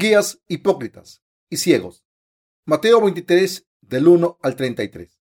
guías 0.00 0.40
hipócritas 0.48 1.22
y 1.50 1.58
ciegos. 1.58 2.06
Mateo 2.64 3.02
23 3.02 3.66
del 3.82 4.08
1 4.08 4.38
al 4.42 4.56
33. 4.56 5.20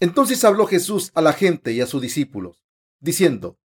Entonces 0.00 0.42
habló 0.44 0.66
Jesús 0.66 1.12
a 1.14 1.20
la 1.20 1.34
gente 1.34 1.72
y 1.72 1.82
a 1.82 1.86
sus 1.86 2.00
discípulos, 2.00 2.64
diciendo, 3.00 3.58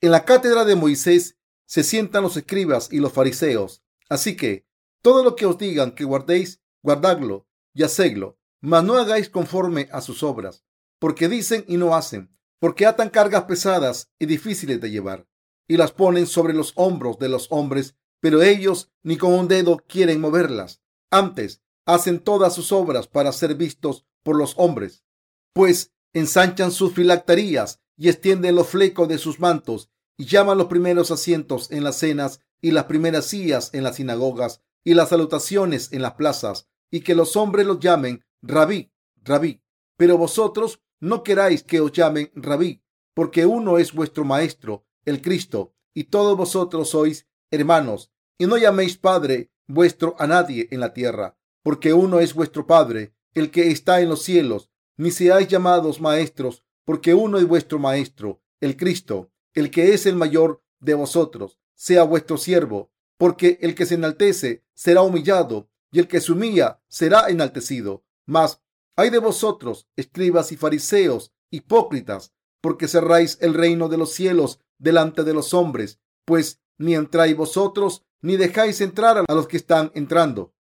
En 0.00 0.12
la 0.12 0.24
cátedra 0.24 0.64
de 0.64 0.76
Moisés 0.76 1.36
se 1.66 1.82
sientan 1.82 2.22
los 2.22 2.36
escribas 2.36 2.92
y 2.92 3.00
los 3.00 3.12
fariseos, 3.12 3.82
así 4.08 4.36
que 4.36 4.68
todo 5.02 5.24
lo 5.24 5.34
que 5.34 5.46
os 5.46 5.58
digan 5.58 5.96
que 5.96 6.04
guardéis, 6.04 6.62
guardadlo 6.80 7.48
y 7.74 7.82
hacedlo, 7.82 8.38
mas 8.60 8.84
no 8.84 8.94
hagáis 8.94 9.30
conforme 9.30 9.88
a 9.90 10.00
sus 10.00 10.22
obras, 10.22 10.64
porque 11.00 11.28
dicen 11.28 11.64
y 11.66 11.76
no 11.76 11.96
hacen, 11.96 12.30
porque 12.60 12.86
atan 12.86 13.10
cargas 13.10 13.44
pesadas 13.44 14.12
y 14.20 14.26
difíciles 14.26 14.80
de 14.80 14.90
llevar, 14.90 15.26
y 15.66 15.76
las 15.76 15.90
ponen 15.90 16.28
sobre 16.28 16.54
los 16.54 16.72
hombros 16.76 17.18
de 17.18 17.28
los 17.28 17.48
hombres, 17.50 17.96
pero 18.20 18.42
ellos 18.42 18.90
ni 19.02 19.16
con 19.16 19.32
un 19.32 19.48
dedo 19.48 19.78
quieren 19.88 20.20
moverlas. 20.20 20.82
Antes, 21.10 21.62
hacen 21.86 22.20
todas 22.20 22.54
sus 22.54 22.72
obras 22.72 23.08
para 23.08 23.32
ser 23.32 23.54
vistos 23.54 24.06
por 24.22 24.36
los 24.36 24.54
hombres, 24.56 25.04
pues 25.52 25.92
ensanchan 26.12 26.70
sus 26.70 26.92
filacterías 26.94 27.80
y 27.96 28.08
extienden 28.08 28.54
los 28.54 28.68
flecos 28.68 29.08
de 29.08 29.18
sus 29.18 29.40
mantos 29.40 29.90
y 30.16 30.26
llaman 30.26 30.58
los 30.58 30.66
primeros 30.66 31.10
asientos 31.10 31.70
en 31.70 31.84
las 31.84 31.96
cenas 31.96 32.40
y 32.60 32.72
las 32.72 32.84
primeras 32.84 33.26
sillas 33.26 33.70
en 33.72 33.84
las 33.84 33.96
sinagogas 33.96 34.62
y 34.84 34.94
las 34.94 35.08
salutaciones 35.08 35.92
en 35.92 36.02
las 36.02 36.14
plazas 36.14 36.68
y 36.90 37.00
que 37.00 37.14
los 37.14 37.36
hombres 37.36 37.66
los 37.66 37.80
llamen 37.80 38.24
rabí, 38.42 38.92
rabí. 39.22 39.62
Pero 39.96 40.18
vosotros 40.18 40.80
no 40.98 41.22
queráis 41.22 41.62
que 41.62 41.80
os 41.80 41.92
llamen 41.92 42.30
rabí, 42.34 42.82
porque 43.14 43.46
uno 43.46 43.78
es 43.78 43.92
vuestro 43.92 44.24
maestro, 44.24 44.84
el 45.04 45.22
Cristo, 45.22 45.74
y 45.94 46.04
todos 46.04 46.36
vosotros 46.36 46.90
sois 46.90 47.26
hermanos, 47.50 48.12
y 48.38 48.46
no 48.46 48.56
llaméis 48.56 48.96
Padre 48.96 49.50
vuestro 49.66 50.16
a 50.18 50.26
nadie 50.26 50.68
en 50.70 50.80
la 50.80 50.92
tierra, 50.92 51.36
porque 51.62 51.92
uno 51.92 52.20
es 52.20 52.34
vuestro 52.34 52.66
Padre, 52.66 53.14
el 53.34 53.50
que 53.50 53.70
está 53.70 54.00
en 54.00 54.08
los 54.08 54.22
cielos, 54.22 54.70
ni 54.96 55.10
seáis 55.10 55.48
llamados 55.48 56.00
maestros, 56.00 56.64
porque 56.84 57.14
uno 57.14 57.38
es 57.38 57.46
vuestro 57.46 57.78
Maestro, 57.78 58.42
el 58.60 58.76
Cristo, 58.76 59.30
el 59.54 59.70
que 59.70 59.94
es 59.94 60.06
el 60.06 60.16
mayor 60.16 60.62
de 60.80 60.94
vosotros, 60.94 61.58
sea 61.74 62.02
vuestro 62.02 62.36
siervo, 62.36 62.90
porque 63.16 63.58
el 63.62 63.74
que 63.74 63.86
se 63.86 63.94
enaltece 63.94 64.64
será 64.74 65.02
humillado, 65.02 65.70
y 65.92 65.98
el 65.98 66.08
que 66.08 66.20
se 66.20 66.32
humilla 66.32 66.80
será 66.88 67.28
enaltecido. 67.28 68.04
Mas 68.26 68.60
hay 68.96 69.10
de 69.10 69.18
vosotros, 69.18 69.88
escribas 69.96 70.52
y 70.52 70.56
fariseos, 70.56 71.32
hipócritas, 71.50 72.32
porque 72.60 72.88
cerráis 72.88 73.38
el 73.40 73.54
reino 73.54 73.88
de 73.88 73.96
los 73.96 74.12
cielos 74.12 74.60
delante 74.78 75.24
de 75.24 75.34
los 75.34 75.54
hombres, 75.54 76.00
pues 76.24 76.60
ni 76.80 76.94
entráis 76.94 77.36
vosotros, 77.36 78.02
ni 78.22 78.36
dejáis 78.36 78.80
entrar 78.80 79.18
a 79.18 79.34
los 79.34 79.46
que 79.46 79.58
están 79.58 79.92
entrando. 79.94 80.54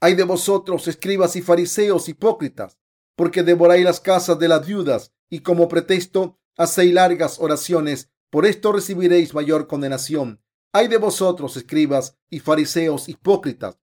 Hay 0.00 0.14
de 0.14 0.24
vosotros, 0.24 0.88
escribas 0.88 1.36
y 1.36 1.42
fariseos 1.42 2.08
hipócritas, 2.08 2.78
porque 3.16 3.44
devoráis 3.44 3.84
las 3.84 4.00
casas 4.00 4.38
de 4.38 4.48
las 4.48 4.66
viudas 4.66 5.12
y 5.28 5.40
como 5.40 5.68
pretexto 5.68 6.38
hacéis 6.56 6.92
largas 6.92 7.38
oraciones. 7.38 8.10
Por 8.30 8.46
esto 8.46 8.72
recibiréis 8.72 9.32
mayor 9.32 9.68
condenación. 9.68 10.42
Hay 10.72 10.88
de 10.88 10.98
vosotros, 10.98 11.56
escribas 11.56 12.16
y 12.28 12.40
fariseos 12.40 13.08
hipócritas, 13.08 13.78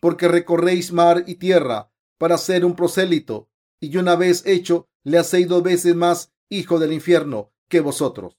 porque 0.00 0.26
recorréis 0.26 0.92
mar 0.92 1.24
y 1.26 1.36
tierra 1.36 1.92
para 2.18 2.38
ser 2.38 2.64
un 2.64 2.74
prosélito, 2.74 3.48
y 3.80 3.96
una 3.96 4.16
vez 4.16 4.44
hecho, 4.46 4.88
le 5.04 5.18
hacéis 5.18 5.46
dos 5.46 5.62
veces 5.62 5.94
más 5.94 6.32
hijo 6.48 6.78
del 6.78 6.92
infierno 6.92 7.52
que 7.68 7.80
vosotros. 7.80 8.36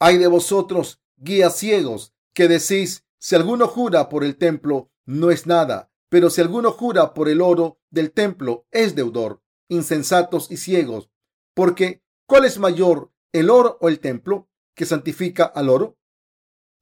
Hay 0.00 0.18
de 0.18 0.26
vosotros, 0.26 1.00
guías 1.16 1.56
ciegos, 1.56 2.13
que 2.34 2.48
decís, 2.48 3.06
si 3.18 3.36
alguno 3.36 3.68
jura 3.68 4.08
por 4.08 4.24
el 4.24 4.36
templo, 4.36 4.90
no 5.06 5.30
es 5.30 5.46
nada, 5.46 5.90
pero 6.08 6.30
si 6.30 6.40
alguno 6.40 6.72
jura 6.72 7.14
por 7.14 7.28
el 7.28 7.40
oro 7.40 7.80
del 7.90 8.12
templo, 8.12 8.66
es 8.70 8.94
deudor. 8.94 9.40
Insensatos 9.68 10.50
y 10.50 10.58
ciegos. 10.58 11.10
Porque, 11.54 12.02
¿cuál 12.26 12.44
es 12.44 12.58
mayor, 12.58 13.10
el 13.32 13.48
oro 13.48 13.78
o 13.80 13.88
el 13.88 14.00
templo, 14.00 14.48
que 14.74 14.84
santifica 14.84 15.44
al 15.44 15.70
oro? 15.70 15.96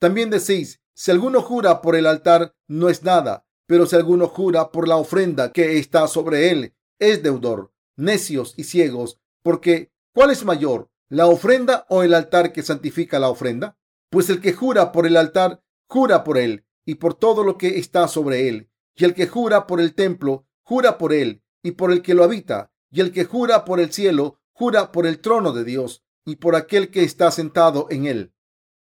También 0.00 0.30
decís, 0.30 0.80
si 0.94 1.10
alguno 1.10 1.42
jura 1.42 1.80
por 1.80 1.94
el 1.94 2.06
altar, 2.06 2.56
no 2.66 2.88
es 2.88 3.04
nada, 3.04 3.46
pero 3.66 3.86
si 3.86 3.94
alguno 3.94 4.26
jura 4.26 4.72
por 4.72 4.88
la 4.88 4.96
ofrenda 4.96 5.52
que 5.52 5.78
está 5.78 6.08
sobre 6.08 6.50
él, 6.50 6.74
es 6.98 7.22
deudor. 7.22 7.72
Necios 7.96 8.54
y 8.56 8.64
ciegos, 8.64 9.20
porque 9.42 9.92
¿cuál 10.14 10.30
es 10.30 10.44
mayor, 10.44 10.90
la 11.08 11.26
ofrenda 11.26 11.86
o 11.88 12.02
el 12.02 12.14
altar 12.14 12.52
que 12.52 12.62
santifica 12.62 13.18
la 13.18 13.28
ofrenda? 13.28 13.78
Pues 14.12 14.28
el 14.28 14.42
que 14.42 14.52
jura 14.52 14.92
por 14.92 15.06
el 15.06 15.16
altar, 15.16 15.64
jura 15.88 16.22
por 16.22 16.36
él 16.36 16.66
y 16.84 16.96
por 16.96 17.14
todo 17.14 17.44
lo 17.44 17.56
que 17.56 17.78
está 17.78 18.08
sobre 18.08 18.46
él 18.46 18.68
y 18.94 19.06
el 19.06 19.14
que 19.14 19.26
jura 19.26 19.66
por 19.66 19.80
el 19.80 19.94
templo, 19.94 20.46
jura 20.60 20.98
por 20.98 21.14
él 21.14 21.42
y 21.62 21.70
por 21.70 21.90
el 21.90 22.02
que 22.02 22.12
lo 22.12 22.22
habita. 22.22 22.74
Y 22.90 23.00
el 23.00 23.10
que 23.10 23.24
jura 23.24 23.64
por 23.64 23.80
el 23.80 23.90
cielo, 23.90 24.38
jura 24.52 24.92
por 24.92 25.06
el 25.06 25.20
trono 25.20 25.54
de 25.54 25.64
Dios 25.64 26.04
y 26.26 26.36
por 26.36 26.56
aquel 26.56 26.90
que 26.90 27.04
está 27.04 27.30
sentado 27.30 27.86
en 27.88 28.04
él. 28.04 28.34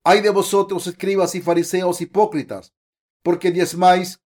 Hay 0.03 0.23
de 0.23 0.31
vosotros, 0.31 0.87
escribas 0.87 1.35
y 1.35 1.43
fariseos 1.43 2.01
hipócritas, 2.01 2.73
porque 3.23 3.51
diezmáis 3.51 4.23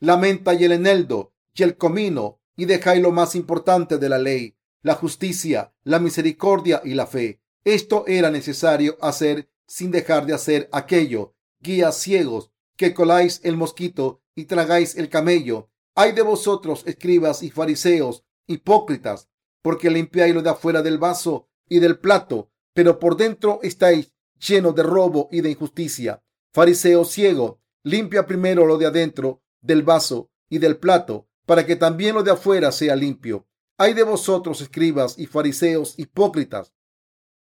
la 0.00 0.18
menta 0.18 0.52
y 0.52 0.64
el 0.64 0.72
eneldo 0.72 1.32
y 1.54 1.62
el 1.62 1.78
comino 1.78 2.42
y 2.56 2.66
dejáis 2.66 3.00
lo 3.00 3.10
más 3.10 3.34
importante 3.36 3.96
de 3.96 4.10
la 4.10 4.18
ley, 4.18 4.58
la 4.82 4.96
justicia, 4.96 5.72
la 5.82 5.98
misericordia 5.98 6.82
y 6.84 6.92
la 6.92 7.06
fe. 7.06 7.40
Esto 7.64 8.04
era 8.06 8.30
necesario 8.30 8.98
hacer 9.00 9.48
sin 9.66 9.90
dejar 9.90 10.26
de 10.26 10.34
hacer 10.34 10.68
aquello. 10.72 11.34
Guías 11.60 11.96
ciegos, 11.98 12.50
que 12.76 12.94
coláis 12.94 13.40
el 13.44 13.56
mosquito 13.56 14.20
y 14.34 14.46
tragáis 14.46 14.96
el 14.96 15.08
camello. 15.08 15.70
Hay 15.94 16.12
de 16.12 16.22
vosotros, 16.22 16.82
escribas 16.86 17.42
y 17.42 17.50
fariseos, 17.50 18.24
hipócritas, 18.46 19.28
porque 19.62 19.90
limpiáis 19.90 20.34
lo 20.34 20.42
de 20.42 20.50
afuera 20.50 20.82
del 20.82 20.98
vaso 20.98 21.48
y 21.68 21.78
del 21.78 21.98
plato, 21.98 22.50
pero 22.74 22.98
por 22.98 23.16
dentro 23.16 23.60
estáis 23.62 24.12
llenos 24.38 24.74
de 24.74 24.82
robo 24.82 25.28
y 25.30 25.40
de 25.40 25.50
injusticia. 25.50 26.22
Fariseo 26.52 27.04
ciego, 27.04 27.60
limpia 27.82 28.26
primero 28.26 28.66
lo 28.66 28.78
de 28.78 28.86
adentro 28.86 29.42
del 29.60 29.82
vaso 29.82 30.30
y 30.48 30.58
del 30.58 30.76
plato, 30.76 31.28
para 31.46 31.64
que 31.64 31.76
también 31.76 32.14
lo 32.14 32.22
de 32.22 32.32
afuera 32.32 32.72
sea 32.72 32.96
limpio. 32.96 33.46
Hay 33.78 33.94
de 33.94 34.02
vosotros, 34.02 34.60
escribas 34.60 35.18
y 35.18 35.26
fariseos 35.26 35.98
hipócritas, 35.98 36.72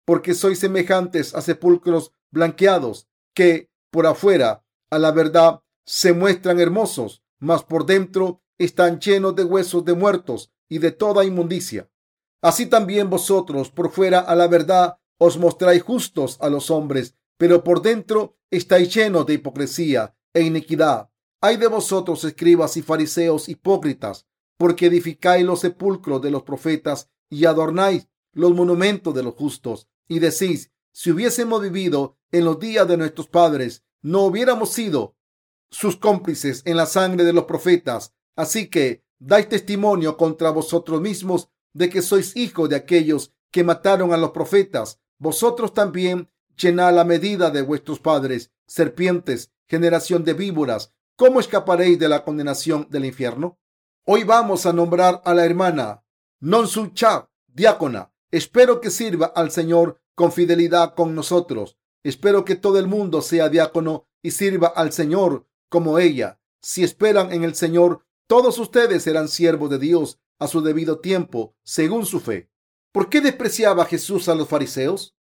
porque 0.06 0.32
sois 0.32 0.58
semejantes 0.58 1.34
a 1.34 1.42
sepulcros 1.42 2.12
blanqueados, 2.30 3.08
que 3.34 3.70
por 3.90 4.06
afuera, 4.06 4.64
a 4.90 4.98
la 4.98 5.10
verdad, 5.10 5.60
se 5.84 6.14
muestran 6.14 6.58
hermosos, 6.58 7.22
mas 7.38 7.62
por 7.62 7.84
dentro 7.84 8.40
están 8.56 9.00
llenos 9.00 9.36
de 9.36 9.44
huesos 9.44 9.84
de 9.84 9.94
muertos 9.94 10.50
y 10.68 10.78
de 10.78 10.92
toda 10.92 11.24
inmundicia. 11.24 11.90
Así 12.40 12.66
también 12.66 13.10
vosotros 13.10 13.70
por 13.70 13.90
fuera 13.90 14.20
a 14.20 14.34
la 14.34 14.46
verdad 14.46 14.98
os 15.18 15.38
mostráis 15.38 15.82
justos 15.82 16.38
a 16.40 16.48
los 16.48 16.70
hombres, 16.70 17.14
pero 17.36 17.64
por 17.64 17.82
dentro 17.82 18.38
estáis 18.50 18.94
llenos 18.94 19.26
de 19.26 19.34
hipocresía 19.34 20.14
e 20.32 20.42
iniquidad. 20.42 21.10
Hay 21.40 21.56
de 21.56 21.66
vosotros, 21.66 22.24
escribas 22.24 22.76
y 22.76 22.82
fariseos 22.82 23.48
hipócritas, 23.48 24.26
porque 24.58 24.86
edificáis 24.86 25.44
los 25.44 25.60
sepulcros 25.60 26.22
de 26.22 26.30
los 26.30 26.42
profetas 26.44 27.10
y 27.28 27.44
adornáis 27.44 28.08
los 28.32 28.54
monumentos 28.54 29.14
de 29.14 29.22
los 29.22 29.34
justos, 29.34 29.88
y 30.08 30.18
decís, 30.18 30.70
si 30.92 31.10
hubiésemos 31.10 31.60
vivido 31.62 32.16
en 32.32 32.44
los 32.44 32.58
días 32.58 32.86
de 32.88 32.96
nuestros 32.96 33.28
padres, 33.28 33.84
no 34.02 34.22
hubiéramos 34.22 34.70
sido 34.70 35.16
sus 35.70 35.96
cómplices 35.96 36.62
en 36.64 36.76
la 36.76 36.86
sangre 36.86 37.24
de 37.24 37.32
los 37.32 37.44
profetas. 37.44 38.14
Así 38.34 38.68
que 38.68 39.04
dais 39.18 39.48
testimonio 39.48 40.16
contra 40.16 40.50
vosotros 40.50 41.00
mismos 41.00 41.48
de 41.72 41.90
que 41.90 42.02
sois 42.02 42.36
hijos 42.36 42.68
de 42.68 42.76
aquellos 42.76 43.32
que 43.50 43.64
mataron 43.64 44.12
a 44.12 44.16
los 44.16 44.30
profetas. 44.30 45.00
Vosotros 45.18 45.74
también 45.74 46.30
llenad 46.56 46.94
la 46.94 47.04
medida 47.04 47.50
de 47.50 47.62
vuestros 47.62 48.00
padres, 48.00 48.50
serpientes, 48.66 49.50
generación 49.68 50.24
de 50.24 50.34
víboras. 50.34 50.92
¿Cómo 51.16 51.40
escaparéis 51.40 51.98
de 51.98 52.08
la 52.08 52.24
condenación 52.24 52.86
del 52.90 53.04
infierno? 53.04 53.58
Hoy 54.04 54.24
vamos 54.24 54.66
a 54.66 54.72
nombrar 54.72 55.20
a 55.24 55.34
la 55.34 55.44
hermana 55.44 56.04
Nonsucha, 56.40 57.28
diácona. 57.46 58.12
Espero 58.36 58.82
que 58.82 58.90
sirva 58.90 59.32
al 59.34 59.50
Señor 59.50 59.98
con 60.14 60.30
fidelidad 60.30 60.94
con 60.94 61.14
nosotros. 61.14 61.78
Espero 62.02 62.44
que 62.44 62.54
todo 62.54 62.78
el 62.78 62.86
mundo 62.86 63.22
sea 63.22 63.48
diácono 63.48 64.10
y 64.20 64.32
sirva 64.32 64.66
al 64.68 64.92
Señor 64.92 65.48
como 65.70 65.98
ella. 65.98 66.38
Si 66.60 66.84
esperan 66.84 67.32
en 67.32 67.44
el 67.44 67.54
Señor, 67.54 68.04
todos 68.26 68.58
ustedes 68.58 69.04
serán 69.04 69.28
siervos 69.28 69.70
de 69.70 69.78
Dios 69.78 70.20
a 70.38 70.48
su 70.48 70.60
debido 70.60 70.98
tiempo, 70.98 71.56
según 71.62 72.04
su 72.04 72.20
fe. 72.20 72.50
¿Por 72.92 73.08
qué 73.08 73.22
despreciaba 73.22 73.86
Jesús 73.86 74.28
a 74.28 74.34
los 74.34 74.48
fariseos? 74.48 75.16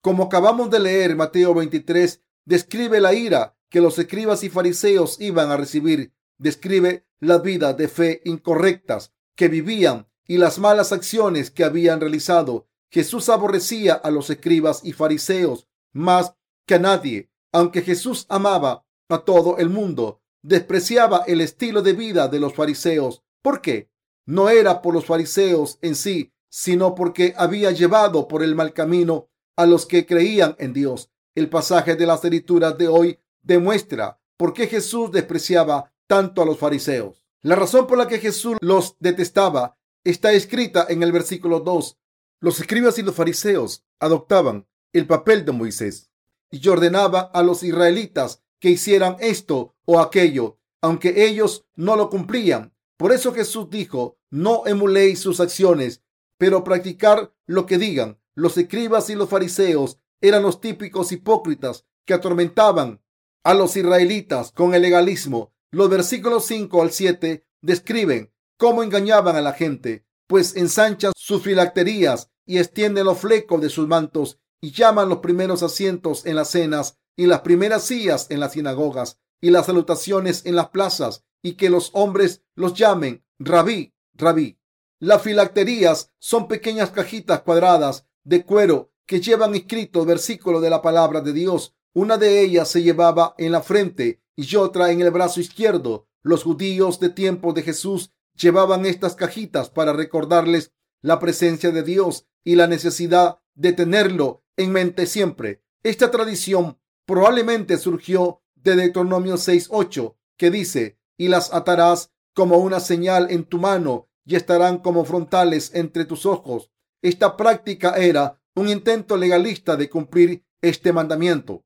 Como 0.00 0.24
acabamos 0.24 0.68
de 0.68 0.80
leer, 0.80 1.14
Mateo 1.14 1.54
23 1.54 2.24
describe 2.44 3.00
la 3.00 3.14
ira 3.14 3.56
que 3.68 3.80
los 3.80 3.96
escribas 4.00 4.42
y 4.42 4.48
fariseos 4.48 5.20
iban 5.20 5.52
a 5.52 5.56
recibir. 5.56 6.12
Describe 6.38 7.06
las 7.20 7.40
vidas 7.40 7.76
de 7.76 7.86
fe 7.86 8.20
incorrectas 8.24 9.12
que 9.36 9.46
vivían 9.46 10.08
y 10.32 10.38
las 10.38 10.58
malas 10.58 10.92
acciones 10.92 11.50
que 11.50 11.62
habían 11.62 12.00
realizado. 12.00 12.66
Jesús 12.90 13.28
aborrecía 13.28 13.92
a 13.92 14.10
los 14.10 14.30
escribas 14.30 14.80
y 14.82 14.94
fariseos 14.94 15.68
más 15.92 16.34
que 16.66 16.76
a 16.76 16.78
nadie. 16.78 17.28
Aunque 17.52 17.82
Jesús 17.82 18.24
amaba 18.30 18.86
a 19.10 19.18
todo 19.18 19.58
el 19.58 19.68
mundo. 19.68 20.22
despreciaba 20.40 21.24
el 21.26 21.42
estilo 21.42 21.82
de 21.82 21.92
vida 21.92 22.28
de 22.28 22.40
los 22.40 22.54
fariseos. 22.54 23.22
¿Por 23.42 23.60
qué? 23.60 23.90
No 24.24 24.48
era 24.48 24.80
por 24.80 24.94
los 24.94 25.04
fariseos 25.04 25.78
en 25.82 25.94
sí, 25.94 26.32
sino 26.48 26.94
porque 26.94 27.34
había 27.36 27.70
llevado 27.70 28.26
por 28.26 28.42
el 28.42 28.54
mal 28.54 28.72
camino 28.72 29.28
a 29.54 29.66
los 29.66 29.84
que 29.84 30.06
creían 30.06 30.56
en 30.58 30.72
Dios. 30.72 31.10
El 31.34 31.50
pasaje 31.50 31.94
de 31.94 32.06
las 32.06 32.24
escrituras 32.24 32.78
de 32.78 32.88
hoy 32.88 33.18
demuestra 33.42 34.18
por 34.38 34.54
qué 34.54 34.66
Jesús 34.66 35.12
despreciaba 35.12 35.92
tanto 36.06 36.40
a 36.40 36.46
los 36.46 36.56
fariseos. 36.58 37.22
La 37.42 37.54
razón 37.54 37.86
por 37.86 37.98
la 37.98 38.08
que 38.08 38.18
Jesús 38.18 38.56
los 38.62 38.96
detestaba 38.98 39.76
está 40.04 40.32
escrita 40.32 40.86
en 40.88 41.02
el 41.02 41.12
versículo 41.12 41.60
2. 41.60 41.98
Los 42.40 42.60
escribas 42.60 42.98
y 42.98 43.02
los 43.02 43.14
fariseos 43.14 43.84
adoptaban 44.00 44.66
el 44.92 45.06
papel 45.06 45.44
de 45.44 45.52
Moisés 45.52 46.10
y 46.50 46.66
ordenaba 46.68 47.20
a 47.20 47.42
los 47.42 47.62
israelitas 47.62 48.42
que 48.58 48.70
hicieran 48.70 49.16
esto 49.20 49.74
o 49.84 50.00
aquello, 50.00 50.58
aunque 50.80 51.26
ellos 51.26 51.66
no 51.74 51.96
lo 51.96 52.10
cumplían. 52.10 52.74
Por 52.96 53.12
eso 53.12 53.32
Jesús 53.32 53.70
dijo, 53.70 54.18
no 54.30 54.66
emuléis 54.66 55.20
sus 55.20 55.40
acciones, 55.40 56.02
pero 56.38 56.64
practicar 56.64 57.34
lo 57.46 57.66
que 57.66 57.78
digan. 57.78 58.20
Los 58.34 58.56
escribas 58.58 59.10
y 59.10 59.14
los 59.14 59.28
fariseos 59.28 59.98
eran 60.20 60.42
los 60.42 60.60
típicos 60.60 61.12
hipócritas 61.12 61.84
que 62.04 62.14
atormentaban 62.14 63.02
a 63.44 63.54
los 63.54 63.76
israelitas 63.76 64.52
con 64.52 64.74
el 64.74 64.82
legalismo. 64.82 65.52
Los 65.70 65.88
versículos 65.90 66.44
5 66.46 66.82
al 66.82 66.92
7 66.92 67.46
describen 67.60 68.31
cómo 68.62 68.84
engañaban 68.84 69.34
a 69.34 69.40
la 69.40 69.54
gente, 69.54 70.06
pues 70.28 70.54
ensanchan 70.54 71.12
sus 71.16 71.42
filacterías 71.42 72.30
y 72.46 72.58
extienden 72.58 73.06
los 73.06 73.18
flecos 73.18 73.60
de 73.60 73.68
sus 73.68 73.88
mantos 73.88 74.38
y 74.60 74.70
llaman 74.70 75.08
los 75.08 75.18
primeros 75.18 75.64
asientos 75.64 76.24
en 76.26 76.36
las 76.36 76.50
cenas 76.50 76.96
y 77.16 77.26
las 77.26 77.40
primeras 77.40 77.82
sillas 77.82 78.28
en 78.30 78.38
las 78.38 78.52
sinagogas 78.52 79.18
y 79.40 79.50
las 79.50 79.66
salutaciones 79.66 80.46
en 80.46 80.54
las 80.54 80.68
plazas 80.68 81.24
y 81.42 81.54
que 81.54 81.70
los 81.70 81.90
hombres 81.92 82.44
los 82.54 82.74
llamen 82.74 83.24
rabí, 83.40 83.94
rabí. 84.14 84.60
Las 85.00 85.22
filacterías 85.22 86.12
son 86.20 86.46
pequeñas 86.46 86.92
cajitas 86.92 87.40
cuadradas 87.40 88.06
de 88.22 88.46
cuero 88.46 88.92
que 89.06 89.20
llevan 89.20 89.56
escrito 89.56 90.04
versículo 90.04 90.60
de 90.60 90.70
la 90.70 90.82
palabra 90.82 91.20
de 91.20 91.32
Dios. 91.32 91.74
Una 91.94 92.16
de 92.16 92.40
ellas 92.40 92.68
se 92.68 92.84
llevaba 92.84 93.34
en 93.38 93.50
la 93.50 93.62
frente 93.62 94.22
y 94.36 94.54
otra 94.54 94.92
en 94.92 95.00
el 95.00 95.10
brazo 95.10 95.40
izquierdo. 95.40 96.06
Los 96.22 96.44
judíos 96.44 97.00
de 97.00 97.08
tiempo 97.08 97.52
de 97.52 97.62
Jesús 97.62 98.12
llevaban 98.42 98.84
estas 98.84 99.14
cajitas 99.14 99.70
para 99.70 99.92
recordarles 99.92 100.72
la 101.00 101.18
presencia 101.18 101.70
de 101.70 101.82
Dios 101.82 102.26
y 102.44 102.56
la 102.56 102.66
necesidad 102.66 103.38
de 103.54 103.72
tenerlo 103.72 104.44
en 104.56 104.72
mente 104.72 105.06
siempre. 105.06 105.62
Esta 105.82 106.10
tradición 106.10 106.78
probablemente 107.06 107.78
surgió 107.78 108.42
de 108.54 108.76
Deuteronomio 108.76 109.34
6.8, 109.34 110.16
que 110.36 110.50
dice, 110.50 110.98
y 111.16 111.28
las 111.28 111.52
atarás 111.52 112.12
como 112.34 112.58
una 112.58 112.80
señal 112.80 113.30
en 113.30 113.44
tu 113.44 113.58
mano 113.58 114.08
y 114.24 114.36
estarán 114.36 114.78
como 114.78 115.04
frontales 115.04 115.72
entre 115.74 116.04
tus 116.04 116.26
ojos. 116.26 116.70
Esta 117.02 117.36
práctica 117.36 117.96
era 117.96 118.40
un 118.54 118.68
intento 118.68 119.16
legalista 119.16 119.76
de 119.76 119.88
cumplir 119.88 120.44
este 120.60 120.92
mandamiento. 120.92 121.64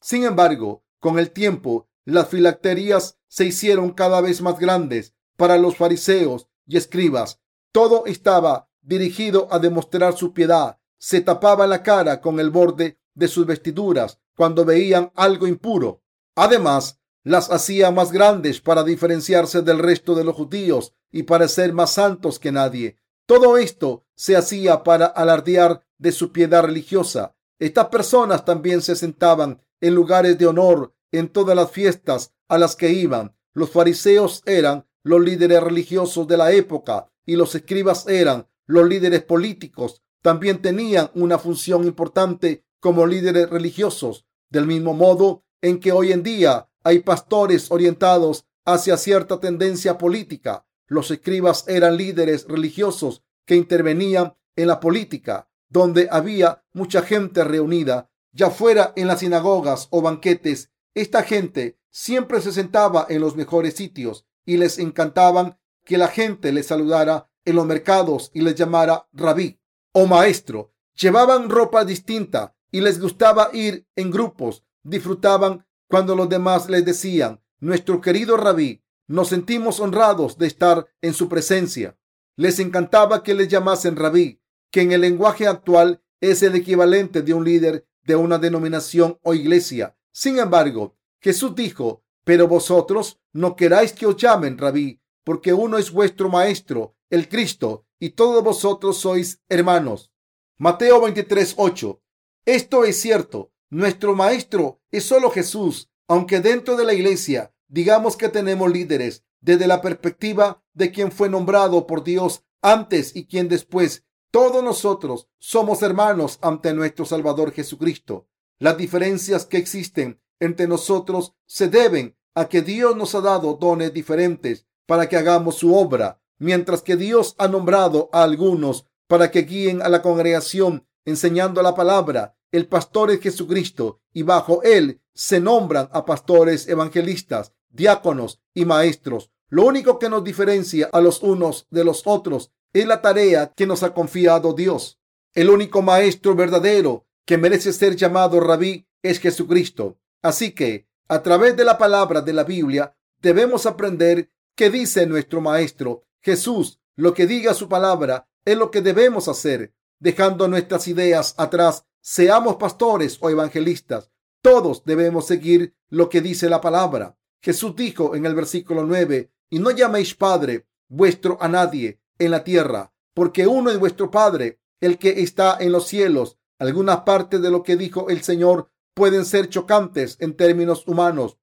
Sin 0.00 0.24
embargo, 0.24 0.84
con 0.98 1.18
el 1.18 1.30
tiempo, 1.30 1.88
las 2.04 2.28
filacterías 2.28 3.18
se 3.28 3.44
hicieron 3.44 3.92
cada 3.92 4.20
vez 4.20 4.42
más 4.42 4.58
grandes 4.58 5.14
para 5.36 5.58
los 5.58 5.76
fariseos 5.76 6.48
y 6.66 6.76
escribas. 6.76 7.40
Todo 7.72 8.06
estaba 8.06 8.68
dirigido 8.80 9.48
a 9.50 9.58
demostrar 9.58 10.16
su 10.16 10.32
piedad. 10.32 10.78
Se 10.98 11.20
tapaba 11.20 11.66
la 11.66 11.82
cara 11.82 12.20
con 12.20 12.38
el 12.40 12.50
borde 12.50 12.98
de 13.14 13.28
sus 13.28 13.46
vestiduras 13.46 14.18
cuando 14.36 14.64
veían 14.64 15.12
algo 15.14 15.46
impuro. 15.46 16.02
Además, 16.34 17.00
las 17.24 17.50
hacía 17.50 17.90
más 17.90 18.10
grandes 18.10 18.60
para 18.60 18.82
diferenciarse 18.82 19.62
del 19.62 19.78
resto 19.78 20.14
de 20.14 20.24
los 20.24 20.34
judíos 20.34 20.94
y 21.10 21.22
parecer 21.24 21.72
más 21.72 21.92
santos 21.92 22.38
que 22.38 22.50
nadie. 22.50 22.96
Todo 23.26 23.56
esto 23.56 24.04
se 24.16 24.36
hacía 24.36 24.82
para 24.82 25.06
alardear 25.06 25.84
de 25.98 26.12
su 26.12 26.32
piedad 26.32 26.64
religiosa. 26.64 27.36
Estas 27.58 27.86
personas 27.86 28.44
también 28.44 28.82
se 28.82 28.96
sentaban 28.96 29.62
en 29.80 29.94
lugares 29.94 30.36
de 30.38 30.46
honor 30.46 30.94
en 31.12 31.28
todas 31.28 31.54
las 31.54 31.70
fiestas 31.70 32.32
a 32.48 32.58
las 32.58 32.74
que 32.74 32.90
iban. 32.90 33.36
Los 33.52 33.70
fariseos 33.70 34.42
eran 34.46 34.86
los 35.02 35.20
líderes 35.20 35.62
religiosos 35.62 36.26
de 36.28 36.36
la 36.36 36.52
época 36.52 37.08
y 37.26 37.36
los 37.36 37.54
escribas 37.54 38.06
eran 38.08 38.46
los 38.66 38.88
líderes 38.88 39.22
políticos. 39.22 40.02
También 40.22 40.62
tenían 40.62 41.10
una 41.14 41.38
función 41.38 41.84
importante 41.84 42.64
como 42.80 43.06
líderes 43.06 43.50
religiosos, 43.50 44.26
del 44.50 44.66
mismo 44.66 44.94
modo 44.94 45.44
en 45.60 45.80
que 45.80 45.92
hoy 45.92 46.12
en 46.12 46.22
día 46.22 46.68
hay 46.84 47.00
pastores 47.00 47.70
orientados 47.70 48.46
hacia 48.64 48.96
cierta 48.96 49.40
tendencia 49.40 49.98
política. 49.98 50.66
Los 50.86 51.10
escribas 51.10 51.64
eran 51.68 51.96
líderes 51.96 52.46
religiosos 52.46 53.24
que 53.46 53.56
intervenían 53.56 54.34
en 54.56 54.68
la 54.68 54.80
política, 54.80 55.48
donde 55.68 56.08
había 56.10 56.64
mucha 56.72 57.02
gente 57.02 57.44
reunida, 57.44 58.10
ya 58.32 58.50
fuera 58.50 58.92
en 58.96 59.08
las 59.08 59.20
sinagogas 59.20 59.88
o 59.90 60.02
banquetes. 60.02 60.70
Esta 60.94 61.22
gente 61.22 61.78
siempre 61.90 62.40
se 62.40 62.52
sentaba 62.52 63.06
en 63.08 63.20
los 63.20 63.36
mejores 63.36 63.74
sitios 63.74 64.26
y 64.44 64.56
les 64.56 64.78
encantaban 64.78 65.58
que 65.84 65.98
la 65.98 66.08
gente 66.08 66.52
les 66.52 66.66
saludara 66.66 67.30
en 67.44 67.56
los 67.56 67.66
mercados 67.66 68.30
y 68.34 68.42
les 68.42 68.54
llamara 68.54 69.08
rabí 69.12 69.60
o 69.92 70.06
maestro. 70.06 70.72
Llevaban 70.94 71.50
ropa 71.50 71.84
distinta 71.84 72.54
y 72.70 72.80
les 72.80 73.00
gustaba 73.00 73.50
ir 73.52 73.86
en 73.96 74.10
grupos. 74.10 74.64
Disfrutaban 74.82 75.66
cuando 75.88 76.14
los 76.16 76.28
demás 76.28 76.68
les 76.68 76.84
decían, 76.84 77.42
nuestro 77.60 78.00
querido 78.00 78.36
rabí, 78.36 78.82
nos 79.06 79.28
sentimos 79.28 79.80
honrados 79.80 80.38
de 80.38 80.46
estar 80.46 80.86
en 81.00 81.14
su 81.14 81.28
presencia. 81.28 81.98
Les 82.36 82.58
encantaba 82.58 83.22
que 83.22 83.34
les 83.34 83.48
llamasen 83.48 83.96
rabí, 83.96 84.40
que 84.70 84.80
en 84.80 84.92
el 84.92 85.02
lenguaje 85.02 85.46
actual 85.46 86.02
es 86.20 86.42
el 86.42 86.54
equivalente 86.54 87.22
de 87.22 87.34
un 87.34 87.44
líder 87.44 87.86
de 88.04 88.16
una 88.16 88.38
denominación 88.38 89.18
o 89.22 89.34
iglesia. 89.34 89.96
Sin 90.12 90.38
embargo, 90.38 90.96
Jesús 91.20 91.54
dijo, 91.54 92.04
pero 92.24 92.48
vosotros 92.48 93.20
no 93.32 93.56
queráis 93.56 93.92
que 93.92 94.06
os 94.06 94.16
llamen 94.16 94.58
rabí, 94.58 95.00
porque 95.24 95.52
uno 95.52 95.78
es 95.78 95.90
vuestro 95.90 96.28
maestro, 96.28 96.96
el 97.10 97.28
Cristo, 97.28 97.86
y 97.98 98.10
todos 98.10 98.42
vosotros 98.42 98.98
sois 98.98 99.40
hermanos. 99.48 100.12
Mateo 100.58 101.00
23, 101.00 101.54
8. 101.56 102.02
Esto 102.44 102.84
es 102.84 103.00
cierto. 103.00 103.52
Nuestro 103.70 104.14
maestro 104.14 104.80
es 104.90 105.04
solo 105.04 105.30
Jesús, 105.30 105.90
aunque 106.08 106.40
dentro 106.40 106.76
de 106.76 106.84
la 106.84 106.94
iglesia 106.94 107.54
digamos 107.68 108.16
que 108.16 108.28
tenemos 108.28 108.70
líderes 108.70 109.24
desde 109.40 109.66
la 109.66 109.80
perspectiva 109.80 110.62
de 110.72 110.92
quien 110.92 111.10
fue 111.10 111.28
nombrado 111.28 111.86
por 111.86 112.04
Dios 112.04 112.44
antes 112.60 113.16
y 113.16 113.26
quien 113.26 113.48
después. 113.48 114.04
Todos 114.30 114.62
nosotros 114.62 115.28
somos 115.38 115.82
hermanos 115.82 116.38
ante 116.42 116.72
nuestro 116.72 117.04
Salvador 117.04 117.52
Jesucristo. 117.52 118.28
Las 118.58 118.78
diferencias 118.78 119.46
que 119.46 119.58
existen 119.58 120.21
entre 120.42 120.66
nosotros 120.66 121.34
se 121.46 121.68
deben 121.68 122.16
a 122.34 122.48
que 122.48 122.62
Dios 122.62 122.96
nos 122.96 123.14
ha 123.14 123.20
dado 123.20 123.54
dones 123.54 123.92
diferentes 123.92 124.66
para 124.86 125.08
que 125.08 125.16
hagamos 125.16 125.56
su 125.56 125.74
obra, 125.74 126.20
mientras 126.38 126.82
que 126.82 126.96
Dios 126.96 127.34
ha 127.38 127.48
nombrado 127.48 128.10
a 128.12 128.22
algunos 128.22 128.86
para 129.06 129.30
que 129.30 129.42
guíen 129.42 129.82
a 129.82 129.88
la 129.88 130.02
congregación 130.02 130.86
enseñando 131.04 131.62
la 131.62 131.74
palabra 131.74 132.36
el 132.52 132.68
pastor 132.68 133.10
es 133.10 133.20
Jesucristo 133.20 134.02
y 134.12 134.24
bajo 134.24 134.62
él 134.62 135.00
se 135.14 135.40
nombran 135.40 135.88
a 135.90 136.04
pastores, 136.04 136.68
evangelistas, 136.68 137.54
diáconos 137.70 138.42
y 138.52 138.66
maestros. 138.66 139.30
Lo 139.48 139.64
único 139.64 139.98
que 139.98 140.10
nos 140.10 140.22
diferencia 140.22 140.90
a 140.92 141.00
los 141.00 141.22
unos 141.22 141.66
de 141.70 141.82
los 141.82 142.02
otros 142.04 142.52
es 142.74 142.86
la 142.86 143.00
tarea 143.00 143.52
que 143.56 143.66
nos 143.66 143.82
ha 143.82 143.94
confiado 143.94 144.52
Dios. 144.52 145.00
El 145.34 145.48
único 145.48 145.80
maestro 145.80 146.34
verdadero 146.34 147.06
que 147.24 147.38
merece 147.38 147.72
ser 147.72 147.96
llamado 147.96 148.38
rabí 148.38 148.86
es 149.02 149.18
Jesucristo. 149.18 149.98
Así 150.22 150.52
que, 150.52 150.88
a 151.08 151.22
través 151.22 151.56
de 151.56 151.64
la 151.64 151.76
palabra 151.76 152.22
de 152.22 152.32
la 152.32 152.44
Biblia, 152.44 152.96
debemos 153.20 153.66
aprender 153.66 154.30
qué 154.54 154.70
dice 154.70 155.06
nuestro 155.06 155.40
maestro 155.40 156.04
Jesús. 156.20 156.80
Lo 156.94 157.14
que 157.14 157.26
diga 157.26 157.54
su 157.54 157.68
palabra 157.68 158.28
es 158.44 158.56
lo 158.56 158.70
que 158.70 158.80
debemos 158.80 159.28
hacer, 159.28 159.74
dejando 159.98 160.48
nuestras 160.48 160.88
ideas 160.88 161.34
atrás 161.38 161.86
seamos 162.00 162.56
pastores 162.56 163.18
o 163.20 163.30
evangelistas, 163.30 164.10
todos 164.42 164.84
debemos 164.84 165.26
seguir 165.26 165.76
lo 165.88 166.08
que 166.08 166.20
dice 166.20 166.50
la 166.50 166.60
palabra. 166.60 167.16
Jesús 167.40 167.76
dijo 167.76 168.16
en 168.16 168.26
el 168.26 168.34
versículo 168.34 168.84
9, 168.84 169.32
y 169.50 169.58
no 169.60 169.70
llaméis 169.70 170.16
Padre 170.16 170.66
vuestro 170.88 171.38
a 171.40 171.46
nadie 171.46 172.00
en 172.18 172.32
la 172.32 172.42
tierra, 172.42 172.92
porque 173.14 173.46
uno 173.46 173.70
es 173.70 173.78
vuestro 173.78 174.10
Padre, 174.10 174.60
el 174.80 174.98
que 174.98 175.22
está 175.22 175.56
en 175.60 175.70
los 175.70 175.86
cielos. 175.86 176.38
Algunas 176.58 177.02
partes 177.02 177.40
de 177.40 177.50
lo 177.50 177.62
que 177.62 177.76
dijo 177.76 178.08
el 178.08 178.22
Señor 178.22 178.71
pueden 178.94 179.24
ser 179.24 179.48
chocantes 179.48 180.16
en 180.20 180.36
términos 180.36 180.86
humanos. 180.86 181.38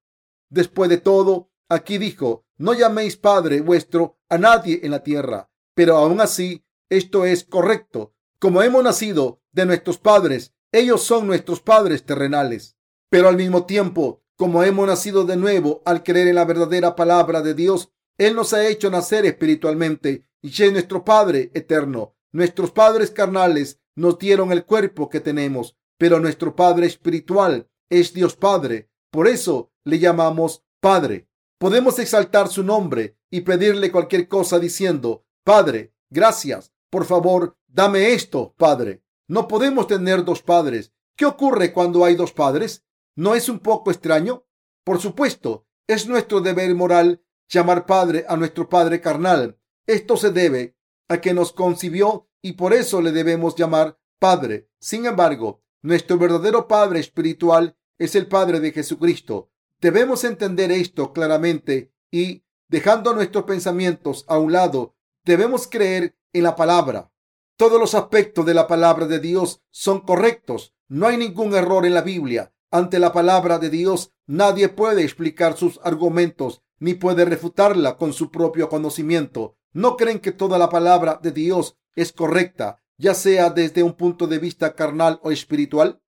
Después 0.50 0.90
de 0.90 0.98
todo, 0.98 1.52
aquí 1.70 1.98
dijo, 1.98 2.46
no 2.58 2.74
llaméis 2.74 3.18
Padre 3.18 3.62
vuestro 3.62 4.20
a 4.30 4.38
nadie 4.38 4.82
en 4.84 4.92
la 4.92 5.04
tierra, 5.04 5.50
pero 5.74 5.98
aún 5.98 6.22
así 6.22 6.66
esto 6.90 7.26
es 7.26 7.44
correcto. 7.44 8.14
Como 8.40 8.64
hemos 8.64 8.84
nacido 8.84 9.42
de 9.52 9.66
nuestros 9.66 9.98
padres, 9.98 10.54
ellos 10.72 11.04
son 11.04 11.28
nuestros 11.28 11.62
padres 11.62 12.06
terrenales. 12.06 12.78
Pero 13.10 13.28
al 13.28 13.38
mismo 13.38 13.66
tiempo, 13.66 14.24
como 14.36 14.64
hemos 14.64 14.88
nacido 14.88 15.26
de 15.26 15.36
nuevo 15.36 15.82
al 15.86 16.04
creer 16.04 16.30
en 16.30 16.36
la 16.36 16.46
verdadera 16.46 16.96
palabra 16.96 17.42
de 17.42 17.54
Dios, 17.54 17.92
Él 18.18 18.36
nos 18.36 18.54
ha 18.54 18.68
hecho 18.68 18.90
nacer 18.90 19.26
espiritualmente 19.26 20.26
y 20.42 20.50
es 20.50 20.72
nuestro 20.72 21.04
Padre 21.04 21.52
eterno. 21.54 22.16
Nuestros 22.32 22.72
padres 22.72 23.10
carnales 23.10 23.82
nos 23.96 24.20
dieron 24.20 24.52
el 24.52 24.64
cuerpo 24.66 25.10
que 25.10 25.20
tenemos, 25.20 25.78
pero 26.00 26.22
nuestro 26.22 26.56
Padre 26.56 26.88
espiritual 26.88 27.70
es 27.90 28.14
Dios 28.14 28.38
Padre. 28.38 28.90
Por 29.12 29.28
eso 29.28 29.74
le 29.84 30.00
llamamos 30.00 30.64
Padre. 30.80 31.28
Podemos 31.58 32.00
exaltar 32.00 32.48
su 32.48 32.64
nombre 32.64 33.18
y 33.30 33.42
pedirle 33.42 33.92
cualquier 33.92 34.30
cosa 34.30 34.60
diciendo, 34.60 35.26
Padre, 35.44 35.94
gracias, 36.10 36.72
por 36.90 37.04
favor, 37.06 37.58
dame 37.68 38.14
esto, 38.14 38.56
Padre. 38.58 39.04
No 39.28 39.50
podemos 39.50 39.88
tener 39.88 40.24
dos 40.24 40.42
padres. 40.42 40.94
¿Qué 41.18 41.26
ocurre 41.26 41.74
cuando 41.74 42.06
hay 42.06 42.16
dos 42.16 42.32
padres? 42.32 42.86
¿No 43.16 43.36
es 43.36 43.50
un 43.50 43.60
poco 43.60 43.92
extraño? 43.92 44.46
Por 44.86 45.02
supuesto, 45.02 45.68
es 45.86 46.08
nuestro 46.08 46.40
deber 46.40 46.74
moral 46.76 47.22
llamar 47.50 47.86
Padre 47.86 48.26
a 48.30 48.38
nuestro 48.38 48.70
Padre 48.70 49.02
carnal. 49.02 49.60
Esto 49.86 50.16
se 50.16 50.32
debe 50.32 50.78
a 51.10 51.20
que 51.20 51.34
nos 51.34 51.52
concibió 51.52 52.30
y 52.42 52.54
por 52.54 52.74
eso 52.74 53.02
le 53.02 53.12
debemos 53.12 53.56
llamar 53.56 54.00
Padre. 54.18 54.70
Sin 54.80 55.06
embargo, 55.06 55.62
nuestro 55.82 56.18
verdadero 56.18 56.68
Padre 56.68 57.00
espiritual 57.00 57.76
es 57.98 58.16
el 58.16 58.28
Padre 58.28 58.60
de 58.60 58.72
Jesucristo. 58.72 59.50
Debemos 59.82 60.24
entender 60.24 60.72
esto 60.72 61.14
claramente 61.14 61.92
y, 62.12 62.44
dejando 62.68 63.14
nuestros 63.14 63.46
pensamientos 63.46 64.26
a 64.28 64.38
un 64.38 64.52
lado, 64.52 64.96
debemos 65.24 65.68
creer 65.68 66.16
en 66.34 66.44
la 66.44 66.56
palabra. 66.56 67.12
Todos 67.56 67.80
los 67.80 67.96
aspectos 67.96 68.46
de 68.46 68.54
la 68.54 68.68
palabra 68.68 69.06
de 69.06 69.20
Dios 69.20 69.62
son 69.70 70.02
correctos. 70.02 70.74
No 70.88 71.08
hay 71.08 71.18
ningún 71.18 71.54
error 71.56 71.86
en 71.86 71.94
la 71.94 72.02
Biblia. 72.02 72.54
Ante 72.72 73.00
la 73.00 73.12
palabra 73.12 73.60
de 73.60 73.70
Dios, 73.70 74.14
nadie 74.28 74.70
puede 74.70 75.04
explicar 75.04 75.58
sus 75.58 75.80
argumentos 75.84 76.62
ni 76.80 76.94
puede 76.94 77.26
refutarla 77.26 77.98
con 77.98 78.14
su 78.14 78.32
propio 78.32 78.70
conocimiento. 78.70 79.58
¿No 79.74 79.98
creen 79.98 80.20
que 80.20 80.32
toda 80.32 80.58
la 80.58 80.70
palabra 80.70 81.20
de 81.22 81.32
Dios 81.32 81.78
es 81.96 82.14
correcta, 82.14 82.82
ya 83.00 83.16
sea 83.16 83.50
desde 83.50 83.82
un 83.82 83.94
punto 83.94 84.28
de 84.28 84.38
vista 84.38 84.76
carnal 84.76 85.20
o 85.24 85.32
espiritual? 85.32 86.00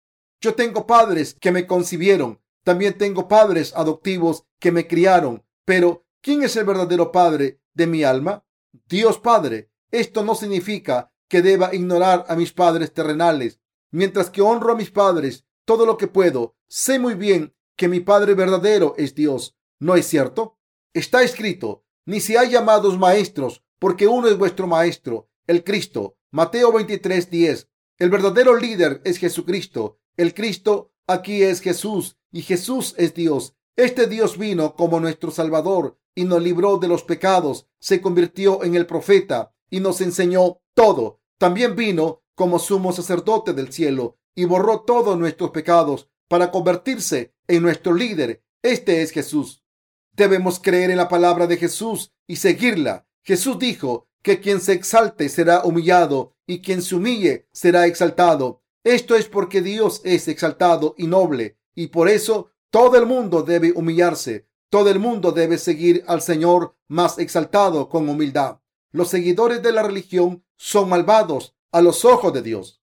Yo 0.42 0.54
tengo 0.54 0.87
padres 0.87 1.37
que 1.40 1.52
me 1.52 1.66
concibieron, 1.66 2.42
también 2.62 2.99
tengo 2.99 3.28
padres 3.28 3.73
adoptivos 3.75 4.44
que 4.59 4.73
me 4.73 4.87
criaron, 4.87 5.47
pero 5.64 6.04
¿quién 6.20 6.42
es 6.42 6.56
el 6.56 6.66
verdadero 6.66 7.11
padre 7.12 7.62
de 7.73 7.87
mi 7.87 8.04
alma? 8.04 8.44
Dios 8.88 9.18
Padre. 9.18 9.70
Esto 9.90 10.23
no 10.23 10.35
significa 10.35 11.12
que 11.28 11.42
deba 11.42 11.75
ignorar 11.75 12.25
a 12.28 12.37
mis 12.37 12.52
padres 12.52 12.92
terrenales. 12.92 13.61
Mientras 13.90 14.30
que 14.30 14.42
honro 14.42 14.73
a 14.73 14.76
mis 14.76 14.90
padres 14.90 15.47
todo 15.64 15.87
lo 15.87 15.97
que 15.97 16.09
puedo, 16.09 16.56
sé 16.68 16.99
muy 16.99 17.14
bien 17.14 17.54
que 17.76 17.88
mi 17.88 18.00
Padre 18.00 18.35
verdadero 18.35 18.94
es 18.99 19.14
Dios. 19.14 19.56
¿No 19.78 19.97
es 19.97 20.06
cierto? 20.06 20.59
Está 20.92 21.23
escrito, 21.23 21.85
ni 22.04 22.20
si 22.20 22.37
hay 22.37 22.50
llamados 22.50 22.99
maestros, 22.99 23.64
porque 23.78 24.06
uno 24.06 24.28
es 24.28 24.37
vuestro 24.37 24.66
maestro, 24.66 25.28
el 25.47 25.64
Cristo. 25.64 26.16
Mateo 26.32 26.70
23, 26.70 27.28
10. 27.28 27.68
El 27.99 28.08
verdadero 28.08 28.56
líder 28.56 29.00
es 29.04 29.18
Jesucristo. 29.18 29.99
El 30.16 30.32
Cristo 30.32 30.92
aquí 31.08 31.42
es 31.42 31.60
Jesús 31.60 32.18
y 32.30 32.42
Jesús 32.42 32.94
es 32.99 33.14
Dios. 33.14 33.56
Este 33.75 34.06
Dios 34.06 34.38
vino 34.38 34.76
como 34.76 35.00
nuestro 35.00 35.32
Salvador 35.32 35.99
y 36.14 36.22
nos 36.25 36.40
libró 36.40 36.76
de 36.78 36.87
los 36.87 37.02
pecados, 37.02 37.66
se 37.80 38.00
convirtió 38.00 38.62
en 38.62 38.76
el 38.76 38.87
profeta 38.87 39.52
y 39.70 39.80
nos 39.80 40.00
enseñó 40.00 40.60
todo. 40.75 41.20
También 41.37 41.75
vino 41.75 42.22
como 42.37 42.60
sumo 42.60 42.92
sacerdote 42.92 43.52
del 43.52 43.72
cielo 43.72 44.18
y 44.37 44.44
borró 44.44 44.82
todos 44.82 45.18
nuestros 45.18 45.50
pecados 45.50 46.08
para 46.28 46.52
convertirse 46.52 47.34
en 47.49 47.62
nuestro 47.62 47.92
líder. 47.92 48.44
Este 48.62 49.02
es 49.02 49.10
Jesús. 49.10 49.64
Debemos 50.12 50.60
creer 50.60 50.90
en 50.90 50.99
la 50.99 51.08
palabra 51.08 51.49
de 51.49 51.56
Jesús 51.56 52.12
y 52.28 52.37
seguirla. 52.37 53.08
Jesús 53.25 53.58
dijo 53.58 54.09
que 54.22 54.40
quien 54.40 54.60
se 54.60 54.72
exalte 54.72 55.28
será 55.28 55.64
humillado 55.64 56.34
y 56.46 56.60
quien 56.60 56.82
se 56.82 56.94
humille 56.94 57.48
será 57.52 57.86
exaltado. 57.86 58.62
Esto 58.84 59.14
es 59.14 59.26
porque 59.26 59.62
Dios 59.62 60.00
es 60.04 60.28
exaltado 60.28 60.94
y 60.96 61.06
noble 61.06 61.58
y 61.74 61.88
por 61.88 62.08
eso 62.08 62.50
todo 62.70 62.96
el 62.96 63.06
mundo 63.06 63.42
debe 63.42 63.72
humillarse. 63.72 64.46
Todo 64.68 64.90
el 64.90 65.00
mundo 65.00 65.32
debe 65.32 65.58
seguir 65.58 66.04
al 66.06 66.22
Señor 66.22 66.76
más 66.86 67.18
exaltado 67.18 67.88
con 67.88 68.08
humildad. 68.08 68.60
Los 68.92 69.08
seguidores 69.08 69.62
de 69.62 69.72
la 69.72 69.82
religión 69.82 70.44
son 70.56 70.88
malvados 70.88 71.56
a 71.72 71.80
los 71.80 72.04
ojos 72.04 72.32
de 72.32 72.42
Dios. 72.42 72.80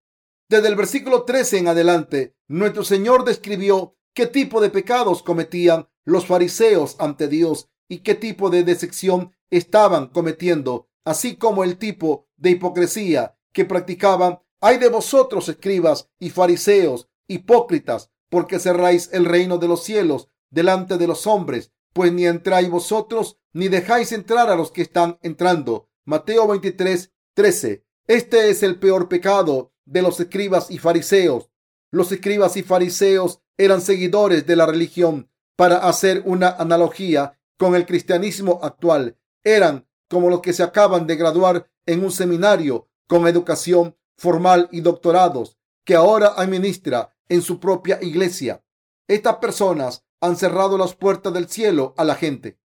Desde 0.50 0.68
el 0.68 0.76
versículo 0.76 1.24
13 1.24 1.60
en 1.60 1.68
adelante, 1.68 2.36
nuestro 2.48 2.84
Señor 2.84 3.24
describió 3.24 3.96
qué 4.14 4.28
tipo 4.28 4.62
de 4.62 4.70
pecados 4.70 5.24
cometían 5.24 5.88
los 6.06 6.26
fariseos 6.26 6.96
ante 7.00 7.28
Dios 7.28 7.70
y 7.88 8.00
qué 8.00 8.16
tipo 8.16 8.50
de 8.50 8.64
decepción 8.64 9.34
estaban 9.50 10.08
cometiendo, 10.08 10.90
así 11.08 11.38
como 11.38 11.64
el 11.64 11.78
tipo 11.78 12.28
de 12.36 12.52
hipocresía 12.52 13.38
que 13.54 13.64
practicaban. 13.64 14.40
Hay 14.60 14.78
de 14.78 14.90
vosotros, 14.90 15.48
escribas 15.48 16.10
y 16.20 16.32
fariseos, 16.32 17.08
hipócritas, 17.28 18.12
porque 18.30 18.60
cerráis 18.60 19.10
el 19.14 19.24
reino 19.24 19.58
de 19.58 19.70
los 19.70 19.84
cielos 19.84 20.30
delante 20.50 20.98
de 20.98 21.08
los 21.08 21.26
hombres, 21.26 21.72
pues 21.94 22.12
ni 22.12 22.26
entráis 22.26 22.70
vosotros, 22.70 23.40
ni 23.54 23.70
dejáis 23.70 24.12
entrar 24.12 24.50
a 24.50 24.56
los 24.56 24.72
que 24.72 24.82
están 24.82 25.18
entrando. 25.22 25.90
Mateo 26.04 26.46
23, 26.46 27.14
13. 27.34 27.86
Este 28.08 28.50
es 28.50 28.62
el 28.62 28.78
peor 28.78 29.08
pecado 29.08 29.72
de 29.86 30.02
los 30.02 30.20
escribas 30.20 30.70
y 30.70 30.78
fariseos. 30.78 31.50
Los 31.90 32.12
escribas 32.12 32.58
y 32.58 32.64
fariseos 32.64 33.42
eran 33.58 33.80
seguidores 33.80 34.46
de 34.46 34.58
la 34.58 34.66
religión. 34.66 35.30
Para 35.56 35.78
hacer 35.78 36.22
una 36.26 36.50
analogía 36.50 37.40
con 37.58 37.76
el 37.76 37.86
cristianismo 37.86 38.60
actual, 38.62 39.18
eran 39.44 39.87
como 40.10 40.30
los 40.30 40.42
que 40.42 40.54
se 40.54 40.64
acaban 40.64 41.08
de 41.08 41.16
graduar 41.16 41.70
en 41.86 42.04
un 42.04 42.12
seminario 42.12 42.88
con 43.08 43.28
educación 43.28 43.96
formal 44.18 44.68
y 44.72 44.82
doctorados, 44.82 45.58
que 45.86 45.96
ahora 45.96 46.34
administra 46.36 47.16
en 47.30 47.42
su 47.42 47.60
propia 47.60 48.00
iglesia. 48.02 48.64
Estas 49.08 49.38
personas 49.38 50.06
han 50.20 50.36
cerrado 50.36 50.78
las 50.78 50.96
puertas 50.96 51.34
del 51.34 51.48
cielo 51.48 51.94
a 51.98 52.04
la 52.04 52.16
gente. 52.16 52.60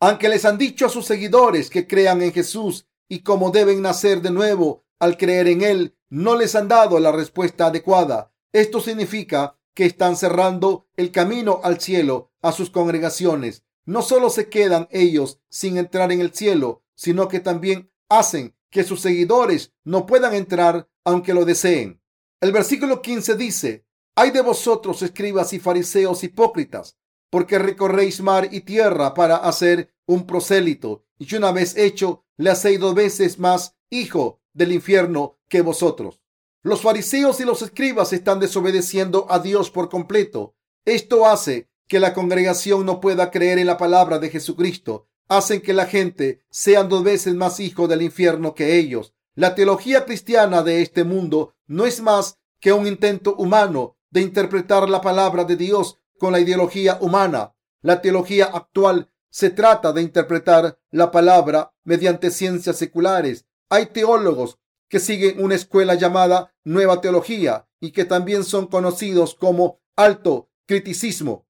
Aunque 0.00 0.28
les 0.28 0.44
han 0.44 0.58
dicho 0.58 0.86
a 0.86 0.88
sus 0.88 1.06
seguidores 1.06 1.70
que 1.70 1.86
crean 1.86 2.22
en 2.22 2.32
Jesús 2.32 2.86
y 3.08 3.20
cómo 3.20 3.50
deben 3.50 3.82
nacer 3.82 4.22
de 4.22 4.30
nuevo 4.30 4.84
al 4.98 5.16
creer 5.16 5.48
en 5.48 5.62
Él, 5.62 5.96
no 6.08 6.36
les 6.36 6.54
han 6.54 6.68
dado 6.68 6.98
la 7.00 7.12
respuesta 7.12 7.66
adecuada. 7.66 8.32
Esto 8.52 8.80
significa 8.80 9.58
que 9.74 9.86
están 9.86 10.16
cerrando 10.16 10.86
el 10.96 11.10
camino 11.10 11.60
al 11.62 11.80
cielo 11.80 12.32
a 12.42 12.52
sus 12.52 12.70
congregaciones. 12.70 13.64
No 13.86 14.02
solo 14.02 14.30
se 14.30 14.48
quedan 14.48 14.88
ellos 14.90 15.40
sin 15.48 15.76
entrar 15.78 16.12
en 16.12 16.20
el 16.20 16.32
cielo, 16.32 16.82
sino 16.94 17.28
que 17.28 17.40
también 17.40 17.90
hacen 18.08 18.54
que 18.70 18.84
sus 18.84 19.00
seguidores 19.00 19.72
no 19.84 20.06
puedan 20.06 20.34
entrar 20.34 20.88
aunque 21.04 21.34
lo 21.34 21.44
deseen. 21.44 22.00
El 22.40 22.52
versículo 22.52 23.02
15 23.02 23.36
dice, 23.36 23.86
hay 24.14 24.30
de 24.30 24.42
vosotros, 24.42 25.02
escribas 25.02 25.52
y 25.52 25.58
fariseos 25.58 26.22
hipócritas, 26.24 26.98
porque 27.30 27.58
recorréis 27.58 28.20
mar 28.20 28.48
y 28.50 28.62
tierra 28.62 29.14
para 29.14 29.36
hacer 29.36 29.94
un 30.06 30.26
prosélito, 30.26 31.04
y 31.18 31.34
una 31.34 31.52
vez 31.52 31.76
hecho, 31.76 32.24
le 32.36 32.50
hacéis 32.50 32.80
dos 32.80 32.94
veces 32.94 33.38
más 33.38 33.76
hijo 33.88 34.40
del 34.52 34.72
infierno 34.72 35.38
que 35.48 35.62
vosotros. 35.62 36.20
Los 36.62 36.82
fariseos 36.82 37.40
y 37.40 37.44
los 37.44 37.62
escribas 37.62 38.12
están 38.12 38.40
desobedeciendo 38.40 39.26
a 39.30 39.38
Dios 39.38 39.70
por 39.70 39.88
completo. 39.88 40.54
Esto 40.84 41.26
hace 41.26 41.69
que 41.90 41.98
la 41.98 42.14
congregación 42.14 42.86
no 42.86 43.00
pueda 43.00 43.32
creer 43.32 43.58
en 43.58 43.66
la 43.66 43.76
palabra 43.76 44.20
de 44.20 44.30
Jesucristo. 44.30 45.08
Hacen 45.26 45.60
que 45.60 45.72
la 45.72 45.86
gente 45.86 46.40
sean 46.48 46.88
dos 46.88 47.02
veces 47.02 47.34
más 47.34 47.58
hijo 47.58 47.88
del 47.88 48.02
infierno 48.02 48.54
que 48.54 48.78
ellos. 48.78 49.12
La 49.34 49.56
teología 49.56 50.04
cristiana 50.04 50.62
de 50.62 50.82
este 50.82 51.02
mundo 51.02 51.56
no 51.66 51.86
es 51.86 52.00
más 52.00 52.38
que 52.60 52.72
un 52.72 52.86
intento 52.86 53.34
humano 53.34 53.96
de 54.10 54.20
interpretar 54.20 54.88
la 54.88 55.00
palabra 55.00 55.42
de 55.42 55.56
Dios 55.56 55.98
con 56.16 56.30
la 56.30 56.38
ideología 56.38 56.96
humana. 57.00 57.56
La 57.82 58.00
teología 58.00 58.44
actual 58.44 59.10
se 59.28 59.50
trata 59.50 59.92
de 59.92 60.02
interpretar 60.02 60.78
la 60.92 61.10
palabra 61.10 61.74
mediante 61.82 62.30
ciencias 62.30 62.76
seculares. 62.76 63.46
Hay 63.68 63.86
teólogos 63.86 64.60
que 64.88 65.00
siguen 65.00 65.42
una 65.42 65.56
escuela 65.56 65.96
llamada 65.96 66.54
Nueva 66.62 67.00
Teología 67.00 67.66
y 67.80 67.90
que 67.90 68.04
también 68.04 68.44
son 68.44 68.68
conocidos 68.68 69.34
como 69.34 69.80
alto 69.96 70.50
criticismo. 70.66 71.49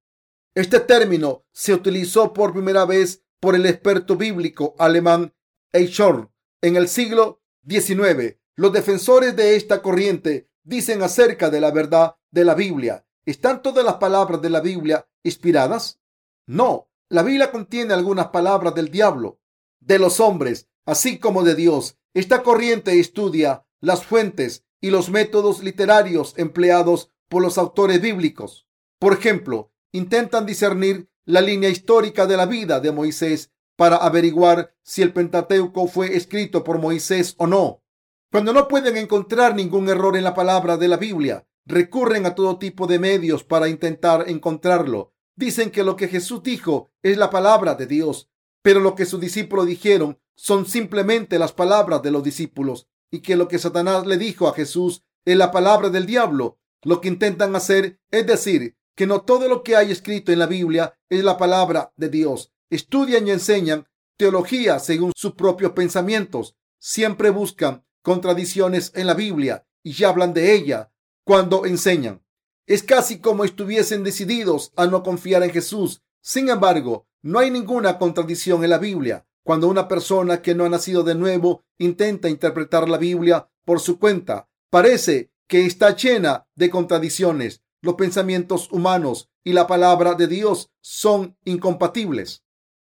Este 0.55 0.81
término 0.81 1.45
se 1.53 1.73
utilizó 1.73 2.33
por 2.33 2.53
primera 2.53 2.85
vez 2.85 3.25
por 3.39 3.55
el 3.55 3.67
experto 3.67 4.17
bíblico 4.17 4.75
alemán 4.79 5.33
Eichhorn 5.73 6.31
en 6.61 6.77
el 6.77 6.89
siglo 6.89 7.41
XIX. 7.69 8.37
Los 8.57 8.73
defensores 8.73 9.37
de 9.37 9.57
esta 9.57 9.81
corriente 9.81 10.51
dicen 10.65 11.03
acerca 11.03 11.51
de 11.51 11.61
la 11.61 11.71
verdad 11.71 12.17
de 12.31 12.45
la 12.45 12.55
Biblia? 12.55 13.07
¿Están 13.25 13.63
todas 13.63 13.85
las 13.85 13.95
palabras 13.97 14.43
de 14.43 14.51
la 14.51 14.61
Biblia 14.61 15.09
inspiradas? 15.23 16.01
No, 16.47 16.91
la 17.09 17.23
Biblia 17.23 17.51
contiene 17.53 17.95
algunas 17.95 18.29
palabras 18.29 18.75
del 18.75 18.91
diablo, 18.91 19.41
de 19.81 19.99
los 19.99 20.21
hombres, 20.21 20.69
así 20.85 21.19
como 21.19 21.43
de 21.43 21.55
Dios. 21.55 21.97
Esta 22.13 22.43
corriente 22.43 22.99
estudia 22.99 23.65
las 23.81 24.05
fuentes 24.05 24.65
y 24.81 24.91
los 24.91 25.11
métodos 25.11 25.63
literarios 25.63 26.35
empleados 26.37 27.13
por 27.29 27.43
los 27.43 27.59
autores 27.59 28.01
bíblicos. 28.01 28.67
Por 28.99 29.13
ejemplo, 29.13 29.70
intentan 29.93 30.47
discernir 30.47 31.09
la 31.25 31.41
línea 31.41 31.71
histórica 31.71 32.27
de 32.27 32.37
la 32.37 32.47
vida 32.47 32.81
de 32.81 32.93
Moisés 32.93 33.53
para 33.77 33.97
averiguar 33.97 34.75
si 34.83 35.03
el 35.03 35.13
Pentateuco 35.13 35.87
fue 35.87 36.17
escrito 36.17 36.65
por 36.65 36.79
Moisés 36.79 37.35
o 37.39 37.47
no. 37.47 37.83
Cuando 38.31 38.53
no 38.53 38.69
pueden 38.69 38.97
encontrar 38.97 39.55
ningún 39.55 39.89
error 39.89 40.17
en 40.17 40.25
la 40.25 40.35
palabra 40.35 40.77
de 40.77 40.89
la 40.89 40.97
Biblia, 40.97 41.47
recurren 41.67 42.27
a 42.27 42.35
todo 42.35 42.59
tipo 42.59 42.87
de 42.87 42.99
medios 42.99 43.43
para 43.45 43.69
intentar 43.69 44.29
encontrarlo. 44.29 45.15
Dicen 45.35 45.71
que 45.71 45.83
lo 45.83 45.97
que 45.97 46.09
Jesús 46.09 46.43
dijo 46.43 46.91
es 47.03 47.17
la 47.17 47.31
palabra 47.31 47.75
de 47.75 47.87
Dios, 47.87 48.29
pero 48.63 48.81
lo 48.81 48.95
que 48.95 49.07
sus 49.07 49.21
discípulos 49.21 49.67
dijeron 49.67 50.19
son 50.37 50.67
simplemente 50.67 51.39
las 51.39 51.53
palabras 51.53 52.03
de 52.03 52.11
los 52.11 52.23
discípulos 52.23 52.89
y 53.11 53.21
que 53.21 53.37
lo 53.37 53.49
que 53.49 53.59
Satanás 53.59 54.07
le 54.07 54.17
dijo 54.17 54.49
a 54.49 54.55
Jesús 54.55 55.03
es 55.25 55.37
la 55.37 55.51
palabra 55.51 55.91
del 55.91 56.07
diablo. 56.07 56.59
Lo 56.83 57.01
que 57.01 57.09
intentan 57.09 57.55
hacer 57.57 58.01
es 58.11 58.27
decir 58.27 58.77
que 59.01 59.07
no 59.07 59.23
todo 59.23 59.49
lo 59.49 59.63
que 59.63 59.77
hay 59.77 59.91
escrito 59.91 60.31
en 60.31 60.39
la 60.39 60.47
Biblia 60.47 60.95
es 61.09 61.25
la 61.25 61.39
palabra 61.39 61.91
de 61.97 62.11
Dios. 62.11 62.53
Estudian 62.69 63.27
y 63.27 63.31
enseñan 63.31 63.89
teología 64.19 64.79
según 64.79 65.15
sus 65.17 65.33
propios 65.33 65.73
pensamientos. 65.73 66.55
Siempre 66.79 67.31
buscan 67.31 67.83
contradicciones 68.03 68.93
en 68.95 69.07
la 69.07 69.15
Biblia 69.15 69.67
y 69.83 69.93
ya 69.93 70.11
hablan 70.11 70.35
de 70.35 70.53
ella 70.53 70.93
cuando 71.25 71.65
enseñan. 71.65 72.23
Es 72.67 72.83
casi 72.83 73.21
como 73.21 73.45
estuviesen 73.45 74.05
decididos 74.05 74.71
a 74.77 74.85
no 74.85 75.03
confiar 75.03 75.45
en 75.45 75.51
Jesús. 75.51 76.03
Sin 76.21 76.51
embargo, 76.51 77.07
no 77.23 77.39
hay 77.39 77.51
ninguna 77.51 77.97
contradicción 77.97 78.65
en 78.65 78.69
la 78.69 78.77
Biblia. 78.77 79.27
Cuando 79.43 79.67
una 79.69 79.89
persona 79.89 80.43
que 80.43 80.55
no 80.55 80.67
ha 80.67 80.69
nacido 80.69 81.05
de 81.05 81.15
nuevo 81.15 81.65
intenta 81.79 82.29
interpretar 82.29 82.87
la 82.87 82.99
Biblia 82.99 83.49
por 83.65 83.81
su 83.81 83.99
cuenta, 83.99 84.51
parece 84.69 85.31
que 85.47 85.65
está 85.65 85.97
llena 85.97 86.47
de 86.55 86.69
contradicciones. 86.69 87.63
Los 87.83 87.95
pensamientos 87.95 88.71
humanos 88.71 89.31
y 89.43 89.53
la 89.53 89.67
palabra 89.67 90.15
de 90.15 90.27
Dios 90.27 90.71
son 90.81 91.37
incompatibles. 91.45 92.45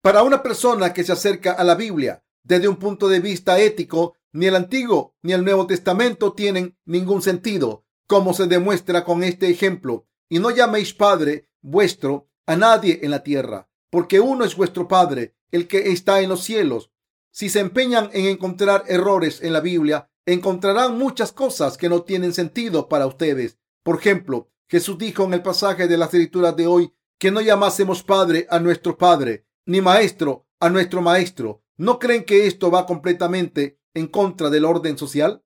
Para 0.01 0.23
una 0.23 0.43
persona 0.43 0.93
que 0.93 1.05
se 1.05 1.12
acerca 1.12 1.53
a 1.53 1.62
la 1.62 1.77
Biblia 1.77 2.25
desde 2.43 2.69
un 2.69 2.77
punto 2.77 3.09
de 3.09 3.21
vista 3.21 3.61
ético, 3.61 4.17
ni 4.33 4.47
el 4.47 4.57
Antiguo 4.57 5.15
ni 5.23 5.33
el 5.33 5.45
Nuevo 5.45 5.67
Testamento 5.67 6.33
tienen 6.33 6.77
ningún 6.85 7.23
sentido, 7.23 7.85
como 8.09 8.35
se 8.35 8.47
demuestra 8.47 9.05
con 9.05 9.23
este 9.23 9.49
ejemplo. 9.49 10.07
Y 10.29 10.39
no 10.39 10.51
llaméis 10.51 10.95
Padre 10.95 11.49
vuestro 11.61 12.29
a 12.47 12.57
nadie 12.57 13.01
en 13.03 13.11
la 13.11 13.23
tierra, 13.23 13.69
porque 13.91 14.21
uno 14.21 14.45
es 14.45 14.57
vuestro 14.57 14.89
Padre, 14.89 15.37
el 15.51 15.69
que 15.69 15.93
está 15.93 16.21
en 16.21 16.31
los 16.31 16.43
cielos. 16.43 16.91
Si 17.31 17.49
se 17.49 17.61
empeñan 17.61 18.11
en 18.12 18.27
encontrar 18.27 18.85
errores 18.89 19.43
en 19.43 19.53
la 19.53 19.61
Biblia, 19.61 20.11
encontrarán 20.27 20.99
muchas 20.99 21.33
cosas 21.33 21.77
que 21.77 21.89
no 21.89 22.03
tienen 22.03 22.33
sentido 22.33 22.89
para 22.89 23.07
ustedes. 23.07 23.59
Por 23.83 23.97
ejemplo, 23.97 24.52
Jesús 24.73 24.97
dijo 24.97 25.25
en 25.25 25.35
el 25.35 25.43
pasaje 25.43 25.87
de 25.87 25.99
las 25.99 26.09
escrituras 26.14 26.57
de 26.57 26.67
hoy 26.67 26.95
que 27.19 27.31
no 27.31 27.43
llamásemos 27.43 28.02
Padre 28.02 28.47
a 28.49 28.59
nuestro 28.59 28.97
Padre, 28.97 29.45
ni 29.67 29.83
Maestro 29.83 30.47
a 30.61 30.71
nuestro 30.71 31.02
Maestro. 31.02 31.62
¿No 31.76 31.99
creen 31.99 32.25
que 32.25 32.47
esto 32.47 32.71
va 32.71 32.87
completamente 32.87 33.79
en 33.93 34.07
contra 34.07 34.49
del 34.49 34.64
orden 34.64 34.97
social? 34.97 35.45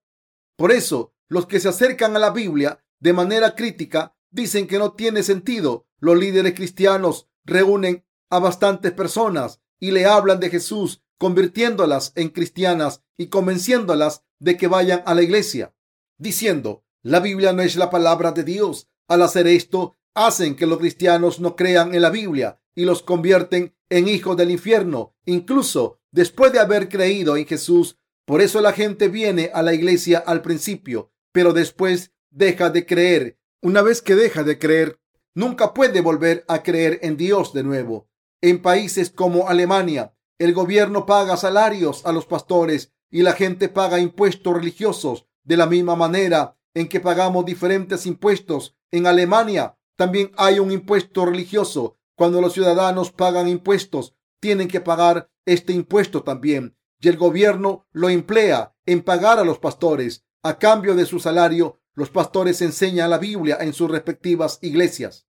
Por 0.55 0.71
eso, 0.71 1.13
los 1.27 1.45
que 1.45 1.59
se 1.59 1.67
acercan 1.67 2.15
a 2.15 2.19
la 2.19 2.29
Biblia 2.29 2.81
de 3.01 3.11
manera 3.11 3.53
crítica 3.53 4.15
dicen 4.29 4.65
que 4.65 4.79
no 4.79 4.93
tiene 4.93 5.23
sentido. 5.23 5.89
Los 5.99 6.17
líderes 6.17 6.53
cristianos 6.53 7.27
reúnen 7.43 8.05
a 8.29 8.39
bastantes 8.39 8.93
personas 8.93 9.59
y 9.77 9.91
le 9.91 10.05
hablan 10.05 10.39
de 10.39 10.49
Jesús, 10.49 11.03
convirtiéndolas 11.17 12.13
en 12.15 12.29
cristianas 12.29 13.03
y 13.17 13.27
convenciéndolas 13.27 14.23
de 14.39 14.55
que 14.55 14.67
vayan 14.67 15.03
a 15.05 15.13
la 15.13 15.21
iglesia, 15.21 15.75
diciendo, 16.17 16.85
la 17.01 17.19
Biblia 17.19 17.51
no 17.51 17.61
es 17.61 17.75
la 17.75 17.89
palabra 17.89 18.31
de 18.31 18.45
Dios. 18.45 18.87
Al 19.07 19.21
hacer 19.21 19.47
esto, 19.47 19.95
hacen 20.13 20.55
que 20.55 20.65
los 20.65 20.79
cristianos 20.79 21.39
no 21.39 21.55
crean 21.55 21.93
en 21.93 22.01
la 22.01 22.09
Biblia 22.09 22.59
y 22.75 22.85
los 22.85 23.03
convierten 23.03 23.75
en 23.89 24.07
hijos 24.07 24.35
del 24.37 24.51
infierno, 24.51 25.15
incluso 25.25 25.99
después 26.11 26.51
de 26.51 26.59
haber 26.59 26.89
creído 26.89 27.37
en 27.37 27.45
Jesús. 27.45 27.97
Por 28.25 28.41
eso 28.41 28.61
la 28.61 28.73
gente 28.73 29.07
viene 29.07 29.51
a 29.53 29.61
la 29.61 29.73
iglesia 29.73 30.19
al 30.19 30.41
principio, 30.41 31.11
pero 31.31 31.53
después 31.53 32.13
deja 32.29 32.69
de 32.69 32.85
creer. 32.85 33.39
Una 33.61 33.81
vez 33.81 34.01
que 34.01 34.15
deja 34.15 34.43
de 34.43 34.59
creer, 34.59 34.99
nunca 35.33 35.73
puede 35.73 36.01
volver 36.01 36.43
a 36.47 36.63
creer 36.63 36.99
en 37.03 37.17
Dios 37.17 37.53
de 37.53 37.63
nuevo. 37.63 38.09
En 38.41 38.61
países 38.61 39.09
como 39.09 39.47
Alemania, 39.47 40.13
el 40.39 40.53
gobierno 40.53 41.05
paga 41.05 41.37
salarios 41.37 42.05
a 42.05 42.11
los 42.11 42.25
pastores 42.25 42.93
y 43.09 43.23
la 43.23 43.33
gente 43.33 43.69
paga 43.69 43.99
impuestos 43.99 44.53
religiosos 44.53 45.25
de 45.43 45.57
la 45.57 45.65
misma 45.65 45.95
manera 45.95 46.57
en 46.73 46.87
que 46.87 46.99
pagamos 46.99 47.45
diferentes 47.45 48.05
impuestos. 48.05 48.76
En 48.91 49.07
Alemania 49.07 49.77
también 49.95 50.31
hay 50.37 50.59
un 50.59 50.71
impuesto 50.71 51.25
religioso. 51.25 51.97
Cuando 52.15 52.41
los 52.41 52.53
ciudadanos 52.53 53.11
pagan 53.11 53.47
impuestos, 53.47 54.15
tienen 54.39 54.67
que 54.67 54.81
pagar 54.81 55.29
este 55.45 55.73
impuesto 55.73 56.23
también. 56.23 56.77
Y 56.99 57.09
el 57.09 57.17
gobierno 57.17 57.85
lo 57.91 58.09
emplea 58.09 58.75
en 58.85 59.03
pagar 59.03 59.39
a 59.39 59.43
los 59.43 59.59
pastores. 59.59 60.23
A 60.43 60.57
cambio 60.57 60.95
de 60.95 61.05
su 61.05 61.19
salario, 61.19 61.79
los 61.93 62.09
pastores 62.09 62.61
enseñan 62.61 63.09
la 63.09 63.17
Biblia 63.17 63.57
en 63.59 63.73
sus 63.73 63.89
respectivas 63.89 64.59
iglesias. 64.61 65.27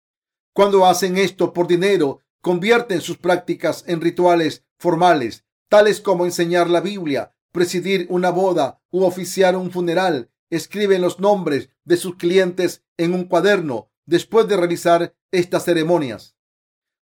Cuando 0.55 0.87
hacen 0.87 1.19
esto 1.19 1.53
por 1.53 1.67
dinero, 1.67 2.21
convierten 2.41 3.01
sus 3.01 3.19
prácticas 3.19 3.85
en 3.87 4.01
rituales 4.01 4.65
formales, 4.79 5.45
tales 5.69 6.01
como 6.01 6.25
enseñar 6.25 6.71
la 6.71 6.81
Biblia, 6.81 7.35
presidir 7.53 8.07
una 8.11 8.31
boda 8.31 8.81
u 8.91 9.05
oficiar 9.05 9.57
un 9.57 9.71
funeral. 9.71 10.31
Escriben 10.51 11.03
los 11.03 11.21
nombres 11.21 11.71
de 11.85 11.97
sus 11.97 12.17
clientes 12.17 12.85
en 12.97 13.15
un 13.15 13.25
cuaderno 13.25 13.91
después 14.07 14.47
de 14.49 14.57
realizar 14.57 15.15
estas 15.31 15.65
ceremonias. 15.65 16.37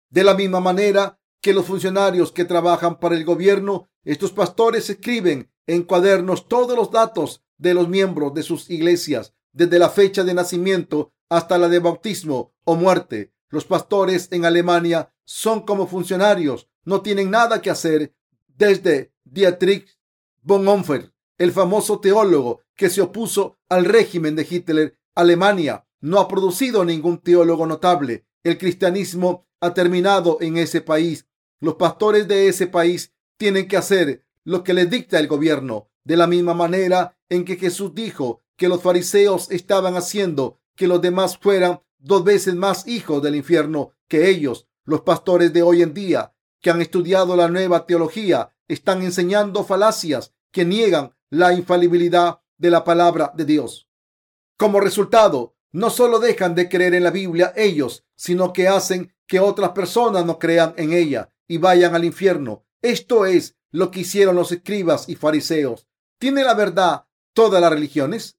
De 0.10 0.24
la 0.24 0.34
misma 0.34 0.60
manera 0.60 1.20
que 1.42 1.54
los 1.54 1.66
funcionarios 1.66 2.32
que 2.32 2.46
trabajan 2.46 3.00
para 3.00 3.16
el 3.16 3.26
gobierno, 3.26 3.90
estos 4.04 4.32
pastores 4.32 4.90
escriben 4.90 5.52
en 5.68 5.84
cuadernos 5.84 6.48
todos 6.48 6.78
los 6.78 6.92
datos 6.92 7.44
de 7.58 7.74
los 7.74 7.88
miembros 7.88 8.34
de 8.34 8.44
sus 8.44 8.70
iglesias, 8.70 9.34
desde 9.52 9.80
la 9.80 9.90
fecha 9.90 10.24
de 10.24 10.34
nacimiento 10.34 11.14
hasta 11.30 11.58
la 11.58 11.70
de 11.70 11.80
bautismo 11.80 12.54
o 12.64 12.76
muerte. 12.76 13.34
Los 13.50 13.66
pastores 13.66 14.28
en 14.32 14.46
Alemania 14.46 15.14
son 15.24 15.62
como 15.62 15.88
funcionarios, 15.88 16.70
no 16.84 17.02
tienen 17.02 17.32
nada 17.32 17.62
que 17.62 17.70
hacer. 17.70 18.14
Desde 18.48 19.14
Dietrich 19.24 19.98
Bonhoeffer, 20.42 21.11
el 21.42 21.52
famoso 21.52 22.00
teólogo 22.00 22.62
que 22.76 22.88
se 22.92 23.02
opuso 23.02 23.58
al 23.68 23.86
régimen 23.86 24.36
de 24.36 24.46
Hitler, 24.48 25.00
Alemania 25.16 25.88
no 26.00 26.20
ha 26.20 26.28
producido 26.28 26.86
ningún 26.86 27.18
teólogo 27.18 27.66
notable. 27.66 28.28
El 28.44 28.60
cristianismo 28.60 29.48
ha 29.60 29.74
terminado 29.74 30.38
en 30.40 30.58
ese 30.58 30.82
país. 30.82 31.26
Los 31.60 31.78
pastores 31.78 32.28
de 32.28 32.48
ese 32.48 32.68
país 32.68 33.16
tienen 33.38 33.68
que 33.68 33.76
hacer 33.76 34.24
lo 34.44 34.64
que 34.64 34.76
les 34.76 34.88
dicta 34.88 35.18
el 35.18 35.28
gobierno 35.28 35.90
de 36.04 36.16
la 36.16 36.28
misma 36.28 36.54
manera 36.54 37.18
en 37.28 37.44
que 37.44 37.58
Jesús 37.58 37.96
dijo 37.96 38.44
que 38.56 38.70
los 38.70 38.84
fariseos 38.84 39.50
estaban 39.50 39.96
haciendo 39.96 40.60
que 40.76 40.88
los 40.88 41.02
demás 41.02 41.40
fueran 41.40 41.82
dos 41.98 42.24
veces 42.24 42.54
más 42.54 42.88
hijos 42.88 43.24
del 43.24 43.36
infierno 43.36 43.94
que 44.08 44.30
ellos. 44.30 44.68
Los 44.86 45.02
pastores 45.02 45.52
de 45.52 45.64
hoy 45.64 45.82
en 45.82 45.96
día 45.96 46.36
que 46.60 46.70
han 46.70 46.84
estudiado 46.84 47.36
la 47.36 47.48
nueva 47.48 47.88
teología 47.88 48.54
están 48.68 49.02
enseñando 49.02 49.64
falacias 49.64 50.36
que 50.52 50.66
niegan 50.66 51.16
la 51.32 51.54
infalibilidad 51.54 52.42
de 52.58 52.70
la 52.70 52.84
palabra 52.84 53.32
de 53.36 53.46
Dios. 53.46 53.90
Como 54.58 54.80
resultado, 54.80 55.56
no 55.72 55.90
solo 55.90 56.20
dejan 56.20 56.54
de 56.54 56.70
creer 56.70 56.94
en 56.94 57.04
la 57.04 57.10
Biblia 57.10 57.54
ellos, 57.56 58.06
sino 58.16 58.54
que 58.54 58.68
hacen 58.68 59.16
que 59.26 59.40
otras 59.40 59.72
personas 59.72 60.26
no 60.26 60.38
crean 60.38 60.76
en 60.78 60.94
ella 60.94 61.34
y 61.48 61.58
vayan 61.58 61.96
al 61.96 62.06
infierno. 62.06 62.66
Esto 62.82 63.26
es 63.26 63.56
lo 63.72 63.90
que 63.90 64.02
hicieron 64.02 64.36
los 64.36 64.52
escribas 64.52 65.08
y 65.10 65.16
fariseos. 65.16 65.88
¿Tiene 66.20 66.44
la 66.44 66.54
verdad 66.54 67.06
todas 67.34 67.62
las 67.62 67.72
religiones? 67.72 68.38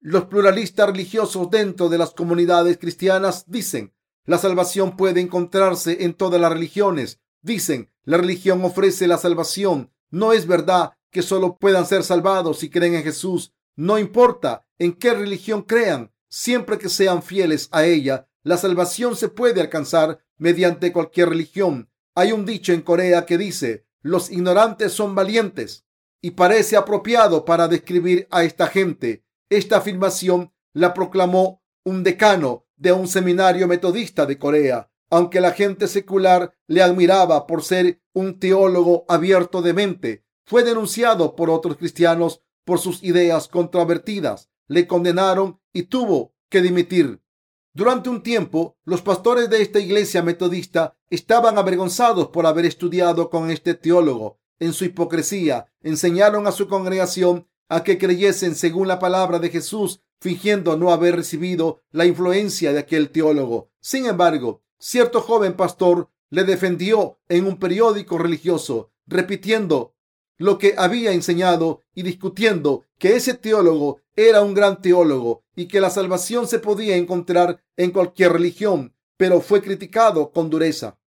Los 0.00 0.24
pluralistas 0.24 0.88
religiosos 0.88 1.50
dentro 1.50 1.88
de 1.88 1.98
las 1.98 2.12
comunidades 2.12 2.78
cristianas 2.78 3.44
dicen, 3.46 3.94
la 4.24 4.38
salvación 4.38 4.96
puede 4.96 5.20
encontrarse 5.20 6.04
en 6.04 6.14
todas 6.14 6.40
las 6.40 6.52
religiones. 6.52 7.20
Dicen, 7.42 7.90
la 8.04 8.16
religión 8.16 8.64
ofrece 8.64 9.06
la 9.06 9.18
salvación. 9.18 9.92
No 10.10 10.32
es 10.32 10.46
verdad 10.46 10.92
que 11.10 11.22
solo 11.22 11.56
puedan 11.56 11.86
ser 11.86 12.02
salvados 12.02 12.58
si 12.58 12.70
creen 12.70 12.94
en 12.94 13.02
Jesús. 13.02 13.52
No 13.76 13.98
importa 13.98 14.66
en 14.78 14.92
qué 14.92 15.14
religión 15.14 15.62
crean, 15.62 16.12
siempre 16.28 16.78
que 16.78 16.88
sean 16.88 17.22
fieles 17.22 17.68
a 17.72 17.84
ella, 17.84 18.28
la 18.42 18.56
salvación 18.56 19.16
se 19.16 19.28
puede 19.28 19.60
alcanzar 19.60 20.20
mediante 20.36 20.92
cualquier 20.92 21.28
religión. 21.30 21.90
Hay 22.14 22.32
un 22.32 22.44
dicho 22.44 22.72
en 22.72 22.82
Corea 22.82 23.26
que 23.26 23.38
dice, 23.38 23.86
los 24.02 24.30
ignorantes 24.30 24.92
son 24.92 25.14
valientes 25.14 25.86
y 26.20 26.32
parece 26.32 26.76
apropiado 26.76 27.44
para 27.44 27.68
describir 27.68 28.26
a 28.30 28.44
esta 28.44 28.66
gente. 28.66 29.24
Esta 29.50 29.78
afirmación 29.78 30.52
la 30.72 30.94
proclamó 30.94 31.62
un 31.84 32.02
decano 32.02 32.66
de 32.76 32.92
un 32.92 33.08
seminario 33.08 33.66
metodista 33.66 34.26
de 34.26 34.38
Corea. 34.38 34.90
Aunque 35.10 35.40
la 35.40 35.52
gente 35.52 35.88
secular 35.88 36.52
le 36.66 36.82
admiraba 36.82 37.46
por 37.46 37.62
ser 37.62 38.00
un 38.12 38.38
teólogo 38.38 39.04
abierto 39.08 39.62
de 39.62 39.72
mente, 39.72 40.24
fue 40.48 40.64
denunciado 40.64 41.36
por 41.36 41.50
otros 41.50 41.76
cristianos 41.76 42.40
por 42.64 42.78
sus 42.78 43.04
ideas 43.04 43.48
controvertidas. 43.48 44.48
Le 44.66 44.86
condenaron 44.86 45.60
y 45.74 45.82
tuvo 45.82 46.32
que 46.48 46.62
dimitir. 46.62 47.20
Durante 47.74 48.08
un 48.08 48.22
tiempo, 48.22 48.78
los 48.84 49.02
pastores 49.02 49.50
de 49.50 49.60
esta 49.60 49.78
iglesia 49.78 50.22
metodista 50.22 50.96
estaban 51.10 51.58
avergonzados 51.58 52.28
por 52.28 52.46
haber 52.46 52.64
estudiado 52.64 53.28
con 53.28 53.50
este 53.50 53.74
teólogo. 53.74 54.40
En 54.58 54.72
su 54.72 54.86
hipocresía, 54.86 55.70
enseñaron 55.82 56.46
a 56.46 56.52
su 56.52 56.66
congregación 56.66 57.46
a 57.68 57.84
que 57.84 57.98
creyesen 57.98 58.54
según 58.54 58.88
la 58.88 58.98
palabra 58.98 59.38
de 59.38 59.50
Jesús, 59.50 60.00
fingiendo 60.18 60.78
no 60.78 60.92
haber 60.92 61.16
recibido 61.16 61.82
la 61.90 62.06
influencia 62.06 62.72
de 62.72 62.78
aquel 62.78 63.10
teólogo. 63.10 63.70
Sin 63.82 64.06
embargo, 64.06 64.62
cierto 64.78 65.20
joven 65.20 65.52
pastor 65.52 66.08
le 66.30 66.44
defendió 66.44 67.18
en 67.28 67.46
un 67.46 67.58
periódico 67.58 68.16
religioso, 68.16 68.92
repitiendo 69.06 69.94
lo 70.38 70.56
que 70.56 70.74
había 70.78 71.12
enseñado 71.12 71.84
y 71.94 72.02
discutiendo 72.02 72.84
que 72.96 73.16
ese 73.16 73.34
teólogo 73.34 74.00
era 74.16 74.42
un 74.42 74.54
gran 74.54 74.80
teólogo 74.80 75.44
y 75.54 75.66
que 75.66 75.80
la 75.80 75.90
salvación 75.90 76.46
se 76.46 76.60
podía 76.60 76.96
encontrar 76.96 77.62
en 77.76 77.90
cualquier 77.90 78.32
religión, 78.32 78.94
pero 79.16 79.40
fue 79.40 79.60
criticado 79.60 80.32
con 80.32 80.48
dureza. 80.48 80.98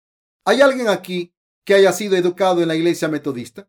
¿Hay 0.44 0.60
alguien 0.60 0.88
aquí 0.88 1.32
que 1.64 1.74
haya 1.74 1.92
sido 1.92 2.16
educado 2.16 2.60
en 2.60 2.68
la 2.68 2.74
iglesia 2.74 3.08
metodista? 3.08 3.68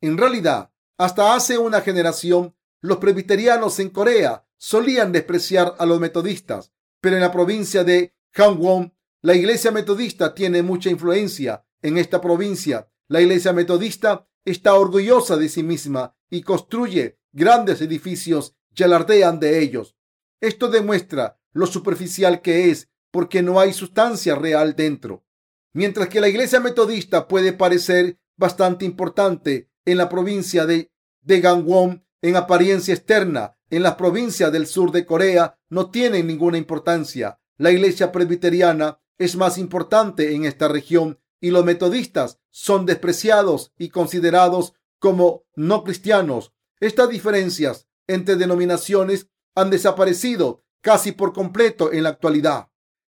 En 0.00 0.16
realidad, 0.16 0.70
hasta 0.96 1.34
hace 1.34 1.58
una 1.58 1.82
generación, 1.82 2.54
los 2.80 2.98
presbiterianos 2.98 3.78
en 3.78 3.90
Corea 3.90 4.46
solían 4.56 5.12
despreciar 5.12 5.74
a 5.78 5.86
los 5.86 6.00
metodistas, 6.00 6.72
pero 7.00 7.16
en 7.16 7.22
la 7.22 7.32
provincia 7.32 7.84
de 7.84 8.14
Gangwon, 8.32 8.94
la 9.20 9.34
iglesia 9.34 9.70
metodista 9.70 10.34
tiene 10.34 10.62
mucha 10.62 10.90
influencia. 10.90 11.64
En 11.82 11.98
esta 11.98 12.20
provincia, 12.20 12.88
la 13.08 13.20
iglesia 13.20 13.52
metodista 13.52 14.26
está 14.44 14.74
orgullosa 14.74 15.36
de 15.36 15.48
sí 15.48 15.62
misma 15.62 16.16
y 16.30 16.42
construye 16.42 17.18
grandes 17.32 17.80
edificios 17.80 18.56
y 18.74 18.82
alardean 18.82 19.40
de 19.40 19.60
ellos. 19.60 19.96
Esto 20.40 20.68
demuestra 20.68 21.40
lo 21.52 21.66
superficial 21.66 22.42
que 22.42 22.70
es 22.70 22.90
porque 23.10 23.42
no 23.42 23.60
hay 23.60 23.72
sustancia 23.72 24.34
real 24.34 24.74
dentro. 24.74 25.24
Mientras 25.72 26.08
que 26.08 26.20
la 26.20 26.28
iglesia 26.28 26.60
metodista 26.60 27.28
puede 27.28 27.52
parecer 27.52 28.18
bastante 28.36 28.84
importante 28.84 29.70
en 29.84 29.98
la 29.98 30.08
provincia 30.08 30.66
de, 30.66 30.92
de 31.22 31.40
Gangwon 31.40 32.04
en 32.22 32.36
apariencia 32.36 32.94
externa, 32.94 33.56
en 33.70 33.82
las 33.82 33.94
provincias 33.94 34.50
del 34.52 34.66
sur 34.66 34.92
de 34.92 35.04
Corea 35.04 35.58
no 35.68 35.90
tiene 35.90 36.22
ninguna 36.22 36.58
importancia. 36.58 37.40
La 37.56 37.70
iglesia 37.70 38.12
presbiteriana 38.12 39.00
es 39.18 39.36
más 39.36 39.58
importante 39.58 40.34
en 40.34 40.44
esta 40.44 40.68
región 40.68 41.20
y 41.44 41.50
los 41.50 41.62
metodistas 41.62 42.38
son 42.50 42.86
despreciados 42.86 43.74
y 43.76 43.90
considerados 43.90 44.72
como 44.98 45.44
no 45.54 45.84
cristianos. 45.84 46.54
Estas 46.80 47.10
diferencias 47.10 47.86
entre 48.06 48.36
denominaciones 48.36 49.28
han 49.54 49.68
desaparecido 49.68 50.64
casi 50.80 51.12
por 51.12 51.34
completo 51.34 51.92
en 51.92 52.04
la 52.04 52.08
actualidad. 52.08 52.70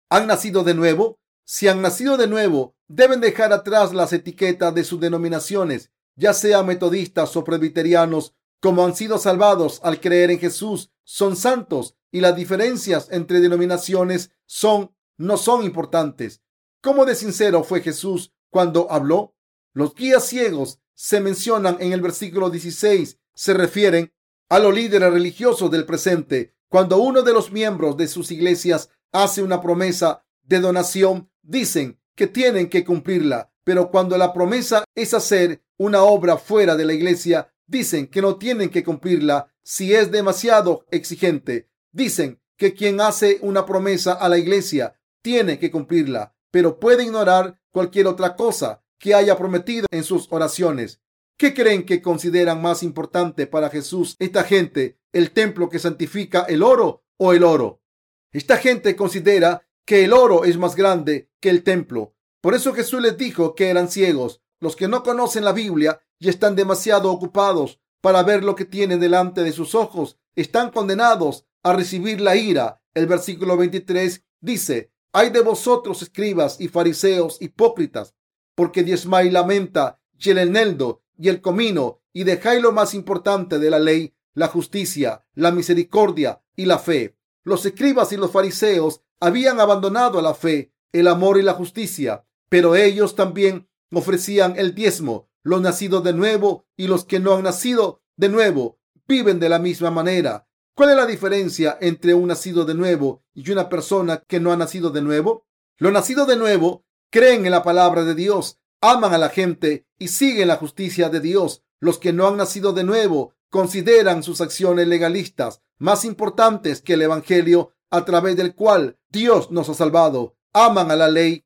¿Han 0.08 0.26
nacido 0.26 0.64
de 0.64 0.72
nuevo? 0.72 1.20
Si 1.44 1.68
han 1.68 1.82
nacido 1.82 2.16
de 2.16 2.26
nuevo, 2.26 2.74
deben 2.88 3.20
dejar 3.20 3.52
atrás 3.52 3.92
las 3.92 4.14
etiquetas 4.14 4.74
de 4.74 4.84
sus 4.84 4.98
denominaciones, 4.98 5.90
ya 6.16 6.32
sean 6.32 6.64
metodistas 6.64 7.36
o 7.36 7.44
presbiterianos, 7.44 8.34
como 8.60 8.82
han 8.82 8.96
sido 8.96 9.18
salvados 9.18 9.78
al 9.82 10.00
creer 10.00 10.30
en 10.30 10.38
Jesús, 10.38 10.90
son 11.04 11.36
santos 11.36 11.96
y 12.10 12.22
las 12.22 12.34
diferencias 12.34 13.08
entre 13.10 13.40
denominaciones 13.40 14.30
son 14.46 14.94
no 15.18 15.36
son 15.36 15.64
importantes. 15.64 16.40
¿Cómo 16.82 17.04
de 17.04 17.14
sincero 17.14 17.62
fue 17.62 17.80
Jesús 17.80 18.32
cuando 18.50 18.90
habló? 18.90 19.36
Los 19.72 19.94
guías 19.94 20.26
ciegos 20.26 20.80
se 20.94 21.20
mencionan 21.20 21.76
en 21.78 21.92
el 21.92 22.00
versículo 22.00 22.50
16. 22.50 23.20
Se 23.34 23.54
refieren 23.54 24.12
a 24.48 24.58
los 24.58 24.74
líderes 24.74 25.12
religiosos 25.12 25.70
del 25.70 25.86
presente. 25.86 26.56
Cuando 26.68 26.98
uno 26.98 27.22
de 27.22 27.32
los 27.32 27.52
miembros 27.52 27.96
de 27.96 28.08
sus 28.08 28.32
iglesias 28.32 28.90
hace 29.12 29.44
una 29.44 29.60
promesa 29.60 30.24
de 30.42 30.58
donación, 30.58 31.30
dicen 31.40 32.00
que 32.16 32.26
tienen 32.26 32.68
que 32.68 32.84
cumplirla. 32.84 33.52
Pero 33.62 33.92
cuando 33.92 34.18
la 34.18 34.32
promesa 34.32 34.82
es 34.96 35.14
hacer 35.14 35.62
una 35.76 36.02
obra 36.02 36.36
fuera 36.36 36.74
de 36.74 36.84
la 36.84 36.94
iglesia, 36.94 37.54
dicen 37.64 38.08
que 38.08 38.20
no 38.20 38.38
tienen 38.38 38.70
que 38.70 38.82
cumplirla 38.82 39.54
si 39.62 39.94
es 39.94 40.10
demasiado 40.10 40.84
exigente. 40.90 41.68
Dicen 41.92 42.40
que 42.56 42.74
quien 42.74 43.00
hace 43.00 43.38
una 43.40 43.64
promesa 43.66 44.14
a 44.14 44.28
la 44.28 44.38
iglesia 44.38 44.98
tiene 45.22 45.60
que 45.60 45.70
cumplirla 45.70 46.34
pero 46.52 46.78
puede 46.78 47.02
ignorar 47.02 47.58
cualquier 47.72 48.06
otra 48.06 48.36
cosa 48.36 48.84
que 49.00 49.14
haya 49.14 49.36
prometido 49.36 49.86
en 49.90 50.04
sus 50.04 50.28
oraciones. 50.30 51.00
¿Qué 51.36 51.54
creen 51.54 51.84
que 51.84 52.00
consideran 52.00 52.62
más 52.62 52.84
importante 52.84 53.48
para 53.48 53.68
Jesús 53.68 54.14
esta 54.20 54.44
gente, 54.44 55.00
el 55.12 55.32
templo 55.32 55.68
que 55.68 55.80
santifica 55.80 56.42
el 56.42 56.62
oro 56.62 57.02
o 57.16 57.32
el 57.32 57.42
oro? 57.42 57.82
Esta 58.30 58.58
gente 58.58 58.94
considera 58.94 59.66
que 59.84 60.04
el 60.04 60.12
oro 60.12 60.44
es 60.44 60.56
más 60.56 60.76
grande 60.76 61.30
que 61.40 61.50
el 61.50 61.64
templo. 61.64 62.14
Por 62.40 62.54
eso 62.54 62.72
Jesús 62.72 63.02
les 63.02 63.18
dijo 63.18 63.56
que 63.56 63.70
eran 63.70 63.90
ciegos, 63.90 64.40
los 64.60 64.76
que 64.76 64.86
no 64.86 65.02
conocen 65.02 65.44
la 65.44 65.52
Biblia 65.52 66.00
y 66.18 66.28
están 66.28 66.54
demasiado 66.54 67.10
ocupados 67.10 67.80
para 68.00 68.22
ver 68.22 68.44
lo 68.44 68.54
que 68.54 68.64
tienen 68.64 69.00
delante 69.00 69.42
de 69.42 69.52
sus 69.52 69.74
ojos, 69.74 70.18
están 70.36 70.70
condenados 70.70 71.46
a 71.62 71.72
recibir 71.72 72.20
la 72.20 72.36
ira. 72.36 72.82
El 72.94 73.06
versículo 73.06 73.56
23 73.56 74.24
dice, 74.40 74.92
hay 75.12 75.30
de 75.30 75.40
vosotros, 75.40 76.02
escribas 76.02 76.60
y 76.60 76.68
fariseos 76.68 77.40
hipócritas, 77.40 78.14
porque 78.54 78.82
diezmáis 78.82 79.32
la 79.32 79.44
menta 79.44 80.00
y 80.18 80.30
el 80.30 80.38
eneldo 80.38 81.02
y 81.18 81.28
el 81.28 81.40
comino, 81.40 82.00
y 82.12 82.24
dejáis 82.24 82.62
lo 82.62 82.72
más 82.72 82.94
importante 82.94 83.58
de 83.58 83.70
la 83.70 83.78
ley, 83.78 84.14
la 84.34 84.48
justicia, 84.48 85.24
la 85.34 85.52
misericordia 85.52 86.42
y 86.56 86.64
la 86.64 86.78
fe. 86.78 87.16
Los 87.44 87.66
escribas 87.66 88.12
y 88.12 88.16
los 88.16 88.30
fariseos 88.30 89.02
habían 89.20 89.60
abandonado 89.60 90.20
la 90.22 90.34
fe, 90.34 90.72
el 90.92 91.08
amor 91.08 91.38
y 91.38 91.42
la 91.42 91.54
justicia, 91.54 92.24
pero 92.48 92.76
ellos 92.76 93.14
también 93.14 93.68
ofrecían 93.92 94.54
el 94.56 94.74
diezmo. 94.74 95.28
Los 95.42 95.60
nacidos 95.60 96.04
de 96.04 96.12
nuevo 96.12 96.66
y 96.76 96.86
los 96.86 97.04
que 97.04 97.18
no 97.18 97.34
han 97.34 97.42
nacido 97.42 98.00
de 98.16 98.28
nuevo 98.28 98.78
viven 99.08 99.40
de 99.40 99.48
la 99.48 99.58
misma 99.58 99.90
manera. 99.90 100.46
¿Cuál 100.74 100.90
es 100.90 100.96
la 100.96 101.04
diferencia 101.04 101.76
entre 101.82 102.14
un 102.14 102.28
nacido 102.28 102.64
de 102.64 102.74
nuevo 102.74 103.22
y 103.34 103.50
una 103.50 103.68
persona 103.68 104.24
que 104.26 104.40
no 104.40 104.52
ha 104.52 104.56
nacido 104.56 104.88
de 104.88 105.02
nuevo? 105.02 105.46
Los 105.76 105.92
nacidos 105.92 106.26
de 106.26 106.36
nuevo 106.36 106.86
creen 107.10 107.44
en 107.44 107.52
la 107.52 107.62
palabra 107.62 108.04
de 108.04 108.14
Dios, 108.14 108.58
aman 108.80 109.12
a 109.12 109.18
la 109.18 109.28
gente 109.28 109.86
y 109.98 110.08
siguen 110.08 110.48
la 110.48 110.56
justicia 110.56 111.10
de 111.10 111.20
Dios. 111.20 111.62
Los 111.78 111.98
que 111.98 112.14
no 112.14 112.26
han 112.26 112.38
nacido 112.38 112.72
de 112.72 112.84
nuevo 112.84 113.34
consideran 113.50 114.22
sus 114.22 114.40
acciones 114.40 114.88
legalistas 114.88 115.60
más 115.76 116.06
importantes 116.06 116.80
que 116.80 116.94
el 116.94 117.02
Evangelio 117.02 117.74
a 117.90 118.06
través 118.06 118.38
del 118.38 118.54
cual 118.54 118.98
Dios 119.10 119.50
nos 119.50 119.68
ha 119.68 119.74
salvado. 119.74 120.36
Aman 120.54 120.90
a 120.90 120.96
la 120.96 121.08
ley 121.08 121.44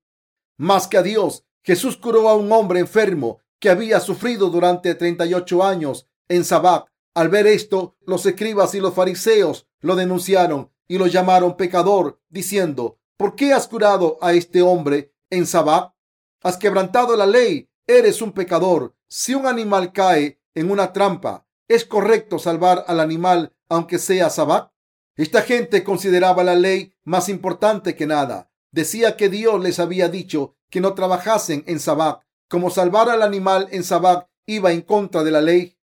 más 0.57 0.87
que 0.87 0.99
a 0.99 1.03
Dios. 1.03 1.43
Jesús 1.65 1.97
curó 1.97 2.29
a 2.29 2.37
un 2.37 2.53
hombre 2.53 2.79
enfermo 2.79 3.41
que 3.59 3.71
había 3.71 3.99
sufrido 3.99 4.51
durante 4.51 4.95
38 4.95 5.65
años 5.65 6.07
en 6.29 6.45
Sabac 6.45 6.93
al 7.17 7.31
ver 7.31 7.47
esto, 7.47 7.97
los 8.05 8.27
escribas 8.27 8.75
y 8.75 8.81
los 8.81 8.93
fariseos 8.93 9.67
lo 9.81 9.97
denunciaron 9.97 10.71
y 10.87 10.99
lo 10.99 11.07
llamaron 11.07 11.57
pecador, 11.57 12.21
diciendo, 12.29 12.99
¿por 13.17 13.35
qué 13.35 13.55
has 13.55 13.69
curado 13.69 14.19
a 14.21 14.35
este 14.35 14.61
hombre 14.61 15.15
en 15.31 15.47
Sabbat? 15.47 15.95
Has 16.43 16.59
quebrantado 16.59 17.17
la 17.17 17.25
ley, 17.25 17.71
eres 17.87 18.21
un 18.21 18.33
pecador. 18.33 18.95
Si 19.09 19.35
un 19.35 19.47
animal 19.47 19.95
cae 19.95 20.43
en 20.55 20.71
una 20.71 20.93
trampa, 20.93 21.47
¿es 21.69 21.87
correcto 21.87 22.39
salvar 22.39 22.85
al 22.87 23.01
animal 23.01 23.57
aunque 23.71 23.99
sea 23.99 24.29
Sabbat? 24.29 24.71
Esta 25.17 25.41
gente 25.41 25.83
consideraba 25.85 26.45
la 26.45 26.55
ley 26.55 26.93
más 27.03 27.31
importante 27.31 27.97
que 27.97 28.07
nada. 28.07 28.53
Decía 28.73 29.17
que 29.17 29.31
Dios 29.31 29.59
les 29.63 29.79
había 29.79 30.11
dicho 30.11 30.55
que 30.69 30.83
no 30.83 30.93
trabajasen 30.93 31.65
en 31.67 31.81
Sabbat. 31.81 32.21
Como 32.47 32.69
salvar 32.69 33.09
al 33.09 33.23
animal 33.23 33.69
en 33.71 33.85
Sabbat 33.85 34.29
iba 34.45 34.71
en 34.71 34.83
contra 34.83 35.25
de 35.25 35.31
la 35.31 35.41
ley, 35.41 35.76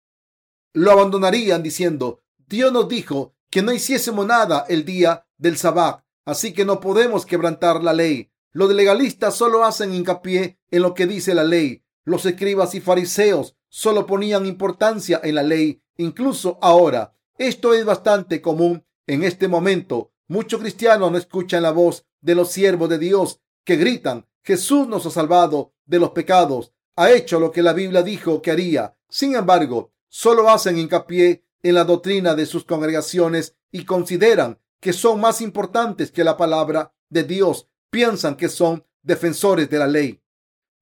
lo 0.72 0.90
abandonarían 0.90 1.62
diciendo, 1.62 2.20
Dios 2.46 2.72
nos 2.72 2.88
dijo 2.88 3.34
que 3.50 3.62
no 3.62 3.72
hiciésemos 3.72 4.26
nada 4.26 4.64
el 4.68 4.84
día 4.84 5.26
del 5.38 5.56
sabbat, 5.56 6.04
así 6.24 6.52
que 6.52 6.64
no 6.64 6.80
podemos 6.80 7.26
quebrantar 7.26 7.82
la 7.82 7.92
ley. 7.92 8.30
Los 8.52 8.72
legalistas 8.72 9.34
solo 9.34 9.64
hacen 9.64 9.94
hincapié 9.94 10.58
en 10.70 10.82
lo 10.82 10.94
que 10.94 11.06
dice 11.06 11.34
la 11.34 11.44
ley. 11.44 11.82
Los 12.04 12.26
escribas 12.26 12.74
y 12.74 12.80
fariseos 12.80 13.56
solo 13.68 14.06
ponían 14.06 14.46
importancia 14.46 15.20
en 15.22 15.36
la 15.36 15.42
ley, 15.42 15.82
incluso 15.96 16.58
ahora. 16.60 17.14
Esto 17.38 17.74
es 17.74 17.84
bastante 17.84 18.40
común 18.40 18.84
en 19.06 19.24
este 19.24 19.48
momento. 19.48 20.12
Muchos 20.28 20.60
cristianos 20.60 21.10
no 21.10 21.18
escuchan 21.18 21.62
la 21.62 21.70
voz 21.70 22.04
de 22.20 22.34
los 22.34 22.50
siervos 22.50 22.88
de 22.88 22.98
Dios 22.98 23.40
que 23.64 23.76
gritan, 23.76 24.26
Jesús 24.42 24.88
nos 24.88 25.06
ha 25.06 25.10
salvado 25.10 25.72
de 25.84 26.00
los 26.00 26.10
pecados, 26.10 26.72
ha 26.96 27.10
hecho 27.10 27.38
lo 27.38 27.52
que 27.52 27.62
la 27.62 27.72
Biblia 27.72 28.02
dijo 28.02 28.42
que 28.42 28.50
haría. 28.50 28.96
Sin 29.08 29.34
embargo, 29.34 29.91
solo 30.12 30.50
hacen 30.50 30.76
hincapié 30.76 31.42
en 31.62 31.74
la 31.74 31.84
doctrina 31.84 32.34
de 32.34 32.44
sus 32.44 32.64
congregaciones 32.64 33.56
y 33.70 33.86
consideran 33.86 34.60
que 34.78 34.92
son 34.92 35.20
más 35.20 35.40
importantes 35.40 36.12
que 36.12 36.22
la 36.22 36.36
palabra 36.36 36.92
de 37.08 37.24
Dios. 37.24 37.68
Piensan 37.88 38.36
que 38.36 38.50
son 38.50 38.84
defensores 39.02 39.70
de 39.70 39.78
la 39.78 39.86
ley. 39.86 40.20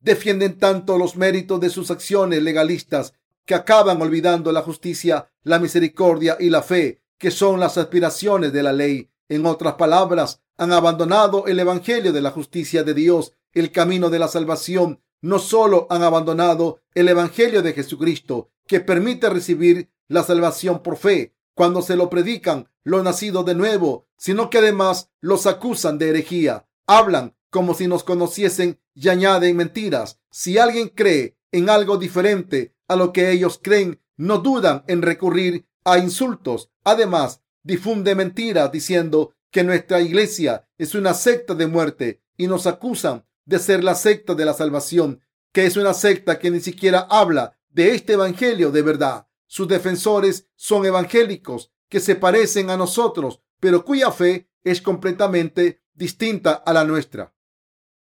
Defienden 0.01 0.59
tanto 0.59 0.99
los 0.99 1.15
méritos 1.15 1.61
de 1.61 1.71
sus 1.71 1.93
acciones 1.93 2.43
legalistas 2.43 3.15
que 3.45 3.55
acaban 3.55 4.03
olvidando 4.03 4.51
la 4.51 4.63
justicia, 4.63 5.31
la 5.45 5.61
misericordia 5.61 6.37
y 6.41 6.51
la 6.51 6.63
fe, 6.63 7.01
que 7.17 7.31
son 7.31 7.61
las 7.61 7.79
aspiraciones 7.79 8.53
de 8.53 8.65
la 8.65 8.73
ley. 8.73 9.11
En 9.29 9.47
otras 9.47 9.75
palabras, 9.75 10.41
han 10.57 10.73
abandonado 10.73 11.47
el 11.47 11.61
Evangelio 11.61 12.13
de 12.13 12.21
la 12.21 12.33
justicia 12.33 12.83
de 12.83 12.95
Dios, 12.95 13.33
el 13.53 13.71
camino 13.71 14.11
de 14.11 14.19
la 14.19 14.27
salvación. 14.27 15.01
No 15.23 15.39
solo 15.39 15.87
han 15.91 16.03
abandonado 16.03 16.81
el 16.95 17.09
Evangelio 17.09 17.63
de 17.63 17.73
Jesucristo, 17.73 18.51
que 18.67 18.81
permite 18.81 19.29
recibir 19.29 19.91
la 20.09 20.23
salvación 20.23 20.83
por 20.83 20.97
fe 20.97 21.35
cuando 21.55 21.83
se 21.83 21.97
lo 21.97 22.09
predican 22.09 22.69
lo 22.85 23.03
nacido 23.03 23.45
de 23.45 23.55
nuevo, 23.55 24.07
sino 24.17 24.49
que 24.49 24.59
además 24.59 25.11
los 25.21 25.47
acusan 25.47 25.99
de 25.99 26.11
herejía. 26.11 26.67
Hablan 26.87 27.35
como 27.51 27.75
si 27.75 27.87
nos 27.87 28.05
conociesen 28.05 28.81
y 28.95 29.09
añaden 29.09 29.57
mentiras. 29.57 30.21
Si 30.31 30.59
alguien 30.59 30.89
cree 30.89 31.37
en 31.53 31.69
algo 31.69 31.99
diferente 31.99 32.75
a 32.89 32.97
lo 32.97 33.13
que 33.13 33.31
ellos 33.31 33.61
creen, 33.63 34.01
no 34.17 34.39
dudan 34.39 34.85
en 34.87 35.03
recurrir 35.03 35.67
a 35.85 35.99
insultos. 35.99 36.71
Además, 36.85 37.43
difunde 37.63 38.15
mentiras 38.15 38.71
diciendo 38.73 39.35
que 39.51 39.65
nuestra 39.65 40.01
iglesia 40.01 40.69
es 40.79 40.95
una 40.95 41.15
secta 41.15 41.55
de 41.55 41.67
muerte 41.67 42.21
y 42.37 42.47
nos 42.47 42.67
acusan 42.67 43.25
de 43.45 43.59
ser 43.59 43.85
la 43.85 43.95
secta 43.95 44.35
de 44.35 44.45
la 44.45 44.55
salvación, 44.55 45.21
que 45.53 45.67
es 45.67 45.77
una 45.77 45.95
secta 45.95 46.39
que 46.39 46.51
ni 46.51 46.61
siquiera 46.61 47.07
habla 47.11 47.59
de 47.69 47.95
este 47.95 48.15
evangelio 48.15 48.71
de 48.71 48.83
verdad. 48.83 49.27
Sus 49.47 49.69
defensores 49.69 50.49
son 50.55 50.87
evangélicos 50.87 51.73
que 51.89 52.01
se 52.01 52.15
parecen 52.15 52.71
a 52.71 52.77
nosotros, 52.77 53.43
pero 53.59 53.85
cuya 53.85 54.13
fe 54.13 54.49
es 54.63 54.81
completamente 54.81 55.83
distinta 55.93 56.53
a 56.53 56.73
la 56.73 56.85
nuestra. 56.85 57.35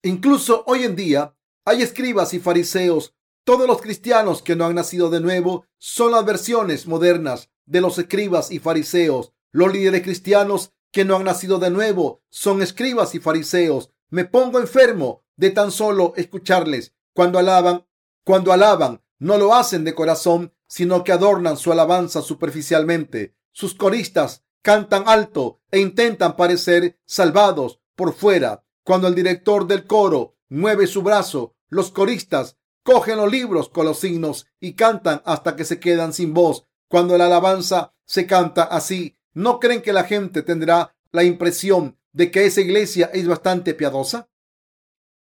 Incluso 0.03 0.63
hoy 0.67 0.83
en 0.83 0.95
día 0.95 1.35
hay 1.65 1.81
escribas 1.81 2.33
y 2.33 2.39
fariseos. 2.39 3.15
Todos 3.43 3.67
los 3.67 3.81
cristianos 3.81 4.41
que 4.41 4.55
no 4.55 4.65
han 4.65 4.75
nacido 4.75 5.09
de 5.09 5.19
nuevo 5.19 5.65
son 5.77 6.11
las 6.11 6.25
versiones 6.25 6.87
modernas 6.87 7.49
de 7.65 7.81
los 7.81 7.97
escribas 7.97 8.51
y 8.51 8.59
fariseos. 8.59 9.33
Los 9.51 9.71
líderes 9.73 10.03
cristianos 10.03 10.73
que 10.91 11.05
no 11.05 11.15
han 11.15 11.23
nacido 11.23 11.59
de 11.59 11.71
nuevo 11.71 12.21
son 12.29 12.61
escribas 12.61 13.15
y 13.15 13.19
fariseos. 13.19 13.90
Me 14.11 14.25
pongo 14.25 14.59
enfermo 14.59 15.23
de 15.37 15.51
tan 15.51 15.71
solo 15.71 16.13
escucharles. 16.17 16.93
Cuando 17.13 17.39
alaban, 17.39 17.87
cuando 18.25 18.51
alaban, 18.51 19.01
no 19.19 19.37
lo 19.37 19.55
hacen 19.55 19.85
de 19.85 19.95
corazón, 19.95 20.53
sino 20.67 21.05
que 21.05 21.13
adornan 21.13 21.55
su 21.55 21.71
alabanza 21.71 22.21
superficialmente. 22.21 23.35
Sus 23.53 23.73
coristas 23.73 24.43
cantan 24.61 25.05
alto 25.07 25.61
e 25.71 25.79
intentan 25.79 26.35
parecer 26.35 26.99
salvados 27.05 27.79
por 27.95 28.13
fuera. 28.13 28.65
Cuando 28.83 29.07
el 29.07 29.15
director 29.15 29.65
del 29.65 29.87
coro 29.87 30.35
mueve 30.49 30.87
su 30.87 31.03
brazo, 31.03 31.55
los 31.69 31.89
coristas 31.89 32.57
cogen 32.83 33.15
los 33.15 33.31
libros 33.31 33.69
con 33.69 33.85
los 33.85 33.99
signos 33.99 34.45
y 34.59 34.73
cantan 34.73 35.21
hasta 35.23 35.55
que 35.55 35.63
se 35.63 35.79
quedan 35.79 36.11
sin 36.11 36.33
voz. 36.33 36.67
Cuando 36.89 37.17
la 37.17 37.27
alabanza 37.27 37.93
se 38.05 38.27
canta 38.27 38.63
así, 38.63 39.17
¿no 39.33 39.59
creen 39.61 39.81
que 39.81 39.93
la 39.93 40.03
gente 40.03 40.41
tendrá 40.41 40.93
la 41.13 41.23
impresión 41.23 41.97
de 42.13 42.31
que 42.31 42.45
esa 42.45 42.61
iglesia 42.61 43.09
es 43.13 43.27
bastante 43.27 43.73
piadosa? 43.73 44.29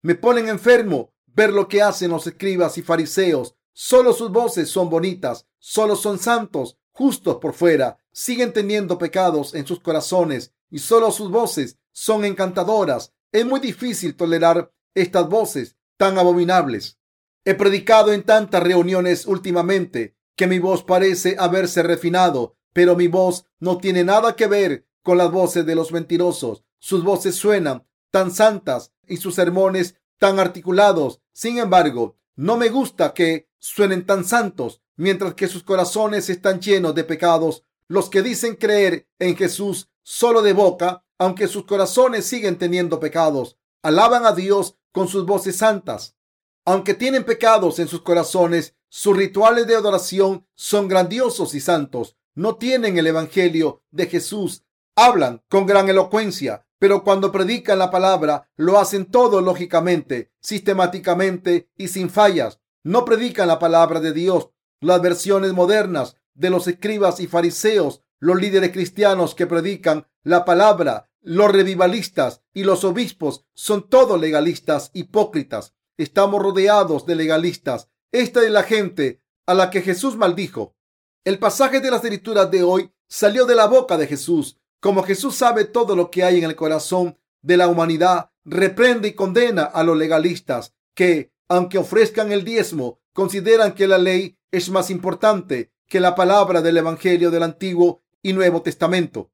Me 0.02 0.14
ponen 0.14 0.48
enfermo 0.48 1.12
ver 1.26 1.52
lo 1.52 1.68
que 1.68 1.82
hacen 1.82 2.10
los 2.10 2.26
escribas 2.26 2.78
y 2.78 2.82
fariseos. 2.82 3.56
Solo 3.72 4.12
sus 4.12 4.30
voces 4.30 4.68
son 4.68 4.88
bonitas, 4.88 5.46
solo 5.58 5.96
son 5.96 6.18
santos, 6.18 6.78
justos 6.92 7.36
por 7.36 7.54
fuera, 7.54 7.98
siguen 8.12 8.52
teniendo 8.52 8.98
pecados 8.98 9.54
en 9.54 9.66
sus 9.66 9.80
corazones 9.80 10.52
y 10.70 10.78
solo 10.78 11.10
sus 11.10 11.30
voces 11.30 11.78
son 11.92 12.24
encantadoras. 12.24 13.12
Es 13.32 13.44
muy 13.44 13.60
difícil 13.60 14.14
tolerar 14.14 14.72
estas 14.94 15.28
voces 15.28 15.76
tan 15.96 16.18
abominables. 16.18 16.98
He 17.44 17.54
predicado 17.54 18.12
en 18.12 18.22
tantas 18.22 18.62
reuniones 18.62 19.26
últimamente 19.26 20.16
que 20.36 20.46
mi 20.46 20.58
voz 20.58 20.82
parece 20.82 21.36
haberse 21.38 21.82
refinado, 21.82 22.56
pero 22.72 22.96
mi 22.96 23.08
voz 23.08 23.46
no 23.58 23.78
tiene 23.78 24.04
nada 24.04 24.36
que 24.36 24.46
ver 24.46 24.86
con 25.02 25.18
las 25.18 25.30
voces 25.30 25.66
de 25.66 25.74
los 25.74 25.92
mentirosos. 25.92 26.64
Sus 26.84 27.02
voces 27.02 27.34
suenan 27.34 27.86
tan 28.10 28.30
santas 28.30 28.92
y 29.06 29.16
sus 29.16 29.36
sermones 29.36 29.94
tan 30.18 30.38
articulados. 30.38 31.22
Sin 31.32 31.56
embargo, 31.56 32.18
no 32.36 32.58
me 32.58 32.68
gusta 32.68 33.14
que 33.14 33.48
suenen 33.58 34.04
tan 34.04 34.22
santos, 34.22 34.82
mientras 34.94 35.32
que 35.32 35.48
sus 35.48 35.62
corazones 35.62 36.28
están 36.28 36.60
llenos 36.60 36.94
de 36.94 37.04
pecados. 37.04 37.64
Los 37.88 38.10
que 38.10 38.20
dicen 38.20 38.56
creer 38.56 39.08
en 39.18 39.34
Jesús 39.34 39.88
solo 40.02 40.42
de 40.42 40.52
boca, 40.52 41.06
aunque 41.16 41.48
sus 41.48 41.64
corazones 41.64 42.26
siguen 42.26 42.58
teniendo 42.58 43.00
pecados, 43.00 43.56
alaban 43.82 44.26
a 44.26 44.32
Dios 44.32 44.76
con 44.92 45.08
sus 45.08 45.24
voces 45.24 45.56
santas. 45.56 46.18
Aunque 46.66 46.92
tienen 46.92 47.24
pecados 47.24 47.78
en 47.78 47.88
sus 47.88 48.02
corazones, 48.02 48.74
sus 48.90 49.16
rituales 49.16 49.66
de 49.66 49.74
adoración 49.74 50.46
son 50.54 50.88
grandiosos 50.88 51.54
y 51.54 51.62
santos. 51.62 52.18
No 52.34 52.56
tienen 52.56 52.98
el 52.98 53.06
Evangelio 53.06 53.82
de 53.90 54.06
Jesús. 54.06 54.64
Hablan 54.96 55.42
con 55.48 55.64
gran 55.64 55.88
elocuencia, 55.88 56.63
pero 56.84 57.02
cuando 57.02 57.32
predican 57.32 57.78
la 57.78 57.90
palabra 57.90 58.46
lo 58.56 58.78
hacen 58.78 59.06
todo 59.06 59.40
lógicamente, 59.40 60.34
sistemáticamente 60.42 61.70
y 61.78 61.88
sin 61.88 62.10
fallas. 62.10 62.60
No 62.82 63.06
predican 63.06 63.48
la 63.48 63.58
palabra 63.58 64.00
de 64.00 64.12
Dios. 64.12 64.50
Las 64.82 65.00
versiones 65.00 65.54
modernas 65.54 66.18
de 66.34 66.50
los 66.50 66.68
escribas 66.68 67.20
y 67.20 67.26
fariseos, 67.26 68.02
los 68.18 68.38
líderes 68.38 68.70
cristianos 68.72 69.34
que 69.34 69.46
predican 69.46 70.08
la 70.24 70.44
palabra, 70.44 71.08
los 71.22 71.50
revivalistas 71.50 72.42
y 72.52 72.64
los 72.64 72.84
obispos 72.84 73.46
son 73.54 73.88
todos 73.88 74.20
legalistas 74.20 74.90
hipócritas. 74.92 75.72
Estamos 75.96 76.42
rodeados 76.42 77.06
de 77.06 77.14
legalistas. 77.14 77.88
Esta 78.12 78.42
es 78.42 78.50
la 78.50 78.62
gente 78.62 79.22
a 79.46 79.54
la 79.54 79.70
que 79.70 79.80
Jesús 79.80 80.18
maldijo. 80.18 80.76
El 81.24 81.38
pasaje 81.38 81.80
de 81.80 81.90
las 81.90 82.04
escrituras 82.04 82.50
de 82.50 82.62
hoy 82.62 82.92
salió 83.08 83.46
de 83.46 83.54
la 83.54 83.68
boca 83.68 83.96
de 83.96 84.06
Jesús. 84.06 84.60
Como 84.84 85.02
Jesús 85.02 85.36
sabe 85.36 85.64
todo 85.64 85.96
lo 85.96 86.10
que 86.10 86.24
hay 86.24 86.36
en 86.36 86.44
el 86.44 86.56
corazón 86.56 87.18
de 87.40 87.56
la 87.56 87.68
humanidad, 87.68 88.32
reprende 88.44 89.08
y 89.08 89.12
condena 89.14 89.62
a 89.62 89.82
los 89.82 89.96
legalistas 89.96 90.74
que, 90.94 91.32
aunque 91.48 91.78
ofrezcan 91.78 92.32
el 92.32 92.44
diezmo, 92.44 93.00
consideran 93.14 93.72
que 93.72 93.86
la 93.86 93.96
ley 93.96 94.36
es 94.50 94.68
más 94.68 94.90
importante 94.90 95.72
que 95.88 96.00
la 96.00 96.14
palabra 96.14 96.60
del 96.60 96.76
Evangelio 96.76 97.30
del 97.30 97.44
Antiguo 97.44 98.02
y 98.20 98.34
Nuevo 98.34 98.60
Testamento. 98.60 99.32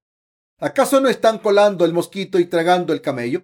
¿Acaso 0.61 1.01
no 1.01 1.09
están 1.09 1.41
colando 1.41 1.85
el 1.85 1.93
mosquito 1.93 2.39
y 2.39 2.45
tragando 2.45 2.93
el 2.93 3.01
camello? 3.01 3.43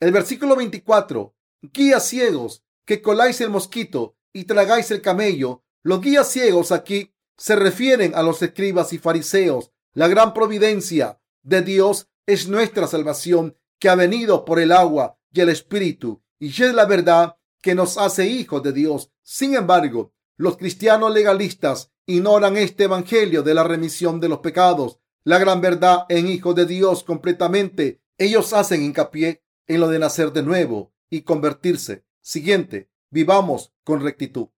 El 0.00 0.12
versículo 0.12 0.56
24 0.56 1.36
guías 1.60 2.08
ciegos 2.08 2.64
que 2.86 3.02
coláis 3.02 3.38
el 3.42 3.50
mosquito 3.50 4.16
y 4.32 4.44
tragáis 4.44 4.90
el 4.90 5.02
camello. 5.02 5.62
Los 5.82 6.00
guías 6.00 6.32
ciegos 6.32 6.72
aquí 6.72 7.12
se 7.36 7.54
refieren 7.54 8.14
a 8.14 8.22
los 8.22 8.40
escribas 8.40 8.94
y 8.94 8.98
fariseos. 8.98 9.72
La 9.94 10.08
gran 10.08 10.32
providencia 10.32 11.20
de 11.42 11.62
Dios 11.62 12.08
es 12.26 12.48
nuestra 12.48 12.86
salvación 12.86 13.56
que 13.78 13.88
ha 13.88 13.94
venido 13.94 14.44
por 14.44 14.58
el 14.58 14.72
agua 14.72 15.18
y 15.32 15.40
el 15.40 15.48
espíritu 15.48 16.22
y 16.38 16.48
es 16.48 16.74
la 16.74 16.86
verdad 16.86 17.36
que 17.60 17.74
nos 17.74 17.98
hace 17.98 18.26
hijos 18.26 18.62
de 18.62 18.72
Dios. 18.72 19.12
Sin 19.22 19.54
embargo, 19.54 20.12
los 20.36 20.56
cristianos 20.56 21.12
legalistas 21.12 21.92
ignoran 22.06 22.56
este 22.56 22.84
evangelio 22.84 23.42
de 23.42 23.54
la 23.54 23.64
remisión 23.64 24.18
de 24.18 24.28
los 24.28 24.40
pecados, 24.40 24.98
la 25.24 25.38
gran 25.38 25.60
verdad 25.60 26.06
en 26.08 26.26
hijos 26.26 26.54
de 26.54 26.66
Dios 26.66 27.04
completamente. 27.04 28.02
Ellos 28.18 28.52
hacen 28.52 28.82
hincapié 28.82 29.44
en 29.66 29.80
lo 29.80 29.88
de 29.88 29.98
nacer 29.98 30.32
de 30.32 30.42
nuevo, 30.42 30.92
y 31.08 31.22
convertirse. 31.22 32.04
Siguiente, 32.22 32.90
vivamos 33.10 33.72
con 33.84 34.00
rectitud. 34.00 34.48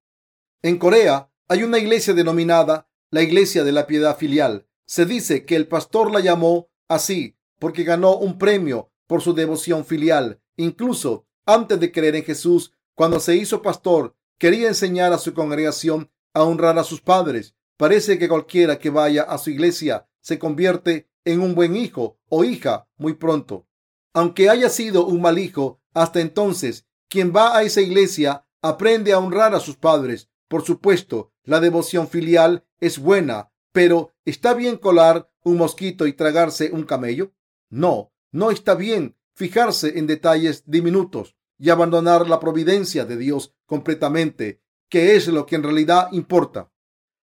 En 0.61 0.77
Corea 0.77 1.29
hay 1.47 1.63
una 1.63 1.77
iglesia 1.77 2.13
denominada 2.13 2.89
la 3.11 3.21
Iglesia 3.21 3.63
de 3.63 3.71
la 3.71 3.87
Piedad 3.87 4.17
Filial. 4.17 4.67
Se 4.85 5.05
dice 5.05 5.45
que 5.45 5.55
el 5.55 5.67
pastor 5.67 6.11
la 6.11 6.19
llamó 6.19 6.69
así 6.87 7.35
porque 7.59 7.83
ganó 7.83 8.17
un 8.17 8.37
premio 8.37 8.91
por 9.07 9.21
su 9.21 9.33
devoción 9.33 9.85
filial. 9.85 10.41
Incluso 10.57 11.25
antes 11.45 11.79
de 11.79 11.91
creer 11.91 12.15
en 12.15 12.23
Jesús, 12.23 12.73
cuando 12.93 13.19
se 13.19 13.35
hizo 13.35 13.61
pastor, 13.61 14.15
quería 14.37 14.67
enseñar 14.67 15.13
a 15.13 15.17
su 15.17 15.33
congregación 15.33 16.09
a 16.33 16.43
honrar 16.43 16.77
a 16.77 16.83
sus 16.83 17.01
padres. 17.01 17.55
Parece 17.77 18.17
que 18.17 18.27
cualquiera 18.27 18.79
que 18.79 18.89
vaya 18.89 19.23
a 19.23 19.37
su 19.37 19.49
iglesia 19.49 20.07
se 20.21 20.39
convierte 20.39 21.09
en 21.23 21.41
un 21.41 21.55
buen 21.55 21.75
hijo 21.75 22.17
o 22.29 22.43
hija 22.43 22.87
muy 22.97 23.13
pronto. 23.13 23.67
Aunque 24.13 24.49
haya 24.49 24.69
sido 24.69 25.05
un 25.05 25.21
mal 25.21 25.37
hijo, 25.37 25.81
hasta 25.93 26.21
entonces, 26.21 26.85
quien 27.09 27.33
va 27.35 27.57
a 27.57 27.63
esa 27.63 27.81
iglesia 27.81 28.45
aprende 28.61 29.13
a 29.13 29.19
honrar 29.19 29.53
a 29.55 29.59
sus 29.59 29.75
padres. 29.75 30.29
Por 30.47 30.63
supuesto, 30.63 31.31
la 31.43 31.59
devoción 31.59 32.07
filial 32.07 32.65
es 32.79 32.99
buena, 32.99 33.51
pero 33.75 34.13
¿está 34.23 34.53
bien 34.53 34.77
colar 34.77 35.29
un 35.43 35.57
mosquito 35.57 36.07
y 36.07 36.13
tragarse 36.13 36.71
un 36.71 36.83
camello? 36.83 37.33
No, 37.69 38.13
no 38.31 38.49
está 38.49 38.73
bien 38.73 39.17
fijarse 39.33 39.99
en 39.99 40.07
detalles 40.07 40.63
diminutos 40.65 41.35
y 41.59 41.71
abandonar 41.71 42.29
la 42.29 42.39
providencia 42.39 43.03
de 43.03 43.17
Dios 43.17 43.53
completamente, 43.65 44.61
que 44.87 45.17
es 45.17 45.27
lo 45.27 45.45
que 45.45 45.57
en 45.57 45.63
realidad 45.63 46.07
importa. 46.13 46.71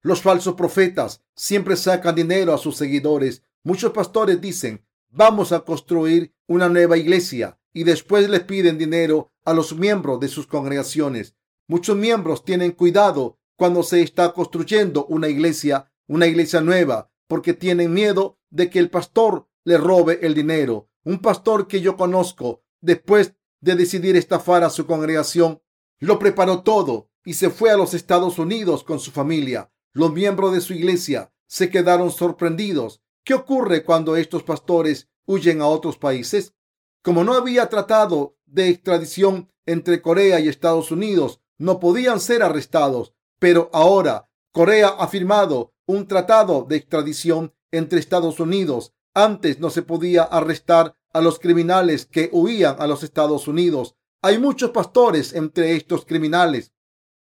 Los 0.01 0.21
falsos 0.21 0.55
profetas 0.55 1.23
siempre 1.37 1.77
sacan 1.77 2.17
dinero 2.17 2.53
a 2.53 2.59
sus 2.59 2.77
seguidores. 2.77 3.45
Muchos 3.63 3.93
pastores 3.93 4.41
dicen, 4.41 4.85
vamos 5.11 5.53
a 5.53 5.61
construir 5.61 6.35
una 6.49 6.69
nueva 6.69 6.97
iglesia 6.97 7.61
y 7.73 7.85
después 7.85 8.29
les 8.29 8.41
piden 8.41 8.79
dinero 8.79 9.31
a 9.45 9.53
los 9.53 9.77
miembros 9.77 10.19
de 10.19 10.27
sus 10.27 10.49
congregaciones. 10.49 11.37
Muchos 11.69 11.97
miembros 11.97 12.45
tienen 12.45 12.73
cuidado 12.73 13.39
cuando 13.55 13.85
se 13.85 14.03
está 14.03 14.33
construyendo 14.33 15.07
una 15.07 15.29
iglesia, 15.29 15.92
una 16.07 16.27
iglesia 16.27 16.61
nueva, 16.61 17.11
porque 17.27 17.55
tienen 17.55 17.93
miedo 17.93 18.39
de 18.51 18.71
que 18.71 18.79
el 18.79 18.91
pastor 18.91 19.49
le 19.65 19.79
robe 19.79 20.21
el 20.23 20.35
dinero. 20.35 20.89
Un 21.05 21.21
pastor 21.21 21.67
que 21.67 21.81
yo 21.81 21.97
conozco, 21.97 22.63
después 22.81 23.35
de 23.61 23.77
decidir 23.77 24.17
estafar 24.17 24.65
a 24.65 24.71
su 24.71 24.87
congregación, 24.87 25.63
lo 25.99 26.19
preparó 26.19 26.63
todo 26.63 27.11
y 27.25 27.35
se 27.35 27.51
fue 27.51 27.71
a 27.71 27.77
los 27.77 27.95
Estados 27.95 28.39
Unidos 28.39 28.85
con 28.85 28.99
su 28.99 29.13
familia. 29.13 29.73
Los 29.93 30.13
miembros 30.13 30.53
de 30.53 30.61
su 30.61 30.75
iglesia 30.75 31.33
se 31.47 31.71
quedaron 31.71 32.11
sorprendidos. 32.11 33.03
¿Qué 33.25 33.35
ocurre 33.35 33.85
cuando 33.85 34.17
estos 34.17 34.43
pastores 34.43 35.09
huyen 35.27 35.61
a 35.61 35.67
otros 35.67 35.97
países? 35.97 36.55
Como 37.03 37.25
no 37.25 37.35
había 37.35 37.69
tratado 37.69 38.37
de 38.47 38.69
extradición 38.69 39.53
entre 39.65 40.03
Corea 40.03 40.41
y 40.41 40.49
Estados 40.49 40.91
Unidos, 40.91 41.41
no 41.59 41.79
podían 41.79 42.21
ser 42.21 42.43
arrestados. 42.43 43.15
Pero 43.39 43.71
ahora 43.73 44.29
Corea 44.53 44.89
ha 44.89 45.09
firmado 45.09 45.75
un 45.87 46.07
tratado 46.07 46.67
de 46.69 46.77
extradición 46.77 47.55
entre 47.71 47.99
Estados 47.99 48.39
Unidos. 48.39 48.93
Antes 49.15 49.61
no 49.61 49.71
se 49.71 49.81
podía 49.81 50.25
arrestar 50.25 50.95
a 51.15 51.23
los 51.23 51.39
criminales 51.39 52.05
que 52.05 52.29
huían 52.33 52.77
a 52.79 52.87
los 52.87 53.03
Estados 53.03 53.49
Unidos. 53.49 53.97
Hay 54.21 54.39
muchos 54.39 54.71
pastores 54.71 55.33
entre 55.33 55.75
estos 55.75 56.05
criminales. 56.05 56.75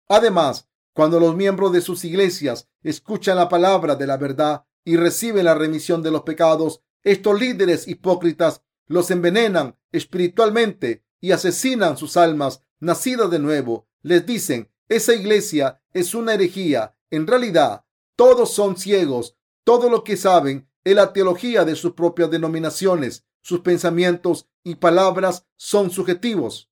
Además, 0.08 0.70
cuando 0.94 1.20
los 1.20 1.36
miembros 1.36 1.74
de 1.74 1.82
sus 1.82 2.06
iglesias 2.06 2.70
escuchan 2.84 3.36
la 3.36 3.50
palabra 3.50 3.96
de 3.96 4.08
la 4.08 4.16
verdad 4.16 4.66
y 4.86 4.96
reciben 4.96 5.46
la 5.46 5.56
remisión 5.56 6.02
de 6.02 6.12
los 6.12 6.24
pecados, 6.24 6.82
estos 7.04 7.40
líderes 7.40 7.88
hipócritas 7.88 8.64
los 8.88 9.12
envenenan 9.12 9.78
espiritualmente 9.92 11.04
y 11.20 11.32
asesinan 11.32 11.98
sus 11.98 12.16
almas 12.16 12.64
nacidas 12.80 13.30
de 13.30 13.40
nuevo. 13.40 13.88
Les 14.02 14.26
dicen, 14.26 14.72
esa 14.88 15.14
iglesia 15.14 15.82
es 15.94 16.16
una 16.16 16.34
herejía. 16.34 16.96
En 17.12 17.28
realidad, 17.28 17.86
todos 18.16 18.54
son 18.54 18.78
ciegos. 18.78 19.38
Todo 19.64 19.90
lo 19.90 20.04
que 20.04 20.18
saben 20.18 20.70
es 20.84 20.96
la 20.96 21.14
teología 21.14 21.66
de 21.66 21.76
sus 21.76 21.94
propias 21.94 22.30
denominaciones. 22.30 23.26
Sus 23.42 23.62
pensamientos 23.62 24.48
y 24.64 24.76
palabras 24.76 25.48
son 25.56 25.92
subjetivos. 25.92 26.70